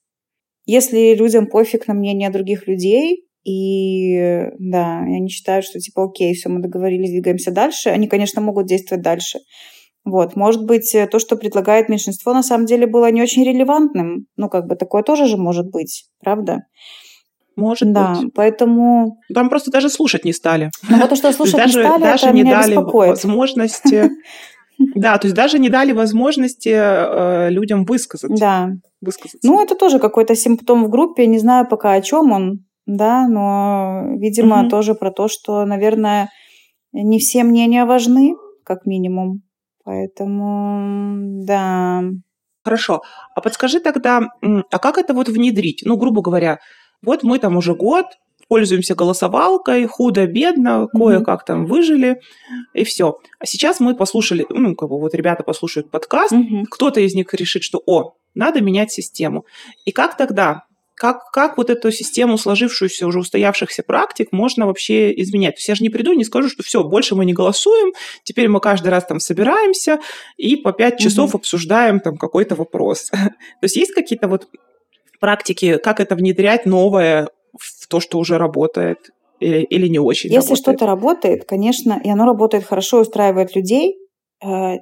Если 0.67 1.15
людям 1.15 1.47
пофиг 1.47 1.89
на 1.89 1.95
мнение 1.95 2.31
других 2.31 2.67
людей, 2.67 3.27
и 3.45 4.47
да, 4.59 5.01
они 5.01 5.29
считают, 5.29 5.67
что 5.67 5.79
типа 5.79 6.05
окей, 6.05 6.33
все, 6.33 6.49
мы 6.49 6.63
договорились, 6.63 7.11
двигаемся 7.11 7.51
дальше, 7.51 7.91
они, 7.91 8.09
конечно, 8.09 8.41
могут 8.41 8.67
действовать 8.67 9.03
дальше. 9.03 9.41
Вот, 10.05 10.37
может 10.37 10.65
быть, 10.65 10.95
э, 10.95 11.07
то, 11.07 11.19
что 11.19 11.37
предлагает 11.37 11.89
меньшинство, 11.89 12.35
на 12.35 12.43
самом 12.43 12.67
деле 12.67 12.87
было 12.87 13.11
не 13.11 13.23
очень 13.23 13.45
релевантным. 13.45 14.27
Ну, 14.37 14.49
как 14.51 14.67
бы 14.67 14.77
такое 14.77 15.03
тоже 15.03 15.27
же 15.27 15.39
может 15.39 15.71
быть, 15.71 16.05
правда? 16.23 16.65
Может 17.57 17.93
да, 17.93 18.15
быть. 18.15 18.35
поэтому... 18.35 19.19
Там 19.33 19.49
просто 19.49 19.71
даже 19.71 19.89
слушать 19.89 20.25
не 20.25 20.33
стали. 20.33 20.71
Ну, 20.89 20.99
вот 20.99 21.09
то, 21.09 21.17
что 21.17 21.33
слушать 21.33 21.57
даже, 21.57 21.79
не 21.79 21.85
стали, 21.85 22.03
даже 22.03 22.27
это 22.27 22.35
не 22.35 22.43
меня 22.43 22.61
дали 22.61 22.71
беспокоит. 22.73 23.11
возможности... 23.11 24.11
Да, 24.97 25.17
то 25.19 25.29
есть 25.29 25.37
даже 25.37 25.61
не 25.61 25.69
дали 25.69 25.93
возможности 25.93 26.71
э, 26.75 27.49
людям 27.49 27.85
высказаться. 27.85 28.37
Да. 28.37 28.71
Высказаться. 29.01 29.39
Ну, 29.45 29.63
это 29.63 29.77
тоже 29.77 30.01
какой-то 30.01 30.35
симптом 30.35 30.85
в 30.85 30.89
группе. 30.89 31.29
Не 31.29 31.39
знаю 31.39 31.69
пока 31.69 31.93
о 31.93 32.01
чем 32.01 32.33
он, 32.33 32.65
да, 32.85 33.29
но, 33.29 34.17
видимо, 34.17 34.63
угу. 34.63 34.71
тоже 34.71 34.97
про 34.97 35.13
то, 35.13 35.29
что, 35.29 35.65
наверное, 35.65 36.29
не 36.93 37.21
все 37.21 37.45
мнения 37.45 37.85
важны, 37.85 38.35
как 38.65 38.85
минимум. 38.85 39.43
Поэтому, 39.85 41.45
да. 41.45 42.03
Хорошо. 42.65 43.03
А 43.35 43.41
подскажи 43.41 43.81
тогда, 43.81 44.23
а 44.43 44.79
как 44.79 44.99
это 44.99 45.13
вот 45.13 45.29
внедрить? 45.29 45.83
Ну, 45.85 45.97
грубо 45.97 46.23
говоря, 46.23 46.61
вот 47.03 47.23
мы 47.23 47.39
там 47.39 47.57
уже 47.57 47.75
год 47.75 48.07
пользуемся 48.49 48.95
голосовалкой, 48.95 49.87
худо-бедно, 49.87 50.87
кое-как 50.93 51.45
там 51.45 51.67
выжили, 51.67 52.21
и 52.73 52.85
все. 52.85 53.19
А 53.39 53.47
сейчас 53.47 53.81
мы 53.81 53.95
послушали, 53.95 54.47
ну, 54.49 54.75
как 54.75 54.89
бы 54.89 54.99
вот 54.99 55.15
ребята 55.15 55.43
послушают 55.43 55.91
подкаст, 55.91 56.35
кто-то 56.71 57.01
из 57.01 57.15
них 57.15 57.33
решит, 57.35 57.63
что, 57.63 57.83
о, 57.87 58.15
надо 58.35 58.61
менять 58.61 58.93
систему. 58.93 59.47
И 59.85 59.93
как 59.93 60.17
тогда 60.17 60.65
как, 60.95 61.31
как 61.33 61.57
вот 61.57 61.71
эту 61.71 61.91
систему 61.91 62.39
сложившуюся, 62.39 63.07
уже 63.07 63.19
устоявшихся 63.19 63.83
практик 63.83 64.29
можно 64.31 64.67
вообще 64.67 65.13
изменять? 65.21 65.57
То 65.57 65.59
есть 65.59 65.69
я 65.69 65.75
же 65.75 65.83
не 65.83 65.91
приду 65.91 66.13
и 66.13 66.17
не 66.17 66.25
скажу, 66.25 66.49
что 66.49 66.63
все, 66.63 66.85
больше 66.85 67.15
мы 67.15 67.25
не 67.25 67.33
голосуем, 67.33 67.93
теперь 68.23 68.49
мы 68.49 68.61
каждый 68.61 68.89
раз 68.89 69.05
там 69.05 69.21
собираемся 69.21 69.99
и 70.37 70.57
по 70.57 70.73
пять 70.73 70.99
часов 70.99 71.31
угу. 71.31 71.39
обсуждаем 71.39 72.01
там 72.01 72.17
какой-то 72.17 72.55
вопрос. 72.55 73.11
То 73.11 73.31
есть 73.63 73.77
есть 73.77 73.93
какие-то 73.93 74.29
вот 74.29 74.49
практики, 75.21 75.79
как 75.79 76.01
это 76.01 76.15
внедрять 76.15 76.67
новое 76.67 77.29
в 77.59 77.87
то, 77.89 78.01
что 78.01 78.19
уже 78.19 78.39
работает? 78.39 79.11
Или, 79.41 79.63
или 79.63 79.89
не 79.89 79.99
очень 79.99 80.31
Если 80.31 80.51
работает? 80.51 80.59
что-то 80.59 80.87
работает, 80.87 81.45
конечно, 81.45 82.01
и 82.03 82.09
оно 82.09 82.25
работает 82.25 82.65
хорошо, 82.65 83.01
устраивает 83.01 83.57
людей, 83.57 83.99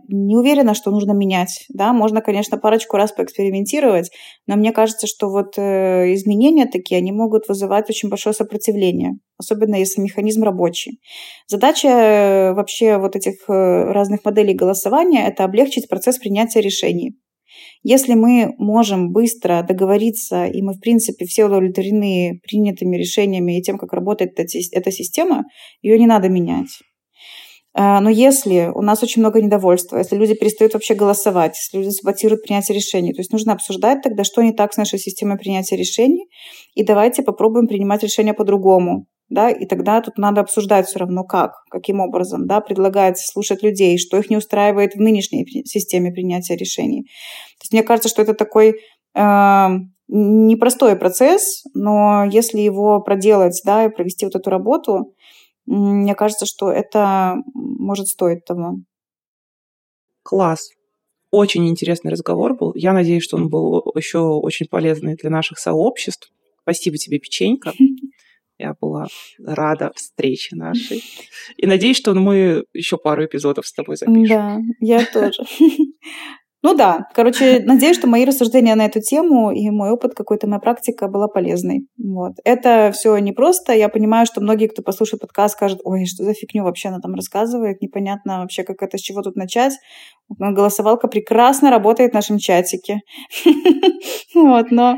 не 0.09 0.37
уверена, 0.37 0.75
что 0.75 0.91
нужно 0.91 1.13
менять. 1.13 1.67
Да? 1.69 1.93
Можно, 1.93 2.21
конечно, 2.21 2.59
парочку 2.59 2.97
раз 2.97 3.13
поэкспериментировать, 3.13 4.11
но 4.47 4.57
мне 4.57 4.73
кажется, 4.73 5.07
что 5.07 5.29
вот 5.29 5.55
э, 5.57 6.13
изменения 6.15 6.67
такие, 6.67 6.99
они 6.99 7.13
могут 7.13 7.49
вызывать 7.49 7.89
очень 7.89 8.09
большое 8.09 8.35
сопротивление, 8.35 9.13
особенно 9.39 9.77
если 9.77 10.01
механизм 10.01 10.43
рабочий. 10.43 11.01
Задача 11.47 11.89
э, 11.89 12.53
вообще 12.55 12.99
вот 12.99 13.17
этих 13.17 13.49
разных 13.49 14.25
моделей 14.25 14.55
голосования– 14.55 15.27
это 15.27 15.45
облегчить 15.45 15.89
процесс 15.89 16.19
принятия 16.19 16.61
решений. 16.61 17.17
Если 17.83 18.15
мы 18.15 18.55
можем 18.59 19.13
быстро 19.13 19.65
договориться, 19.67 20.47
и 20.47 20.63
мы, 20.63 20.75
в 20.75 20.81
принципе, 20.81 21.25
все 21.25 21.47
удовлетворены 21.47 22.41
принятыми 22.47 22.97
решениями 22.97 23.59
и 23.59 23.63
тем, 23.63 23.77
как 23.77 23.93
работает 23.93 24.39
эта 24.39 24.91
система, 24.91 25.45
ее 25.83 25.99
не 25.99 26.07
надо 26.07 26.29
менять. 26.29 26.69
А, 27.75 28.01
но 28.01 28.11
если 28.11 28.71
у 28.75 28.83
нас 28.83 29.03
очень 29.03 29.23
много 29.23 29.41
недовольства, 29.41 29.97
если 29.97 30.17
люди 30.17 30.35
перестают 30.35 30.75
вообще 30.75 30.95
голосовать, 30.95 31.57
если 31.57 31.79
люди 31.79 31.95
саботируют 31.95 32.43
принятие 32.43 32.77
решений, 32.77 33.15
то 33.15 33.21
есть 33.21 33.33
нужно 33.33 33.55
обсуждать 33.55 34.03
тогда, 34.03 34.25
что 34.25 34.43
не 34.43 34.53
так 34.53 34.75
с 34.75 34.77
нашей 34.77 34.99
системой 34.99 35.39
принятия 35.39 35.77
решений, 35.77 36.29
и 36.75 36.85
давайте 36.85 37.23
попробуем 37.23 37.67
принимать 37.67 38.03
решения 38.03 38.35
по-другому. 38.35 39.07
Да, 39.31 39.49
и 39.49 39.65
тогда 39.65 40.03
тут 40.03 40.19
надо 40.19 40.43
обсуждать 40.43 40.87
все 40.87 40.99
равно 40.99 41.25
как, 41.25 41.53
каким 41.71 42.01
образом, 42.01 42.47
да, 42.47 42.61
предлагать 42.61 43.19
слушать 43.19 43.63
людей, 43.63 43.97
что 43.97 44.19
их 44.19 44.29
не 44.29 44.37
устраивает 44.37 44.93
в 44.93 45.01
нынешней 45.01 45.47
системе 45.65 46.13
принятия 46.13 46.55
решений. 46.55 47.05
То 47.05 47.63
есть 47.63 47.73
мне 47.73 47.83
кажется, 47.83 48.11
что 48.11 48.21
это 48.21 48.35
такой 48.35 48.75
э, 49.15 49.69
непростой 50.09 50.97
процесс, 50.97 51.63
но 51.73 52.25
если 52.31 52.61
его 52.61 53.01
проделать, 53.01 53.59
да, 53.65 53.87
и 53.87 53.89
провести 53.89 54.27
вот 54.27 54.35
эту 54.35 54.51
работу, 54.51 55.15
мне 55.67 56.15
кажется, 56.15 56.47
что 56.47 56.71
это 56.71 57.37
может 57.55 58.09
стоить 58.09 58.45
того. 58.45 58.77
Класс. 60.23 60.71
Очень 61.31 61.69
интересный 61.69 62.11
разговор 62.11 62.55
был. 62.55 62.73
Я 62.75 62.93
надеюсь, 62.93 63.25
что 63.25 63.37
он 63.37 63.49
был 63.49 63.83
еще 63.97 64.19
очень 64.19 64.67
полезный 64.67 65.17
для 65.17 65.31
наших 65.31 65.59
сообществ. 65.59 66.31
Спасибо 66.63 66.97
тебе, 66.97 67.19
печенька. 67.19 67.73
Я 68.59 68.77
была 68.81 69.09
рада 69.45 69.93
встрече 69.97 70.55
нашей. 70.55 71.03
И 71.57 71.67
надеюсь, 71.67 71.97
что 71.97 72.15
мы 72.15 72.65
еще 72.73 72.97
пару 72.97 73.25
эпизодов 73.25 73.67
с 73.67 73.73
тобой 73.73 73.97
запишем. 73.97 74.29
Да, 74.29 74.61
я 74.81 75.05
тоже. 75.05 75.43
Ну 76.63 76.75
да, 76.75 77.09
короче, 77.13 77.61
надеюсь, 77.65 77.97
что 77.97 78.07
мои 78.07 78.25
рассуждения 78.25 78.75
на 78.75 78.87
эту 78.87 79.01
тему 79.01 79.51
и 79.51 79.69
мой 79.71 79.91
опыт, 79.91 80.15
какой-то 80.15 80.47
моя 80.47 80.61
практика 80.61 81.09
была 81.09 81.27
полезной. 81.27 81.87
Вот. 81.99 82.35
Это 82.45 82.93
все 82.95 83.17
непросто. 83.19 83.73
Я 83.73 83.89
понимаю, 83.89 84.27
что 84.27 84.41
многие, 84.41 84.69
кто 84.69 84.83
послушает 84.83 85.21
подкаст, 85.21 85.55
скажут, 85.55 85.81
ой, 85.85 86.07
что 86.07 86.25
за 86.25 86.35
фигню 86.35 86.63
вообще 86.65 86.89
она 86.89 87.01
там 87.01 87.15
рассказывает, 87.15 87.83
непонятно 87.83 88.41
вообще, 88.41 88.63
как 88.63 88.83
это, 88.83 88.97
с 88.97 89.01
чего 89.01 89.23
тут 89.23 89.37
начать. 89.37 89.75
Голосовалка 90.29 91.09
прекрасно 91.09 91.71
работает 91.71 92.13
в 92.13 92.15
нашем 92.15 92.39
чатике. 92.39 93.01
Вот, 94.35 94.71
но 94.71 94.97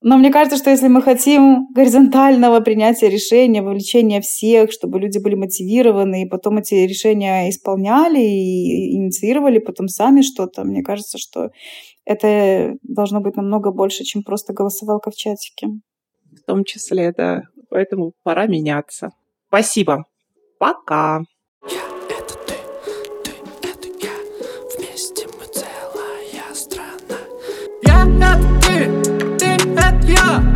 но 0.00 0.16
мне 0.16 0.30
кажется, 0.30 0.56
что 0.56 0.70
если 0.70 0.88
мы 0.88 1.02
хотим 1.02 1.66
горизонтального 1.74 2.60
принятия 2.60 3.08
решения, 3.08 3.62
вовлечения 3.62 4.20
всех, 4.20 4.70
чтобы 4.70 5.00
люди 5.00 5.18
были 5.18 5.34
мотивированы, 5.34 6.22
и 6.22 6.28
потом 6.28 6.58
эти 6.58 6.74
решения 6.74 7.50
исполняли 7.50 8.20
и 8.20 8.96
инициировали 8.96 9.58
потом 9.58 9.88
сами 9.88 10.22
что-то, 10.22 10.64
мне 10.64 10.82
кажется, 10.82 11.18
что 11.18 11.50
это 12.04 12.74
должно 12.82 13.20
быть 13.20 13.36
намного 13.36 13.72
больше, 13.72 14.04
чем 14.04 14.22
просто 14.22 14.52
голосовалка 14.52 15.10
в 15.10 15.14
чатике. 15.14 15.66
В 16.32 16.42
том 16.46 16.64
числе, 16.64 17.12
да. 17.16 17.42
Поэтому 17.68 18.12
пора 18.22 18.46
меняться. 18.46 19.10
Спасибо. 19.48 20.04
Пока. 20.58 21.22
Yeah. 30.08 30.47